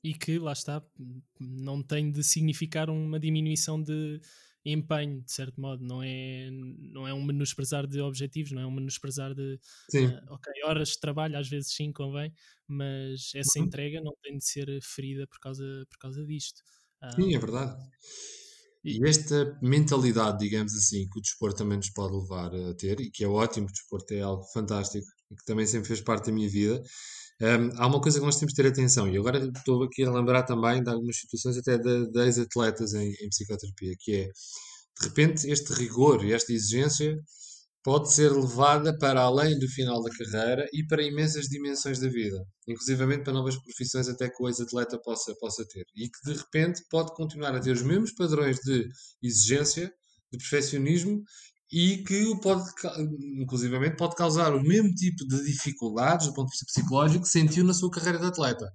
e 0.07 0.15
que, 0.15 0.39
lá 0.39 0.53
está, 0.53 0.81
não 1.41 1.83
tem 1.83 2.13
de 2.13 2.23
significar 2.23 2.89
uma 2.89 3.19
diminuição 3.19 3.83
de 3.83 4.21
empenho, 4.71 5.23
de 5.23 5.33
certo 5.33 5.61
modo, 5.61 5.85
não 5.85 6.03
é, 6.03 6.51
não 6.51 7.07
é 7.07 7.15
um 7.15 7.23
menosprezar 7.23 7.87
de 7.87 8.01
objetivos, 8.01 8.53
não 8.53 8.63
é 8.63 8.67
um 8.67 8.71
menosprezar 8.71 9.35
de 9.35 9.55
uh, 9.95 10.33
ok, 10.33 10.53
horas 10.65 10.91
de 10.91 11.01
trabalho, 11.01 11.39
às 11.39 11.49
vezes 11.49 11.75
sim 11.75 11.93
convém, 11.93 12.33
mas 12.67 13.31
essa 13.35 13.59
uhum. 13.59 13.67
entrega 13.67 14.01
não 14.01 14.15
tem 14.23 14.37
de 14.37 14.45
ser 14.45 14.69
ferida 14.83 15.27
por 15.27 15.39
causa, 15.39 15.65
por 15.89 15.99
causa 15.99 16.27
disto. 16.27 16.63
Sim, 17.15 17.35
é 17.35 17.39
verdade. 17.39 17.77
E 18.85 19.05
esta 19.09 19.59
mentalidade, 19.61 20.39
digamos 20.39 20.75
assim, 20.75 21.09
que 21.09 21.19
o 21.19 21.23
desporto 21.23 21.59
também 21.59 21.77
nos 21.77 21.91
pode 21.91 22.15
levar 22.17 22.55
a 22.55 22.75
ter, 22.75 23.01
e 23.01 23.11
que 23.11 23.25
é 23.25 23.29
ótimo, 23.29 23.67
o 23.67 23.73
desporto 23.73 24.15
é 24.15 24.21
algo 24.21 24.45
fantástico 24.53 25.07
e 25.31 25.35
que 25.35 25.45
também 25.45 25.67
sempre 25.67 25.89
fez 25.89 26.01
parte 26.01 26.27
da 26.27 26.33
minha 26.33 26.49
vida, 26.49 26.81
um, 27.41 27.71
há 27.77 27.87
uma 27.87 28.01
coisa 28.01 28.19
que 28.19 28.25
nós 28.25 28.39
temos 28.39 28.55
de 28.55 28.63
ter 28.63 28.69
atenção, 28.69 29.09
e 29.09 29.17
agora 29.19 29.39
estou 29.39 29.83
aqui 29.83 30.05
a 30.05 30.11
lembrar 30.11 30.43
também 30.45 30.83
de 30.83 30.89
algumas 30.89 31.17
situações 31.19 31.59
até 31.59 31.77
de, 31.77 32.11
de 32.11 32.21
ex-atletas 32.25 32.95
em, 32.95 33.11
em, 33.21 33.29
psicoterapia, 33.29 33.95
que 34.01 34.15
é, 34.15 34.25
de 34.25 35.09
repente, 35.09 35.51
este 35.51 35.73
rigor 35.75 36.25
e 36.25 36.33
esta 36.33 36.53
exigência 36.53 37.15
pode 37.85 38.13
ser 38.13 38.33
levada 38.33 38.97
para 38.99 39.21
além 39.21 39.59
do 39.59 39.69
final 39.69 40.03
da 40.03 40.11
carreira 40.11 40.67
e 40.73 40.85
para 40.87 41.03
imensas 41.03 41.47
dimensões 41.47 42.01
da 42.01 42.09
vida, 42.09 42.43
inclusivamente 42.67 43.25
para 43.25 43.33
novas 43.35 43.57
profissões 43.63 44.09
até 44.09 44.29
que 44.29 44.43
o 44.43 44.49
ex-atleta 44.49 44.99
possa, 45.05 45.35
possa 45.39 45.65
ter, 45.69 45.85
e 45.95 46.09
que 46.09 46.33
de 46.33 46.39
repente 46.39 46.83
pode 46.91 47.15
continuar 47.15 47.55
a 47.55 47.61
ter 47.61 47.71
os 47.71 47.83
mesmos 47.83 48.13
padrões 48.13 48.57
de 48.61 48.89
exigência, 49.23 49.93
de 50.33 50.39
perfeccionismo 50.39 51.23
e 51.71 51.99
que 52.05 52.39
pode, 52.41 52.63
inclusivamente, 53.41 53.97
pode 53.97 54.15
causar 54.15 54.55
o 54.55 54.63
mesmo 54.63 54.93
tipo 54.95 55.27
de 55.27 55.45
dificuldades 55.45 56.27
do 56.27 56.35
ponto 56.35 56.47
de 56.47 56.53
vista 56.53 56.67
psicológico 56.67 57.25
que 57.25 57.31
sentiu 57.31 57.65
na 57.65 57.75
sua 57.75 57.91
carreira 57.91 58.19
de 58.19 58.27
atleta. 58.27 58.71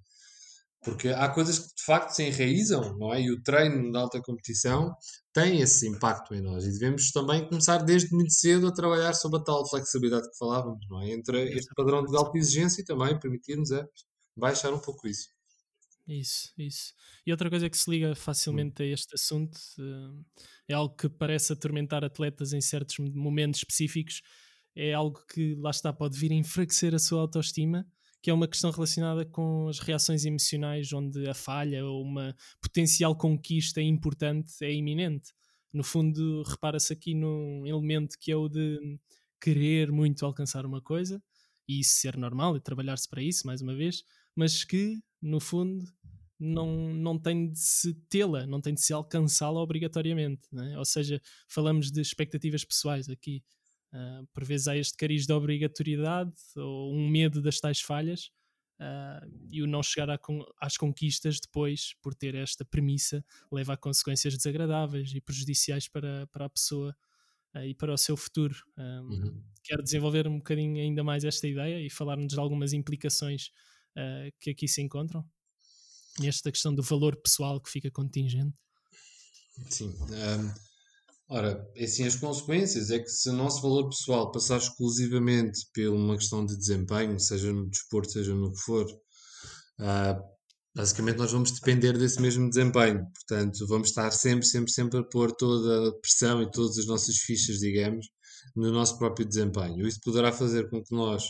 Porque 0.84 1.10
há 1.10 1.30
coisas 1.30 1.60
que 1.60 1.76
de 1.76 1.84
facto 1.86 2.10
se 2.12 2.24
enraizam, 2.24 2.98
não 2.98 3.14
é? 3.14 3.22
E 3.22 3.32
o 3.32 3.42
treino 3.44 3.92
de 3.92 3.98
alta 3.98 4.20
competição 4.22 4.92
tem 5.32 5.62
esse 5.62 5.88
impacto 5.88 6.34
em 6.34 6.42
nós. 6.42 6.66
E 6.66 6.72
devemos 6.72 7.12
também 7.12 7.48
começar 7.48 7.78
desde 7.80 8.14
muito 8.14 8.34
cedo 8.34 8.68
a 8.68 8.74
trabalhar 8.74 9.14
sobre 9.14 9.40
a 9.40 9.44
tal 9.44 9.68
flexibilidade 9.70 10.28
que 10.30 10.38
falávamos, 10.38 10.84
não 10.90 11.02
é? 11.02 11.12
Entre 11.12 11.54
este 11.56 11.72
padrão 11.76 12.04
de 12.04 12.18
alta 12.18 12.36
exigência 12.38 12.82
e 12.82 12.86
também 12.86 13.18
permitir-nos 13.20 13.72
é, 13.72 13.86
baixar 14.36 14.74
um 14.74 14.80
pouco 14.80 15.08
isso. 15.08 15.28
Isso, 16.08 16.52
isso. 16.58 16.94
E 17.26 17.32
outra 17.32 17.50
coisa 17.50 17.70
que 17.70 17.78
se 17.78 17.90
liga 17.90 18.16
facilmente 18.16 18.82
a 18.84 18.86
este 18.86 19.14
assunto 19.16 19.58
uh, 19.80 20.26
é 20.68 20.74
algo 20.74 20.96
que 20.96 21.08
parece 21.08 21.54
atormentar 21.54 22.04
atletas 22.04 22.54
em 22.54 22.62
certos 22.62 22.98
momentos 23.00 23.60
específicos, 23.60 24.22
é 24.76 24.94
algo 24.94 25.24
que 25.28 25.56
lá 25.56 25.70
está, 25.70 25.94
pode 25.94 26.18
vir 26.18 26.32
a 26.32 26.36
enfraquecer 26.36 26.96
a 26.96 27.00
sua 27.00 27.22
autoestima, 27.22 27.86
que 28.22 28.30
é 28.30 28.34
uma 28.34 28.48
questão 28.48 28.72
relacionada 28.72 29.26
com 29.26 29.68
as 29.68 29.80
reações 29.80 30.26
emocionais, 30.26 30.92
onde 30.94 31.28
a 31.28 31.34
falha 31.34 31.86
ou 31.86 32.04
uma 32.04 32.36
potencial 32.62 33.16
conquista 33.16 33.82
importante 33.82 34.54
é 34.62 34.72
iminente. 34.74 35.32
No 35.74 35.84
fundo, 35.84 36.44
repara-se 36.44 36.94
aqui 36.94 37.16
num 37.16 37.66
elemento 37.66 38.18
que 38.20 38.32
é 38.32 38.36
o 38.36 38.50
de 38.50 39.00
querer 39.42 39.92
muito 39.92 40.26
alcançar 40.26 40.66
uma 40.66 40.82
coisa, 40.82 41.22
e 41.68 41.80
isso 41.80 42.00
ser 42.00 42.18
normal 42.18 42.56
e 42.58 42.62
trabalhar-se 42.62 43.10
para 43.10 43.24
isso, 43.24 43.48
mais 43.48 43.62
uma 43.62 43.76
vez, 43.76 44.04
mas 44.36 44.64
que, 44.64 45.00
no 45.22 45.40
fundo, 45.40 45.86
não, 46.42 46.92
não 46.94 47.20
tem 47.20 47.52
de 47.52 47.60
se 47.60 47.94
tê-la, 48.10 48.48
não 48.48 48.60
tem 48.60 48.74
de 48.74 48.82
se 48.82 48.92
alcançá-la 48.92 49.62
obrigatoriamente. 49.62 50.48
Né? 50.52 50.76
Ou 50.78 50.86
seja, 50.86 51.22
falamos 51.48 51.92
de 51.92 52.02
expectativas 52.02 52.66
pessoais 52.66 53.08
aqui. 53.10 53.44
Uh, 53.94 54.26
por 54.34 54.44
vezes 54.44 54.68
há 54.68 54.76
este 54.76 54.98
cariz 54.98 55.28
de 55.28 55.34
obrigatoriedade 55.34 56.34
ou 56.56 56.94
um 56.94 57.10
medo 57.10 57.42
das 57.42 57.60
tais 57.60 57.82
falhas 57.82 58.32
uh, 58.80 59.30
e 59.52 59.62
o 59.62 59.68
não 59.68 59.84
chegar 59.84 60.10
a, 60.10 60.18
às 60.60 60.78
conquistas 60.78 61.40
depois, 61.40 61.94
por 62.02 62.16
ter 62.16 62.34
esta 62.34 62.66
premissa, 62.66 63.24
leva 63.52 63.74
a 63.74 63.78
consequências 63.78 64.36
desagradáveis 64.36 65.14
e 65.14 65.22
prejudiciais 65.22 65.88
para, 65.88 66.26
para 66.28 66.46
a 66.46 66.50
pessoa 66.50 66.96
uh, 67.54 67.64
e 67.64 67.76
para 67.76 67.94
o 67.94 67.98
seu 67.98 68.18
futuro. 68.18 68.56
Um, 68.78 68.84
uhum. 68.84 69.44
Quero 69.64 69.84
desenvolver 69.84 70.28
um 70.28 70.38
bocadinho 70.38 70.82
ainda 70.82 71.04
mais 71.04 71.24
esta 71.24 71.48
ideia 71.48 71.80
e 71.86 71.90
falar-nos 71.90 72.34
de 72.34 72.40
algumas 72.40 72.74
implicações 72.74 73.52
que 74.40 74.52
aqui 74.52 74.68
se 74.68 74.82
encontram 74.82 75.26
esta 76.24 76.52
questão 76.52 76.74
do 76.74 76.84
valor 76.84 77.16
pessoal 77.16 77.62
que 77.62 77.70
fica 77.70 77.90
contingente? 77.92 78.56
Sim. 79.70 79.94
Um, 80.00 80.54
ora, 81.30 81.66
é 81.76 81.84
assim, 81.84 82.06
as 82.06 82.16
consequências 82.16 82.90
é 82.90 83.00
que 83.00 83.10
se 83.10 83.30
o 83.30 83.34
nosso 83.34 83.62
valor 83.62 83.90
pessoal 83.90 84.32
passar 84.32 84.58
exclusivamente 84.58 85.62
por 85.74 85.88
uma 85.90 86.18
questão 86.18 86.46
de 86.46 86.58
desempenho, 86.58 87.20
seja 87.20 87.52
no 87.52 87.70
desporto, 87.70 88.12
seja 88.12 88.34
no 88.34 88.52
que 88.52 88.60
for, 88.60 88.86
uh, 89.80 90.22
basicamente 90.76 91.18
nós 91.18 91.32
vamos 91.32 91.52
depender 91.52 91.98
desse 91.98 92.22
mesmo 92.22 92.50
desempenho. 92.50 93.06
Portanto, 93.14 93.68
vamos 93.68 93.90
estar 93.90 94.12
sempre, 94.12 94.46
sempre, 94.46 94.72
sempre 94.72 95.00
a 95.00 95.04
pôr 95.04 95.32
toda 95.32 95.90
a 95.90 96.00
pressão 96.00 96.42
e 96.42 96.52
todas 96.52 96.78
as 96.78 96.86
nossas 96.86 97.18
fichas, 97.18 97.60
digamos, 97.60 98.08
no 98.56 98.72
nosso 98.72 98.98
próprio 98.98 99.28
desempenho. 99.28 99.88
Isso 99.88 100.00
poderá 100.04 100.32
fazer 100.32 100.70
com 100.70 100.82
que 100.84 100.94
nós 100.94 101.24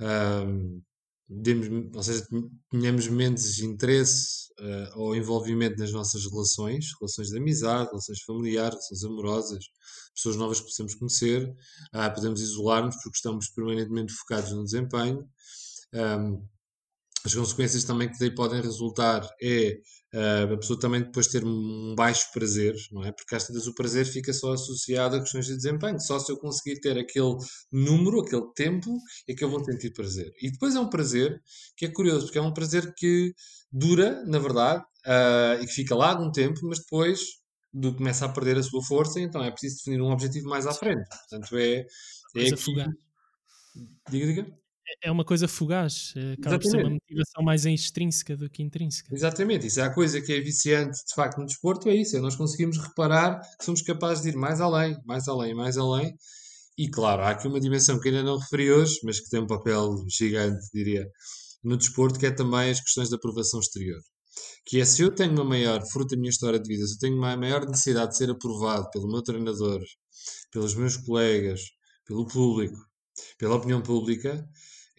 um, 0.00 0.82
demos, 1.30 1.68
ou 1.94 2.02
seja, 2.02 2.26
tenhamos 2.68 3.06
menos 3.06 3.60
interesse 3.60 4.52
uh, 4.58 4.98
ou 4.98 5.14
envolvimento 5.14 5.78
nas 5.78 5.92
nossas 5.92 6.24
relações, 6.26 6.88
relações 6.98 7.28
de 7.28 7.38
amizade, 7.38 7.88
relações 7.88 8.20
familiares, 8.22 8.74
relações 8.74 9.04
amorosas, 9.04 9.64
pessoas 10.12 10.36
novas 10.36 10.58
que 10.58 10.66
possamos 10.66 10.94
conhecer, 10.96 11.48
uh, 11.94 12.14
podemos 12.14 12.40
isolar-nos 12.40 12.96
porque 12.96 13.16
estamos 13.16 13.48
permanentemente 13.50 14.12
focados 14.12 14.50
no 14.50 14.64
desempenho. 14.64 15.24
Um, 15.94 16.44
as 17.24 17.34
consequências 17.34 17.84
também 17.84 18.10
que 18.10 18.18
daí 18.18 18.34
podem 18.34 18.60
resultar 18.60 19.28
é 19.40 19.78
uh, 20.14 20.52
a 20.52 20.56
pessoa 20.56 20.78
também 20.78 21.02
depois 21.02 21.26
ter 21.26 21.44
um 21.44 21.94
baixo 21.94 22.26
prazer, 22.32 22.74
não 22.92 23.04
é? 23.04 23.12
Porque 23.12 23.34
às 23.34 23.46
vezes 23.46 23.66
o 23.66 23.74
prazer 23.74 24.06
fica 24.06 24.32
só 24.32 24.52
associado 24.52 25.16
a 25.16 25.20
questões 25.20 25.46
de 25.46 25.56
desempenho. 25.56 26.00
Só 26.00 26.18
se 26.18 26.30
eu 26.30 26.38
conseguir 26.38 26.80
ter 26.80 26.98
aquele 26.98 27.36
número, 27.72 28.20
aquele 28.20 28.52
tempo, 28.54 28.96
é 29.28 29.34
que 29.34 29.44
eu 29.44 29.50
vou 29.50 29.64
sentir 29.64 29.92
prazer. 29.92 30.32
E 30.40 30.50
depois 30.50 30.74
é 30.74 30.80
um 30.80 30.88
prazer 30.88 31.40
que 31.76 31.86
é 31.86 31.92
curioso, 31.92 32.26
porque 32.26 32.38
é 32.38 32.42
um 32.42 32.52
prazer 32.52 32.92
que 32.96 33.32
dura, 33.72 34.24
na 34.26 34.38
verdade, 34.38 34.82
uh, 35.06 35.62
e 35.62 35.66
que 35.66 35.72
fica 35.72 35.94
lá 35.94 36.10
algum 36.10 36.30
tempo, 36.30 36.60
mas 36.64 36.78
depois 36.80 37.20
do, 37.72 37.94
começa 37.94 38.24
a 38.24 38.28
perder 38.28 38.58
a 38.58 38.62
sua 38.62 38.82
força, 38.82 39.20
então 39.20 39.42
é 39.42 39.50
preciso 39.50 39.76
definir 39.76 40.00
um 40.02 40.10
objetivo 40.10 40.48
mais 40.48 40.66
à 40.66 40.72
frente. 40.72 41.08
Portanto, 41.08 41.56
é. 41.56 41.86
é 42.36 42.48
aqui... 42.48 42.74
Diga, 44.10 44.26
diga 44.26 44.60
é 45.02 45.10
uma 45.10 45.24
coisa 45.24 45.48
fugaz, 45.48 46.12
eh, 46.16 46.34
acaba 46.38 46.58
por 46.58 46.68
ser 46.68 46.78
uma 46.78 46.90
motivação 46.90 47.42
mais 47.42 47.64
extrínseca 47.66 48.36
do 48.36 48.48
que 48.48 48.62
intrínseca. 48.62 49.14
Exatamente, 49.14 49.66
isso 49.66 49.80
é 49.80 49.84
a 49.84 49.94
coisa 49.94 50.20
que 50.20 50.32
é 50.32 50.40
viciante 50.40 50.98
de 51.06 51.14
facto 51.14 51.38
no 51.38 51.46
desporto, 51.46 51.88
é 51.88 51.94
isso, 51.94 52.16
é 52.16 52.20
nós 52.20 52.36
conseguimos 52.36 52.78
reparar 52.78 53.40
que 53.58 53.64
somos 53.64 53.82
capazes 53.82 54.22
de 54.22 54.30
ir 54.30 54.36
mais 54.36 54.60
além, 54.60 54.96
mais 55.04 55.28
além, 55.28 55.54
mais 55.54 55.76
além, 55.76 56.14
e 56.78 56.88
claro, 56.88 57.22
há 57.22 57.30
aqui 57.30 57.46
uma 57.46 57.60
dimensão 57.60 58.00
que 58.00 58.08
ainda 58.08 58.22
não 58.22 58.38
referi 58.38 58.72
hoje, 58.72 59.00
mas 59.04 59.20
que 59.20 59.28
tem 59.28 59.40
um 59.40 59.46
papel 59.46 59.96
gigante, 60.08 60.66
diria, 60.72 61.06
no 61.62 61.76
desporto, 61.76 62.18
que 62.18 62.26
é 62.26 62.30
também 62.30 62.70
as 62.70 62.80
questões 62.80 63.10
da 63.10 63.16
aprovação 63.16 63.60
exterior. 63.60 64.00
Que 64.64 64.80
é 64.80 64.84
se 64.84 65.02
eu 65.02 65.14
tenho 65.14 65.32
uma 65.32 65.44
maior, 65.44 65.82
fruto 65.92 66.14
da 66.14 66.16
minha 66.16 66.30
história 66.30 66.58
de 66.58 66.66
vida, 66.66 66.86
se 66.86 66.94
eu 66.94 66.98
tenho 66.98 67.16
uma 67.16 67.36
maior 67.36 67.66
necessidade 67.66 68.12
de 68.12 68.16
ser 68.16 68.30
aprovado 68.30 68.88
pelo 68.90 69.08
meu 69.08 69.22
treinador, 69.22 69.80
pelos 70.50 70.74
meus 70.74 70.96
colegas, 70.96 71.60
pelo 72.06 72.26
público, 72.26 72.78
pela 73.38 73.56
opinião 73.56 73.82
pública, 73.82 74.42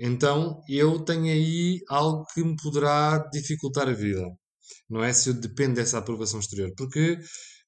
então 0.02 0.62
eu 0.68 1.00
tenho 1.06 1.26
aí 1.26 1.80
algo 1.88 2.26
que 2.34 2.44
me 2.44 2.56
poderá 2.62 3.20
dificultar 3.32 3.88
a 3.88 3.94
vida. 3.94 4.26
Não 4.90 5.04
é 5.04 5.14
se 5.14 5.30
eu 5.30 5.34
dependo 5.34 5.76
dessa 5.76 5.98
aprovação 6.00 6.40
exterior. 6.40 6.74
Porque 6.76 7.20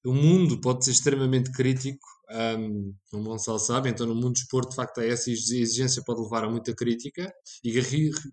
o 0.04 0.12
mundo 0.12 0.60
pode 0.60 0.84
ser 0.84 0.90
extremamente 0.90 1.50
crítico, 1.52 2.06
um, 2.30 2.94
como 3.10 3.24
o 3.24 3.28
Gonçalo 3.30 3.58
sabe, 3.58 3.88
então 3.88 4.06
no 4.06 4.14
mundo 4.14 4.32
do 4.32 4.36
esporte, 4.36 4.70
de 4.70 4.76
facto, 4.76 5.00
essa 5.00 5.30
exigência 5.30 6.02
pode 6.04 6.22
levar 6.22 6.44
a 6.44 6.50
muita 6.50 6.74
crítica, 6.74 7.32
e 7.62 7.72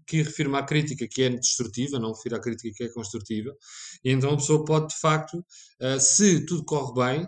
que 0.08 0.22
refirma 0.22 0.60
à 0.60 0.64
crítica 0.66 1.08
que 1.10 1.24
é 1.24 1.30
destrutiva, 1.30 1.99
não 1.99 2.14
refiro 2.14 2.36
à 2.36 2.41
crítica 2.41 2.74
que 2.76 2.84
é 2.84 2.89
construtiva, 2.93 3.52
e 4.04 4.12
então 4.12 4.32
a 4.32 4.38
pessoa 4.38 4.66
pode, 4.66 4.88
de 4.93 4.99
facto, 4.99 5.38
uh, 5.38 5.99
se 5.99 6.45
tudo 6.45 6.66
corre 6.66 6.93
bem, 6.93 7.28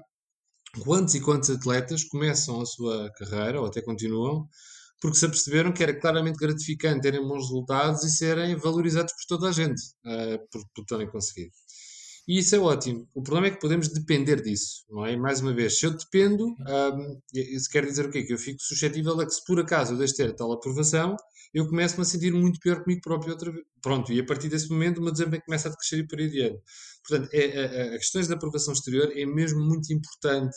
quantos 0.84 1.15
e 1.15 1.21
quantos 1.21 1.49
atletas 1.49 2.03
começam 2.03 2.59
a 2.61 2.65
sua 2.65 3.11
carreira, 3.13 3.61
ou 3.61 3.67
até 3.67 3.82
continuam, 3.82 4.47
porque 5.03 5.17
se 5.17 5.25
aperceberam 5.25 5.73
que 5.73 5.83
era 5.83 5.93
claramente 5.93 6.37
gratificante 6.37 7.01
terem 7.01 7.21
bons 7.27 7.41
resultados 7.41 8.05
e 8.05 8.09
serem 8.09 8.55
valorizados 8.55 9.11
por 9.11 9.25
toda 9.27 9.49
a 9.49 9.51
gente, 9.51 9.81
uh, 10.05 10.39
por, 10.49 10.63
por 10.73 10.85
terem 10.85 11.11
conseguido. 11.11 11.51
E 12.25 12.39
isso 12.39 12.55
é 12.55 12.59
ótimo. 12.59 13.05
O 13.13 13.21
problema 13.21 13.47
é 13.47 13.51
que 13.51 13.59
podemos 13.59 13.89
depender 13.89 14.41
disso, 14.41 14.85
não 14.89 15.05
é? 15.05 15.17
Mais 15.17 15.41
uma 15.41 15.53
vez, 15.53 15.77
se 15.77 15.85
eu 15.85 15.91
dependo, 15.91 16.45
um, 16.47 17.19
isso 17.33 17.69
quer 17.69 17.85
dizer 17.85 18.05
o 18.05 18.09
quê? 18.09 18.23
Que 18.23 18.31
eu 18.31 18.37
fico 18.37 18.61
suscetível 18.61 19.19
a 19.19 19.25
que 19.25 19.33
se 19.33 19.43
por 19.43 19.59
acaso 19.59 19.91
eu 19.91 19.97
deixe 19.97 20.15
ter 20.15 20.33
tal 20.37 20.53
aprovação, 20.53 21.17
eu 21.53 21.67
começo-me 21.67 22.03
a 22.03 22.05
sentir 22.05 22.31
muito 22.31 22.61
pior 22.61 22.81
comigo 22.81 23.01
próprio 23.01 23.33
outra 23.33 23.51
vez. 23.51 23.65
Pronto, 23.81 24.13
e 24.13 24.21
a 24.21 24.25
partir 24.25 24.47
desse 24.47 24.69
momento 24.69 24.99
o 24.99 25.03
meu 25.03 25.11
desempenho 25.11 25.43
começa 25.45 25.67
a 25.67 25.71
decrescer 25.71 25.99
e 25.99 26.07
por 26.07 26.17
aí. 26.17 26.57
Portanto, 27.05 27.29
é, 27.33 27.39
é, 27.39 27.61
é, 27.61 27.95
a 27.95 27.97
questões 27.97 28.29
da 28.29 28.35
aprovação 28.35 28.71
exterior 28.71 29.11
é 29.13 29.25
mesmo 29.25 29.59
muito 29.59 29.91
importante 29.91 30.55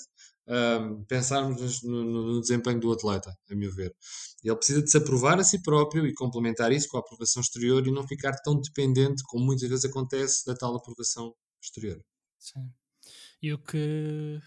pensarmos 1.09 1.83
no, 1.83 2.05
no, 2.05 2.23
no, 2.35 2.41
desempenho 2.41 2.79
do 2.79 2.93
atleta, 2.93 3.37
a 3.51 3.55
meu 3.55 3.73
ver. 3.75 3.95
Ele 4.45 4.57
precisa 4.57 4.83
de 4.83 4.91
se 4.91 4.97
aprovar 4.97 5.41
a 5.41 5.45
si 5.45 5.61
próprio 5.63 6.07
e 6.07 6.15
complementar 6.15 6.71
isso 6.71 6.89
com 6.89 6.97
a 6.97 7.01
aprovação 7.01 7.41
exterior 7.41 7.87
e 7.87 7.91
não 7.91 8.07
ficar 8.07 8.33
tão 8.45 8.61
dependente, 8.61 9.23
como 9.27 9.45
muitas 9.45 9.69
vezes 9.69 9.85
acontece, 9.85 10.47
da 10.47 10.55
tal 10.55 10.77
aprovação 10.77 11.35
exterior. 11.61 12.01
Sim. 12.39 12.71
E 13.43 13.53
o 13.53 13.59
que, 13.59 14.41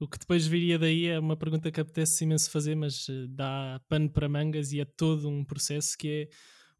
o 0.00 0.08
que 0.08 0.18
depois 0.18 0.46
viria 0.46 0.78
daí 0.78 1.06
é 1.06 1.18
uma 1.18 1.36
pergunta 1.36 1.70
que 1.70 1.80
apetece 1.80 2.24
imenso 2.24 2.50
fazer, 2.50 2.74
mas 2.74 3.06
eh, 3.08 3.26
dá 3.28 3.80
pano 3.88 4.10
para 4.10 4.28
mangas 4.28 4.72
e 4.72 4.80
é 4.80 4.84
todo 4.84 5.28
um 5.28 5.44
processo 5.44 5.96
que 5.96 6.08
é 6.08 6.28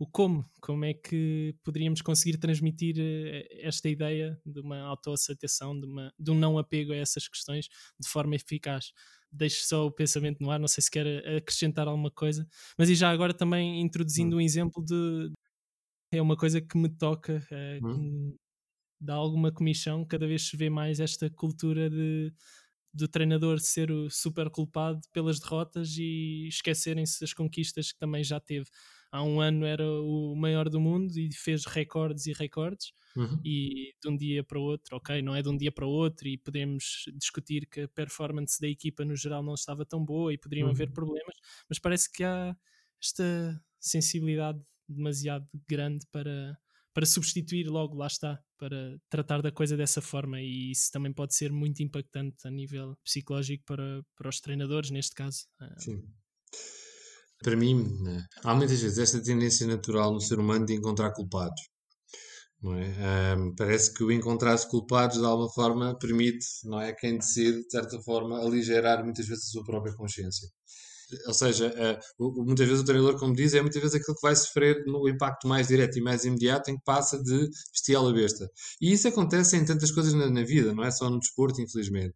o 0.02 0.06
como, 0.08 0.44
como 0.60 0.84
é 0.84 0.92
que 0.92 1.54
poderíamos 1.62 2.02
conseguir 2.02 2.36
transmitir 2.36 2.96
eh, 2.98 3.46
esta 3.60 3.88
ideia 3.88 4.36
de 4.44 4.58
uma 4.58 4.80
autoaceitação, 4.80 5.78
de, 5.78 5.86
uma, 5.86 6.12
de 6.18 6.28
um 6.32 6.34
não 6.34 6.58
apego 6.58 6.92
a 6.92 6.96
essas 6.96 7.28
questões 7.28 7.68
de 8.00 8.08
forma 8.08 8.34
eficaz. 8.34 8.92
Deixo 9.30 9.64
só 9.64 9.86
o 9.86 9.92
pensamento 9.92 10.40
no 10.40 10.50
ar, 10.50 10.58
não 10.58 10.66
sei 10.66 10.82
se 10.82 10.90
quer 10.90 11.06
eh, 11.06 11.36
acrescentar 11.36 11.86
alguma 11.86 12.10
coisa, 12.10 12.44
mas 12.76 12.90
e 12.90 12.96
já 12.96 13.10
agora 13.10 13.32
também 13.32 13.80
introduzindo 13.80 14.34
hum. 14.34 14.38
um 14.38 14.42
exemplo 14.42 14.84
de. 14.84 15.30
É 16.12 16.20
uma 16.20 16.36
coisa 16.36 16.60
que 16.60 16.76
me 16.76 16.88
toca, 16.88 17.40
hum. 17.80 18.32
que 18.32 18.36
dá 19.00 19.14
alguma 19.14 19.52
comissão, 19.52 20.04
cada 20.04 20.26
vez 20.26 20.48
se 20.48 20.56
vê 20.56 20.68
mais 20.68 20.98
esta 20.98 21.30
cultura 21.30 21.88
de 21.88 22.32
do 22.94 23.08
treinador 23.08 23.58
ser 23.60 23.90
o 23.90 24.10
super 24.10 24.50
culpado 24.50 25.00
pelas 25.12 25.40
derrotas 25.40 25.96
e 25.96 26.48
esquecerem-se 26.48 27.20
das 27.20 27.32
conquistas 27.32 27.92
que 27.92 27.98
também 27.98 28.22
já 28.22 28.38
teve. 28.38 28.66
Há 29.12 29.22
um 29.22 29.40
ano 29.40 29.66
era 29.66 29.84
o 29.84 30.34
maior 30.34 30.70
do 30.70 30.80
mundo 30.80 31.16
e 31.18 31.30
fez 31.34 31.66
recordes 31.66 32.26
e 32.26 32.32
recordes, 32.32 32.92
uhum. 33.14 33.38
e 33.44 33.92
de 34.02 34.08
um 34.08 34.16
dia 34.16 34.42
para 34.42 34.58
o 34.58 34.62
outro, 34.62 34.96
ok, 34.96 35.20
não 35.20 35.36
é 35.36 35.42
de 35.42 35.50
um 35.50 35.56
dia 35.56 35.70
para 35.70 35.86
o 35.86 35.90
outro, 35.90 36.26
e 36.26 36.38
podemos 36.38 37.04
discutir 37.14 37.66
que 37.66 37.82
a 37.82 37.88
performance 37.88 38.58
da 38.58 38.68
equipa 38.68 39.04
no 39.04 39.14
geral 39.14 39.42
não 39.42 39.52
estava 39.52 39.84
tão 39.84 40.02
boa 40.02 40.32
e 40.32 40.38
poderiam 40.38 40.66
uhum. 40.66 40.72
haver 40.72 40.90
problemas, 40.92 41.34
mas 41.68 41.78
parece 41.78 42.10
que 42.10 42.24
há 42.24 42.56
esta 43.00 43.62
sensibilidade 43.78 44.60
demasiado 44.88 45.46
grande 45.68 46.06
para 46.10 46.56
para 46.94 47.06
substituir 47.06 47.68
logo, 47.68 47.96
lá 47.96 48.06
está, 48.06 48.38
para 48.58 49.00
tratar 49.08 49.40
da 49.40 49.50
coisa 49.50 49.76
dessa 49.76 50.02
forma 50.02 50.40
e 50.40 50.72
isso 50.72 50.92
também 50.92 51.12
pode 51.12 51.34
ser 51.34 51.50
muito 51.50 51.82
impactante 51.82 52.46
a 52.46 52.50
nível 52.50 52.96
psicológico 53.02 53.64
para, 53.64 54.04
para 54.14 54.28
os 54.28 54.40
treinadores, 54.40 54.90
neste 54.90 55.14
caso. 55.14 55.46
Ah, 55.58 55.74
Sim. 55.78 56.02
Para 57.42 57.56
mim, 57.56 57.98
né, 58.02 58.24
há 58.44 58.54
muitas 58.54 58.80
vezes 58.80 58.98
esta 58.98 59.22
tendência 59.22 59.66
natural 59.66 60.12
no 60.12 60.20
ser 60.20 60.38
humano 60.38 60.64
de 60.66 60.74
encontrar 60.74 61.12
culpados. 61.12 61.60
É? 62.64 63.34
Um, 63.36 63.54
parece 63.56 63.92
que 63.92 64.04
o 64.04 64.12
encontrar-se 64.12 64.68
culpados 64.68 65.18
de 65.18 65.24
alguma 65.24 65.50
forma 65.50 65.98
permite, 65.98 66.46
não 66.64 66.80
é, 66.80 66.92
quem 66.92 67.18
decide, 67.18 67.64
de 67.64 67.70
certa 67.70 68.00
forma, 68.02 68.38
aligerar 68.38 69.04
muitas 69.04 69.26
vezes 69.26 69.46
a 69.46 69.50
sua 69.50 69.64
própria 69.64 69.94
consciência 69.94 70.48
ou 71.26 71.34
seja, 71.34 71.72
uh, 72.18 72.44
muitas 72.44 72.66
vezes 72.66 72.82
o 72.82 72.86
treinador, 72.86 73.18
como 73.18 73.34
diz, 73.34 73.54
é 73.54 73.60
muitas 73.60 73.80
vezes 73.80 73.96
aquilo 73.96 74.16
que 74.16 74.22
vai 74.22 74.34
sofrer 74.34 74.84
no 74.86 75.08
impacto 75.08 75.46
mais 75.46 75.68
direto 75.68 75.98
e 75.98 76.02
mais 76.02 76.24
imediato 76.24 76.70
em 76.70 76.76
que 76.76 76.84
passa 76.84 77.22
de 77.22 77.50
bestial 77.72 78.08
a 78.08 78.12
besta. 78.12 78.48
E 78.80 78.92
isso 78.92 79.08
acontece 79.08 79.56
em 79.56 79.64
tantas 79.64 79.90
coisas 79.90 80.14
na, 80.14 80.30
na 80.30 80.42
vida, 80.42 80.74
não 80.74 80.84
é 80.84 80.90
só 80.90 81.10
no 81.10 81.18
desporto, 81.18 81.60
infelizmente. 81.60 82.14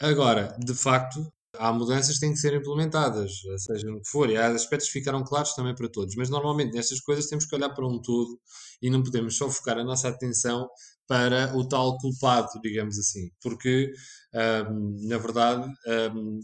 Agora, 0.00 0.56
de 0.64 0.74
facto, 0.74 1.32
há 1.58 1.72
mudanças 1.72 2.14
que 2.14 2.20
têm 2.20 2.32
que 2.32 2.38
ser 2.38 2.54
implementadas, 2.54 3.32
seja 3.58 3.86
no 3.88 4.00
que 4.00 4.08
for, 4.08 4.30
e 4.30 4.36
há 4.36 4.48
aspectos 4.48 4.88
que 4.88 4.98
ficaram 4.98 5.24
claros 5.24 5.54
também 5.54 5.74
para 5.74 5.88
todos, 5.88 6.14
mas 6.16 6.28
normalmente 6.28 6.74
nestas 6.74 7.00
coisas 7.00 7.26
temos 7.26 7.46
que 7.46 7.54
olhar 7.54 7.70
para 7.70 7.86
um 7.86 8.00
todo 8.00 8.38
e 8.82 8.90
não 8.90 9.02
podemos 9.02 9.36
só 9.36 9.48
focar 9.50 9.78
a 9.78 9.84
nossa 9.84 10.08
atenção 10.08 10.68
para 11.06 11.56
o 11.56 11.66
tal 11.68 11.96
culpado, 11.98 12.48
digamos 12.62 12.98
assim, 12.98 13.30
porque 13.40 13.92
um, 14.70 15.08
na 15.08 15.18
verdade 15.18 15.66
um, 16.14 16.40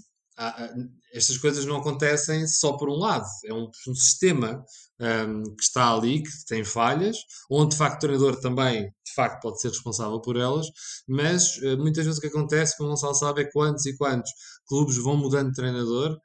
estas 1.12 1.38
coisas 1.38 1.64
não 1.64 1.76
acontecem 1.76 2.46
só 2.46 2.72
por 2.72 2.88
um 2.88 2.96
lado. 2.96 3.26
É 3.44 3.52
um, 3.52 3.70
um 3.88 3.94
sistema 3.94 4.64
um, 5.00 5.42
que 5.56 5.62
está 5.62 5.92
ali, 5.92 6.22
que 6.22 6.30
tem 6.46 6.64
falhas, 6.64 7.16
onde 7.50 7.72
de 7.72 7.76
facto 7.76 7.96
o 7.96 8.00
treinador 8.00 8.40
também 8.40 8.92
de 9.12 9.14
facto 9.14 9.42
pode 9.42 9.60
ser 9.60 9.68
responsável 9.68 10.20
por 10.20 10.36
elas, 10.36 10.66
mas 11.06 11.58
uh, 11.58 11.76
muitas 11.76 12.06
vezes 12.06 12.18
o 12.18 12.20
que 12.20 12.28
acontece, 12.28 12.76
como 12.76 12.88
não 12.88 12.96
se 12.96 13.12
sabe, 13.14 13.42
é 13.42 13.50
quantos 13.50 13.84
e 13.84 13.96
quantos 13.96 14.30
clubes 14.66 14.96
vão 14.96 15.16
mudando 15.16 15.48
de 15.48 15.54
treinador 15.54 16.18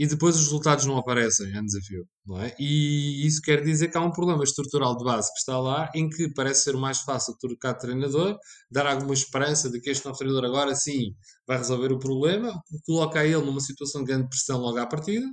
e 0.00 0.06
depois 0.06 0.34
os 0.34 0.44
resultados 0.44 0.86
não 0.86 0.96
aparecem, 0.96 1.54
é 1.54 1.60
um 1.60 1.64
desafio. 1.66 2.08
Não 2.24 2.40
é? 2.40 2.56
E 2.58 3.26
isso 3.26 3.42
quer 3.42 3.62
dizer 3.62 3.88
que 3.88 3.98
há 3.98 4.00
um 4.00 4.10
problema 4.10 4.42
estrutural 4.42 4.96
de 4.96 5.04
base 5.04 5.30
que 5.30 5.40
está 5.40 5.60
lá, 5.60 5.90
em 5.94 6.08
que 6.08 6.32
parece 6.32 6.64
ser 6.64 6.74
mais 6.74 7.00
fácil 7.00 7.36
trocar 7.38 7.74
de 7.74 7.80
treinador, 7.80 8.38
dar 8.70 8.86
alguma 8.86 9.12
esperança 9.12 9.68
de 9.68 9.78
que 9.78 9.90
este 9.90 10.06
novo 10.06 10.16
treinador 10.16 10.46
agora 10.46 10.74
sim 10.74 11.14
vai 11.46 11.58
resolver 11.58 11.92
o 11.92 11.98
problema, 11.98 12.50
coloca 12.86 13.22
ele 13.26 13.44
numa 13.44 13.60
situação 13.60 14.00
de 14.02 14.06
grande 14.06 14.30
pressão 14.30 14.58
logo 14.58 14.78
à 14.78 14.86
partida. 14.86 15.26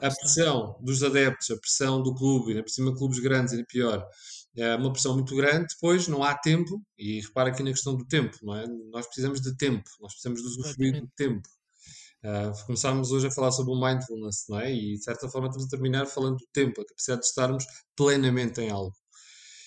A 0.00 0.08
pressão 0.08 0.78
dos 0.80 1.02
adeptos, 1.02 1.50
a 1.50 1.58
pressão 1.58 2.02
do 2.02 2.14
clube, 2.14 2.52
ainda 2.52 2.62
por 2.62 2.70
cima 2.70 2.96
clubes 2.96 3.18
grandes, 3.18 3.52
ainda 3.52 3.66
pior, 3.68 4.02
é 4.56 4.74
uma 4.76 4.90
pressão 4.90 5.12
muito 5.12 5.36
grande, 5.36 5.66
depois 5.74 6.08
não 6.08 6.24
há 6.24 6.34
tempo, 6.34 6.82
e 6.96 7.20
repara 7.20 7.50
aqui 7.50 7.62
na 7.62 7.72
questão 7.72 7.94
do 7.94 8.06
tempo, 8.06 8.38
não 8.42 8.56
é? 8.56 8.66
Nós 8.90 9.04
precisamos 9.04 9.42
de 9.42 9.54
tempo, 9.54 9.84
nós 10.00 10.12
precisamos 10.12 10.40
de 10.40 10.48
usufruir 10.48 10.98
do 10.98 11.08
tempo. 11.14 11.46
Uh, 12.24 12.66
começámos 12.66 13.12
hoje 13.12 13.28
a 13.28 13.30
falar 13.30 13.52
sobre 13.52 13.72
o 13.72 13.80
mindfulness, 13.80 14.44
não 14.48 14.58
é? 14.58 14.72
E 14.72 14.96
de 14.96 15.04
certa 15.04 15.28
forma 15.28 15.46
estamos 15.46 15.66
a 15.66 15.70
terminar 15.70 16.06
falando 16.06 16.36
do 16.36 16.46
tempo, 16.52 16.80
a 16.80 16.84
capacidade 16.84 17.20
de 17.20 17.26
estarmos 17.28 17.64
plenamente 17.96 18.60
em 18.60 18.70
algo. 18.70 18.94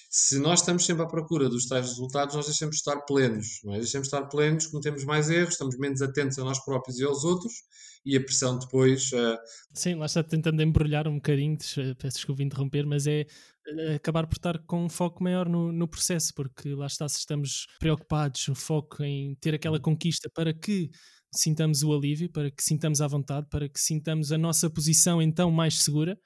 Se 0.10 0.38
nós 0.40 0.60
estamos 0.60 0.86
sempre 0.86 1.04
à 1.04 1.08
procura 1.08 1.48
dos 1.48 1.68
tais 1.68 1.88
resultados, 1.88 2.36
nós 2.36 2.46
deixamos 2.46 2.76
de 2.76 2.82
estar 2.82 3.00
plenos, 3.06 3.62
não 3.64 3.74
é? 3.74 3.78
Deixamos 3.78 4.10
de 4.10 4.14
estar 4.14 4.28
plenos, 4.28 4.68
cometemos 4.68 5.06
mais 5.06 5.30
erros, 5.30 5.54
estamos 5.54 5.78
menos 5.78 6.02
atentos 6.02 6.38
a 6.38 6.44
nós 6.44 6.60
próprios 6.66 7.00
e 7.00 7.06
aos 7.06 7.24
outros, 7.24 7.54
e 8.06 8.18
a 8.18 8.22
pressão 8.22 8.60
depois. 8.60 9.10
Uh... 9.14 9.38
Sim, 9.74 9.96
lá 9.96 10.08
está 10.08 10.22
tentando 10.22 10.62
embrulhar 10.62 11.08
um 11.08 11.16
bocadinho, 11.16 11.58
peço 11.98 12.18
desculpa 12.18 12.44
interromper, 12.44 12.86
mas 12.86 13.08
é 13.08 13.26
acabar 13.96 14.28
por 14.28 14.36
estar 14.36 14.60
com 14.66 14.84
um 14.84 14.90
foco 14.90 15.24
maior 15.24 15.48
no, 15.48 15.72
no 15.72 15.88
processo, 15.88 16.34
porque 16.36 16.74
lá 16.74 16.88
está, 16.88 17.08
se 17.08 17.20
estamos 17.20 17.68
preocupados, 17.80 18.46
o 18.50 18.56
foco 18.56 19.02
em 19.04 19.36
ter 19.36 19.56
aquela 19.56 19.78
uhum. 19.78 19.84
conquista 19.84 20.30
para 20.34 20.54
que 20.54 20.90
sintamos 21.34 21.84
o 21.84 21.94
alívio, 21.94 22.30
para 22.30 22.52
que 22.52 22.64
sintamos 22.64 23.02
à 23.02 23.08
vontade, 23.08 23.48
para 23.50 23.70
que 23.70 23.80
sintamos 23.80 24.32
a 24.32 24.38
nossa 24.38 24.70
posição 24.70 25.22
então 25.22 25.50
mais 25.50 25.82
segura. 25.82 26.20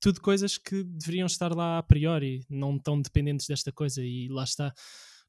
Tudo 0.00 0.20
coisas 0.20 0.58
que 0.58 0.84
deveriam 0.84 1.26
estar 1.26 1.54
lá 1.54 1.78
a 1.78 1.82
priori, 1.82 2.44
não 2.48 2.78
tão 2.78 3.00
dependentes 3.00 3.46
desta 3.46 3.72
coisa. 3.72 4.02
E 4.02 4.28
lá 4.28 4.44
está. 4.44 4.72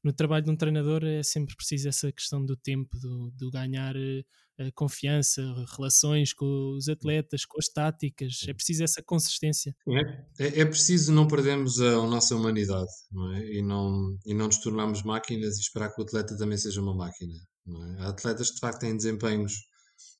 No 0.04 0.12
trabalho 0.12 0.44
de 0.44 0.50
um 0.50 0.56
treinador 0.56 1.02
é 1.04 1.22
sempre 1.22 1.56
preciso 1.56 1.88
essa 1.88 2.12
questão 2.12 2.44
do 2.44 2.56
tempo, 2.56 2.96
do, 3.00 3.32
do 3.32 3.50
ganhar 3.50 3.96
uh, 3.96 4.72
confiança, 4.74 5.42
relações 5.76 6.32
com 6.32 6.76
os 6.76 6.88
atletas, 6.88 7.44
com 7.44 7.58
as 7.58 7.68
táticas. 7.68 8.44
É 8.46 8.54
preciso 8.54 8.84
essa 8.84 9.02
consistência. 9.02 9.74
É, 9.88 10.44
é, 10.44 10.60
é 10.60 10.64
preciso 10.64 11.12
não 11.12 11.26
perdermos 11.26 11.80
a, 11.80 11.94
a, 11.94 12.06
nossa 12.06 12.36
humanidade 12.36 12.90
não 13.10 13.32
é? 13.34 13.52
e, 13.52 13.62
não, 13.62 14.16
e 14.24 14.32
não 14.32 14.46
nos 14.46 14.58
tornarmos 14.58 15.02
máquinas 15.02 15.56
e 15.56 15.60
esperar 15.60 15.92
que 15.92 16.00
o 16.00 16.04
atleta 16.04 16.36
também 16.36 16.58
seja 16.58 16.80
uma 16.80 16.94
máquina. 16.94 17.34
É? 17.68 18.02
Há 18.02 18.08
atletas 18.08 18.48
que 18.48 18.54
de 18.54 18.60
facto 18.60 18.80
têm 18.80 18.96
desempenhos 18.96 19.68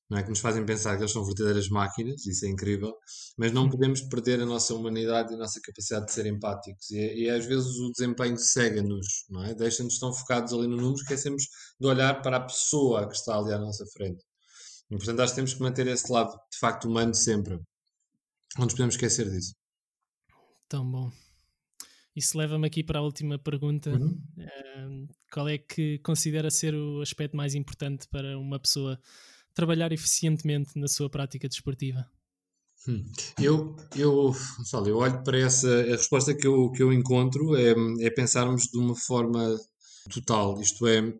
não 0.09 0.17
é? 0.17 0.23
Que 0.23 0.29
nos 0.29 0.39
fazem 0.39 0.65
pensar 0.65 0.95
que 0.95 1.03
eles 1.03 1.11
são 1.11 1.23
verdadeiras 1.23 1.69
máquinas, 1.69 2.25
isso 2.25 2.45
é 2.45 2.49
incrível, 2.49 2.97
mas 3.37 3.51
não 3.51 3.69
podemos 3.69 4.01
perder 4.01 4.41
a 4.41 4.45
nossa 4.45 4.73
humanidade 4.73 5.31
e 5.31 5.35
a 5.35 5.37
nossa 5.37 5.61
capacidade 5.61 6.07
de 6.07 6.13
ser 6.13 6.25
empáticos. 6.25 6.89
E, 6.89 7.25
e 7.25 7.29
às 7.29 7.45
vezes 7.45 7.77
o 7.77 7.91
desempenho 7.91 8.37
cega-nos, 8.37 9.25
não 9.29 9.43
é? 9.43 9.53
Deixa-nos 9.53 9.99
tão 9.99 10.11
focados 10.11 10.51
ali 10.51 10.67
no 10.67 10.77
número, 10.77 10.95
esquecemos 10.95 11.43
de 11.79 11.87
olhar 11.87 12.21
para 12.21 12.37
a 12.37 12.41
pessoa 12.41 13.07
que 13.07 13.15
está 13.15 13.37
ali 13.37 13.53
à 13.53 13.59
nossa 13.59 13.85
frente. 13.93 14.23
E 14.89 14.97
portanto 14.97 15.19
acho 15.19 15.33
que 15.33 15.35
temos 15.35 15.53
que 15.53 15.61
manter 15.61 15.85
esse 15.87 16.11
lado 16.11 16.31
de 16.51 16.57
facto 16.57 16.85
humano 16.87 17.13
sempre. 17.13 17.59
Não 18.57 18.65
nos 18.65 18.73
podemos 18.73 18.95
esquecer 18.95 19.29
disso. 19.29 19.53
Tão 20.67 20.89
bom. 20.89 21.28
Isso 22.15 22.37
leva-me 22.37 22.67
aqui 22.67 22.83
para 22.83 22.99
a 22.99 23.01
última 23.01 23.37
pergunta. 23.37 23.91
Uhum. 23.91 24.21
Uh, 24.37 25.07
qual 25.31 25.47
é 25.47 25.57
que 25.57 25.99
considera 25.99 26.49
ser 26.49 26.73
o 26.73 27.01
aspecto 27.01 27.37
mais 27.37 27.55
importante 27.55 28.07
para 28.07 28.37
uma 28.37 28.59
pessoa 28.59 28.99
trabalhar 29.53 29.91
eficientemente 29.91 30.77
na 30.77 30.87
sua 30.87 31.09
prática 31.09 31.47
desportiva? 31.47 32.09
Hum. 32.87 33.03
Eu, 33.41 33.75
eu, 33.95 34.33
eu 34.85 34.97
olho 34.97 35.23
para 35.23 35.37
essa. 35.37 35.81
A 35.81 35.95
resposta 35.97 36.33
que 36.33 36.47
eu, 36.47 36.71
que 36.71 36.81
eu 36.81 36.93
encontro 36.93 37.55
é, 37.55 37.73
é 38.05 38.09
pensarmos 38.09 38.63
de 38.63 38.77
uma 38.77 38.95
forma 38.95 39.57
total, 40.09 40.59
isto 40.59 40.87
é, 40.87 41.13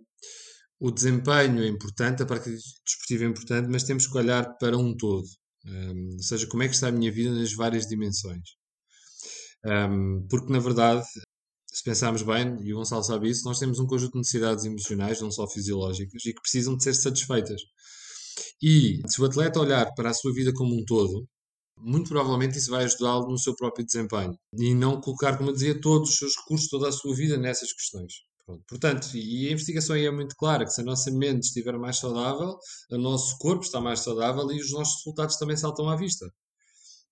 o 0.80 0.90
desempenho 0.90 1.62
é 1.62 1.68
importante, 1.68 2.24
a 2.24 2.26
prática 2.26 2.56
desportiva 2.86 3.26
é 3.26 3.28
importante, 3.28 3.70
mas 3.70 3.84
temos 3.84 4.08
que 4.08 4.18
olhar 4.18 4.58
para 4.58 4.78
um 4.78 4.96
todo. 4.96 5.28
Um, 5.66 6.14
ou 6.14 6.24
seja, 6.24 6.48
como 6.48 6.64
é 6.64 6.70
que 6.70 6.74
está 6.74 6.88
a 6.88 6.92
minha 6.92 7.12
vida 7.12 7.32
nas 7.32 7.54
várias 7.54 7.86
dimensões. 7.86 8.58
Um, 9.66 10.26
porque, 10.30 10.52
na 10.52 10.60
verdade, 10.60 11.06
se 11.68 11.84
pensarmos 11.84 12.24
bem, 12.24 12.58
e 12.62 12.74
o 12.74 12.78
Gonçalo 12.78 13.04
sabe 13.04 13.30
isso, 13.30 13.46
nós 13.46 13.60
temos 13.60 13.80
um 13.80 13.88
conjunto 13.88 14.14
de 14.14 14.20
necessidades 14.20 14.66
emocionais, 14.66 15.22
não 15.22 15.32
só 15.32 15.48
fisiológicas, 15.48 16.26
e 16.26 16.34
que 16.34 16.42
precisam 16.42 16.76
de 16.76 16.84
ser 16.84 16.94
satisfeitas. 16.94 17.62
E 18.62 19.02
se 19.08 19.22
o 19.22 19.26
atleta 19.26 19.60
olhar 19.60 19.94
para 19.96 20.10
a 20.10 20.14
sua 20.14 20.34
vida 20.34 20.52
como 20.54 20.76
um 20.76 20.84
todo, 20.86 21.28
muito 21.78 22.10
provavelmente 22.10 22.58
isso 22.58 22.72
vai 22.72 22.84
ajudá-lo 22.84 23.30
no 23.30 23.38
seu 23.38 23.56
próprio 23.56 23.86
desempenho. 23.86 24.38
E 24.54 24.74
não 24.74 25.00
colocar, 25.00 25.38
como 25.38 25.50
eu 25.50 25.54
dizia, 25.54 25.80
todos 25.80 26.10
os 26.10 26.18
seus 26.18 26.36
recursos, 26.38 26.68
toda 26.70 26.90
a 26.90 26.92
sua 26.92 27.16
vida 27.16 27.38
nessas 27.38 27.72
questões. 27.72 28.14
Pronto. 28.46 28.64
Portanto, 28.68 29.16
e 29.16 29.48
a 29.48 29.52
investigação 29.52 29.96
aí 29.96 30.06
é 30.06 30.12
muito 30.12 30.36
clara, 30.36 30.66
que 30.66 30.72
se 30.72 30.82
a 30.82 30.84
nossa 30.84 31.12
mente 31.12 31.44
estiver 31.44 31.78
mais 31.78 31.98
saudável, 32.00 32.58
o 32.92 32.98
nosso 32.98 33.38
corpo 33.38 33.64
está 33.64 33.80
mais 33.80 34.00
saudável 34.00 34.52
e 34.52 34.60
os 34.60 34.72
nossos 34.72 34.96
resultados 34.98 35.38
também 35.38 35.56
saltam 35.56 35.88
à 35.90 35.96
vista. 35.96 36.26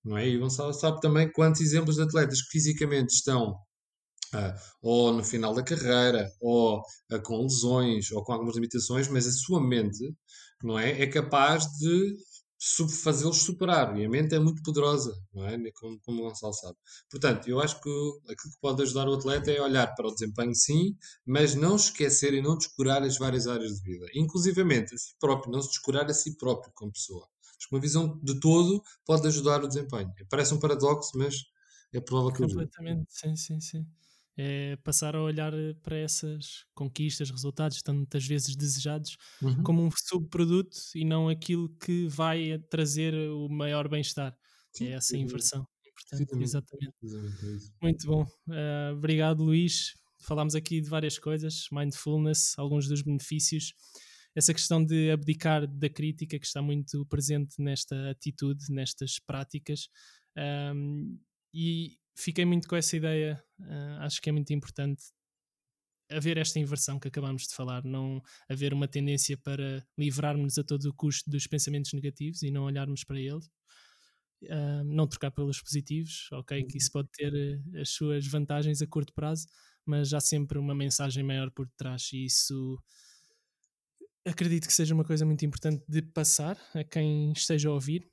Não 0.07 0.17
é? 0.17 0.27
E 0.27 0.37
o 0.37 0.39
Gonçalo 0.39 0.73
sabe 0.73 1.01
também 1.01 1.29
quantos 1.29 1.59
exemplos 1.59 1.97
de 1.97 2.03
atletas 2.03 2.41
que 2.41 2.51
fisicamente 2.51 3.13
estão 3.13 3.55
ah, 4.33 4.55
ou 4.81 5.13
no 5.13 5.23
final 5.23 5.53
da 5.53 5.63
carreira, 5.63 6.29
ou 6.39 6.81
ah, 7.11 7.19
com 7.19 7.41
lesões, 7.43 8.11
ou 8.11 8.23
com 8.23 8.31
algumas 8.31 8.55
limitações, 8.55 9.09
mas 9.09 9.27
a 9.27 9.31
sua 9.31 9.61
mente 9.61 10.15
não 10.63 10.79
é, 10.79 11.01
é 11.01 11.07
capaz 11.07 11.65
de 11.79 12.15
fazê-los 13.03 13.43
superar. 13.43 13.97
E 13.97 14.05
a 14.05 14.09
mente 14.09 14.33
é 14.33 14.39
muito 14.39 14.63
poderosa, 14.63 15.13
não 15.33 15.45
é? 15.45 15.57
Como, 15.73 15.99
como 16.01 16.21
o 16.21 16.29
Gonçalo 16.29 16.53
sabe. 16.53 16.77
Portanto, 17.11 17.47
eu 17.49 17.59
acho 17.59 17.79
que 17.81 17.89
aquilo 18.31 18.53
que 18.53 18.61
pode 18.61 18.81
ajudar 18.83 19.09
o 19.09 19.13
atleta 19.13 19.51
é 19.51 19.61
olhar 19.61 19.93
para 19.93 20.07
o 20.07 20.13
desempenho, 20.13 20.55
sim, 20.55 20.95
mas 21.25 21.53
não 21.53 21.75
esquecer 21.75 22.33
e 22.33 22.41
não 22.41 22.57
descurar 22.57 23.03
as 23.03 23.17
várias 23.17 23.45
áreas 23.45 23.73
de 23.73 23.83
vida. 23.83 24.05
Inclusivamente 24.15 24.95
a 24.95 24.97
si 24.97 25.13
próprio, 25.19 25.51
não 25.51 25.61
se 25.61 25.69
descurar 25.69 26.05
a 26.05 26.13
si 26.13 26.37
próprio 26.37 26.71
como 26.73 26.93
pessoa. 26.93 27.27
Acho 27.57 27.69
que 27.69 27.75
uma 27.75 27.81
visão 27.81 28.19
de 28.23 28.39
todo 28.39 28.83
pode 29.05 29.27
ajudar 29.27 29.63
o 29.63 29.67
desempenho. 29.67 30.11
Parece 30.29 30.53
um 30.53 30.59
paradoxo, 30.59 31.17
mas 31.17 31.43
é 31.93 31.99
provável 31.99 32.31
que 32.31 32.43
Completamente, 32.43 33.07
sim, 33.09 33.35
sim, 33.35 33.59
sim 33.59 33.85
é 34.37 34.75
passar 34.77 35.15
a 35.15 35.21
olhar 35.21 35.51
para 35.81 35.97
essas 35.97 36.63
conquistas, 36.75 37.31
resultados 37.31 37.81
tantas 37.81 38.25
vezes 38.25 38.55
desejados 38.55 39.17
uhum. 39.41 39.63
como 39.63 39.83
um 39.83 39.89
subproduto 39.91 40.77
e 40.93 41.03
não 41.03 41.27
aquilo 41.27 41.69
que 41.79 42.07
vai 42.07 42.59
trazer 42.69 43.15
o 43.31 43.49
maior 43.49 43.89
bem-estar. 43.89 44.37
É 44.79 44.91
essa 44.91 45.17
inversão. 45.17 45.67
Portanto, 45.95 46.39
exatamente. 46.39 46.93
exatamente. 47.01 47.65
É 47.81 47.85
Muito 47.85 48.05
bom. 48.05 48.23
Uh, 48.47 48.95
obrigado, 48.95 49.43
Luís. 49.43 49.95
Falámos 50.19 50.53
aqui 50.53 50.81
de 50.81 50.89
várias 50.89 51.17
coisas, 51.17 51.65
mindfulness, 51.71 52.53
alguns 52.57 52.87
dos 52.87 53.01
benefícios, 53.01 53.73
essa 54.37 54.53
questão 54.53 54.85
de 54.85 55.09
abdicar 55.09 55.65
da 55.65 55.89
crítica 55.89 56.37
que 56.37 56.45
está 56.45 56.61
muito 56.61 57.03
presente 57.07 57.59
nesta 57.59 58.11
atitude, 58.11 58.71
nestas 58.71 59.17
práticas. 59.17 59.89
Um, 60.37 61.19
e 61.51 61.97
fiquei 62.15 62.45
muito 62.45 62.67
com 62.67 62.75
essa 62.75 62.95
ideia. 62.95 63.43
Uh, 63.59 63.97
acho 64.01 64.21
que 64.21 64.29
é 64.29 64.31
muito 64.31 64.53
importante 64.53 65.05
haver 66.11 66.37
esta 66.37 66.59
inversão 66.59 66.99
que 66.99 67.07
acabámos 67.07 67.47
de 67.47 67.55
falar, 67.55 67.83
não 67.83 68.21
haver 68.47 68.75
uma 68.75 68.87
tendência 68.87 69.35
para 69.39 69.83
livrarmos 69.97 70.55
a 70.59 70.63
todo 70.63 70.85
o 70.85 70.93
custo 70.93 71.31
dos 71.31 71.47
pensamentos 71.47 71.91
negativos 71.93 72.43
e 72.43 72.51
não 72.51 72.65
olharmos 72.65 73.03
para 73.03 73.19
eles. 73.19 73.49
Uh, 74.43 74.83
não 74.85 75.07
trocar 75.07 75.31
pelos 75.31 75.59
positivos, 75.59 76.29
ok, 76.31 76.63
que 76.65 76.77
isso 76.77 76.91
pode 76.91 77.09
ter 77.11 77.33
uh, 77.33 77.81
as 77.81 77.89
suas 77.89 78.27
vantagens 78.27 78.83
a 78.83 78.87
curto 78.87 79.11
prazo, 79.15 79.47
mas 79.83 80.13
há 80.13 80.19
sempre 80.19 80.59
uma 80.59 80.75
mensagem 80.75 81.23
maior 81.23 81.49
por 81.49 81.67
trás 81.75 82.11
e 82.13 82.25
isso 82.25 82.77
acredito 84.27 84.67
que 84.67 84.73
seja 84.73 84.93
uma 84.93 85.03
coisa 85.03 85.25
muito 85.25 85.45
importante 85.45 85.83
de 85.87 86.01
passar 86.01 86.57
a 86.73 86.83
quem 86.83 87.31
esteja 87.31 87.69
a 87.69 87.73
ouvir 87.73 88.09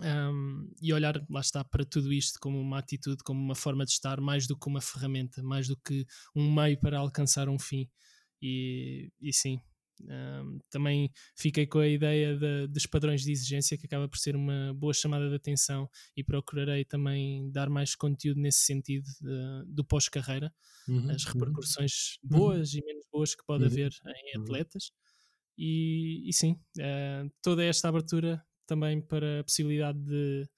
um, 0.00 0.70
e 0.80 0.92
olhar, 0.92 1.24
lá 1.28 1.40
está, 1.40 1.64
para 1.64 1.84
tudo 1.84 2.12
isto 2.12 2.38
como 2.40 2.60
uma 2.60 2.78
atitude, 2.78 3.22
como 3.24 3.40
uma 3.40 3.54
forma 3.54 3.84
de 3.84 3.92
estar, 3.92 4.20
mais 4.20 4.46
do 4.46 4.56
que 4.56 4.68
uma 4.68 4.80
ferramenta, 4.80 5.42
mais 5.42 5.66
do 5.66 5.76
que 5.76 6.06
um 6.34 6.52
meio 6.52 6.78
para 6.78 6.98
alcançar 6.98 7.48
um 7.48 7.58
fim. 7.58 7.88
E, 8.40 9.10
e 9.20 9.32
sim, 9.32 9.60
um, 10.02 10.58
também 10.70 11.10
fiquei 11.36 11.66
com 11.66 11.80
a 11.80 11.88
ideia 11.88 12.36
de, 12.36 12.68
dos 12.68 12.86
padrões 12.86 13.22
de 13.22 13.32
exigência, 13.32 13.76
que 13.76 13.86
acaba 13.86 14.08
por 14.08 14.18
ser 14.18 14.36
uma 14.36 14.72
boa 14.74 14.94
chamada 14.94 15.28
de 15.28 15.34
atenção, 15.34 15.90
e 16.16 16.22
procurarei 16.22 16.84
também 16.84 17.50
dar 17.50 17.68
mais 17.68 17.96
conteúdo 17.96 18.40
nesse 18.40 18.60
sentido 18.60 19.06
de, 19.20 19.64
do 19.66 19.84
pós-carreira, 19.84 20.52
uhum, 20.88 21.10
as 21.10 21.24
uhum. 21.24 21.32
repercussões 21.32 22.18
uhum. 22.22 22.38
boas 22.38 22.72
e 22.74 22.84
menos 22.84 23.04
boas 23.12 23.34
que 23.34 23.44
pode 23.44 23.64
uhum, 23.64 23.70
haver 23.70 23.92
em 24.06 24.38
uhum. 24.38 24.44
atletas. 24.44 24.92
E, 25.58 26.22
e 26.28 26.32
sim, 26.32 26.52
uh, 26.78 27.28
toda 27.42 27.64
esta 27.64 27.88
abertura 27.88 28.40
também 28.66 29.00
para 29.00 29.40
a 29.40 29.44
possibilidade 29.44 29.98
de 29.98 30.48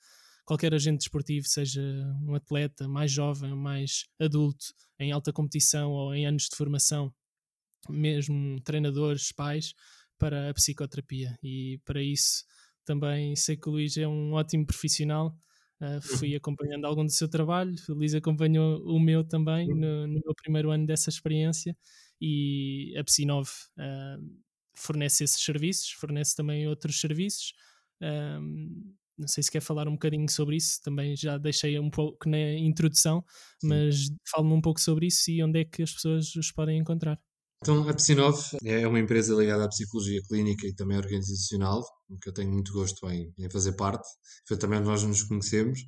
qualquer 0.45 0.75
agente 0.75 0.99
desportivo, 0.99 1.47
seja 1.47 1.81
um 2.23 2.35
atleta 2.35 2.87
mais 2.87 3.11
jovem, 3.11 3.55
mais 3.55 4.05
adulto, 4.21 4.67
em 4.99 5.13
alta 5.13 5.33
competição 5.33 5.93
ou 5.93 6.15
em 6.15 6.27
anos 6.27 6.49
de 6.51 6.57
formação, 6.57 7.15
mesmo 7.89 8.61
treinadores, 8.63 9.33
pais, 9.33 9.73
para 10.19 10.51
a 10.51 10.55
psicoterapia. 10.55 11.39
E 11.43 11.81
para 11.85 12.03
isso 12.03 12.45
também 12.85 13.35
sei 13.37 13.57
que 13.57 13.69
o 13.69 13.73
Luís 13.73 13.97
é 13.97 14.07
um 14.07 14.33
ótimo 14.33 14.67
profissional. 14.67 15.35
Uh, 15.81 16.03
fui 16.19 16.35
acompanhando 16.35 16.85
algum 16.85 17.07
do 17.07 17.13
seu 17.13 17.27
trabalho, 17.27 17.75
o 17.89 17.95
Luís 17.95 18.13
acompanhou 18.15 18.83
o 18.85 19.01
meu 19.01 19.25
também 19.25 19.67
no, 19.67 20.07
no 20.07 20.21
meu 20.23 20.35
primeiro 20.35 20.71
ano 20.71 20.85
dessa 20.85 21.09
experiência 21.09 21.75
e 22.21 22.95
a 22.99 23.05
Psinov 23.05 23.49
uh, 23.79 24.41
fornece 24.81 25.25
esses 25.25 25.43
serviços, 25.43 25.91
fornece 25.93 26.35
também 26.35 26.67
outros 26.67 27.01
serviços 27.01 27.53
um, 28.03 28.95
não 29.19 29.29
sei 29.29 29.43
se 29.43 29.51
quer 29.51 29.61
falar 29.61 29.87
um 29.87 29.93
bocadinho 29.93 30.29
sobre 30.31 30.57
isso, 30.57 30.81
também 30.83 31.15
já 31.15 31.37
deixei 31.37 31.79
um 31.79 31.91
pouco 31.91 32.29
na 32.29 32.55
introdução, 32.55 33.23
mas 33.63 34.09
fale-me 34.27 34.55
um 34.55 34.61
pouco 34.61 34.81
sobre 34.81 35.07
isso 35.07 35.31
e 35.31 35.43
onde 35.43 35.61
é 35.61 35.65
que 35.65 35.83
as 35.83 35.93
pessoas 35.93 36.35
os 36.35 36.51
podem 36.51 36.79
encontrar. 36.79 37.19
Então, 37.63 37.87
a 37.87 37.93
Psinov 37.93 38.41
é 38.65 38.89
uma 38.89 38.99
empresa 38.99 39.35
ligada 39.35 39.65
à 39.65 39.69
psicologia 39.69 40.23
clínica 40.27 40.67
e 40.67 40.75
também 40.75 40.97
organizacional, 40.97 41.85
que 42.23 42.31
eu 42.31 42.33
tenho 42.33 42.51
muito 42.51 42.73
gosto 42.73 43.07
em, 43.11 43.31
em 43.39 43.51
fazer 43.51 43.73
parte. 43.73 44.09
Foi 44.49 44.57
também 44.57 44.81
nós 44.81 45.03
nos 45.03 45.23
conhecemos. 45.25 45.79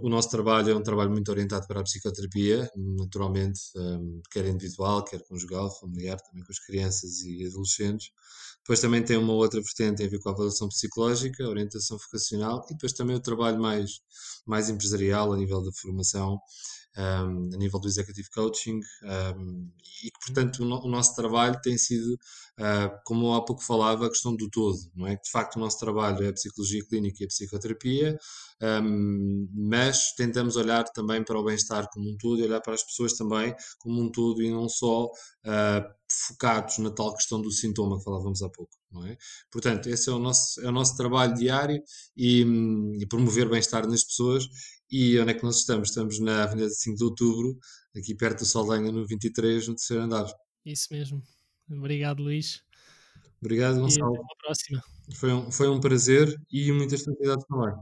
O 0.00 0.08
nosso 0.08 0.28
trabalho 0.28 0.70
é 0.70 0.74
um 0.74 0.82
trabalho 0.82 1.10
muito 1.10 1.28
orientado 1.30 1.66
para 1.68 1.80
a 1.80 1.82
psicoterapia, 1.84 2.68
naturalmente, 2.76 3.60
um, 3.76 4.20
quer 4.30 4.44
individual, 4.46 5.04
quer 5.04 5.22
conjugal, 5.22 5.70
familiar, 5.78 6.20
também 6.20 6.42
com 6.42 6.50
as 6.50 6.58
crianças 6.58 7.22
e 7.22 7.46
adolescentes. 7.46 8.10
Depois 8.58 8.80
também 8.80 9.04
tem 9.04 9.16
uma 9.16 9.32
outra 9.32 9.60
vertente 9.60 10.02
a 10.02 10.08
ver 10.08 10.18
com 10.18 10.30
a 10.30 10.32
avaliação 10.32 10.68
psicológica, 10.68 11.48
orientação 11.48 11.96
vocacional 11.96 12.64
e 12.68 12.72
depois 12.72 12.92
também 12.92 13.14
o 13.14 13.20
trabalho 13.20 13.60
mais, 13.60 14.00
mais 14.44 14.68
empresarial 14.68 15.32
a 15.32 15.36
nível 15.36 15.62
da 15.62 15.70
formação, 15.72 16.38
um, 16.96 17.50
a 17.52 17.56
nível 17.56 17.80
do 17.80 17.88
executive 17.88 18.28
coaching 18.30 18.80
um, 19.36 19.70
e 20.04 20.10
que, 20.10 20.18
portanto, 20.26 20.62
o, 20.62 20.64
no, 20.64 20.84
o, 20.84 20.88
nosso 20.88 21.14
trabalho 21.14 21.60
tem 21.62 21.76
sido, 21.76 22.14
uh, 22.14 22.98
como 23.04 23.34
há 23.34 23.44
pouco 23.44 23.62
falava, 23.62 24.06
a 24.06 24.08
questão 24.10 24.34
do 24.34 24.48
todo, 24.48 24.78
não 24.94 25.06
é? 25.06 25.16
De 25.16 25.30
facto, 25.30 25.56
o 25.56 25.60
nosso 25.60 25.78
trabalho 25.78 26.24
é 26.24 26.28
a 26.28 26.32
psicologia 26.32 26.84
clínica 26.84 27.18
e 27.20 27.24
a 27.24 27.28
psicoterapia, 27.28 28.18
um, 28.82 29.48
mas 29.52 30.12
tentamos 30.16 30.56
olhar 30.56 30.84
também 30.84 31.24
para 31.24 31.38
o 31.38 31.44
bem-estar 31.44 31.88
como 31.90 32.10
um 32.10 32.16
todo 32.16 32.40
e 32.40 32.44
olhar 32.44 32.60
para 32.60 32.74
as 32.74 32.82
pessoas 32.82 33.14
também 33.14 33.54
como 33.78 34.00
um 34.00 34.10
todo 34.10 34.42
e 34.42 34.50
não 34.50 34.68
só 34.68 35.06
uh, 35.06 35.94
focados 36.28 36.78
na 36.78 36.90
tal 36.90 37.14
questão 37.14 37.40
do 37.40 37.50
sintoma 37.50 37.98
que 37.98 38.04
falávamos 38.04 38.42
há 38.42 38.48
pouco. 38.48 38.72
Não 38.90 39.04
é? 39.04 39.16
Portanto, 39.50 39.88
esse 39.88 40.08
é 40.08 40.12
o 40.12 40.18
nosso, 40.18 40.60
é 40.60 40.68
o 40.68 40.72
nosso 40.72 40.96
trabalho 40.96 41.34
diário 41.34 41.82
e, 42.16 42.44
hum, 42.44 42.96
e 43.00 43.06
promover 43.06 43.48
bem-estar 43.48 43.88
nas 43.88 44.04
pessoas. 44.04 44.48
E 44.96 45.18
onde 45.18 45.32
é 45.32 45.34
que 45.34 45.42
nós 45.42 45.56
estamos? 45.56 45.88
Estamos 45.88 46.20
na 46.20 46.44
Avenida 46.44 46.70
5 46.70 46.96
de 46.96 47.02
Outubro, 47.02 47.58
aqui 47.96 48.14
perto 48.14 48.38
do 48.38 48.46
Saldanha, 48.46 48.92
no 48.92 49.04
23, 49.04 49.66
no 49.66 49.74
terceiro 49.74 50.04
andar. 50.04 50.24
Isso 50.64 50.86
mesmo. 50.92 51.20
Obrigado, 51.68 52.22
Luís. 52.22 52.60
Obrigado, 53.40 53.78
E 53.78 53.80
Gonçalo. 53.80 54.12
até 54.12 54.20
uma 54.20 54.36
próxima. 54.40 54.82
Foi 55.16 55.32
um, 55.32 55.50
foi 55.50 55.68
um 55.68 55.80
prazer 55.80 56.40
e 56.48 56.70
muitas 56.70 57.02
felicidades 57.02 57.44
também. 57.46 57.74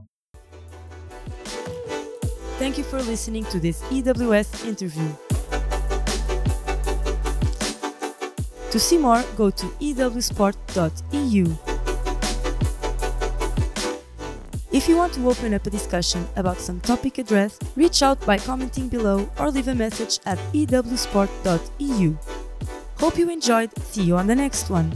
Thank 2.57 2.79
you 2.81 2.83
for 2.83 2.99
listening 3.03 3.43
to 3.43 3.59
this 3.59 3.83
EWS 3.91 4.63
interview. 4.65 5.15
To 8.71 8.79
see 8.79 8.97
more, 8.97 9.23
go 9.37 9.51
to 9.51 9.71
ewsport.eu. 9.79 11.72
If 14.73 14.89
you 14.89 14.97
want 14.97 15.13
to 15.13 15.29
open 15.29 15.53
up 15.53 15.67
a 15.67 15.69
discussion 15.69 16.27
about 16.35 16.57
some 16.57 16.81
topic 16.81 17.19
addressed, 17.19 17.63
reach 17.75 18.01
out 18.01 18.19
by 18.25 18.39
commenting 18.39 18.89
below 18.89 19.29
or 19.37 19.51
leave 19.51 19.67
a 19.67 19.75
message 19.75 20.19
at 20.25 20.39
ewsport.eu. 20.51 22.17
Hope 22.97 23.17
you 23.19 23.29
enjoyed. 23.29 23.69
See 23.83 24.01
you 24.01 24.17
on 24.17 24.25
the 24.25 24.35
next 24.35 24.71
one. 24.71 24.91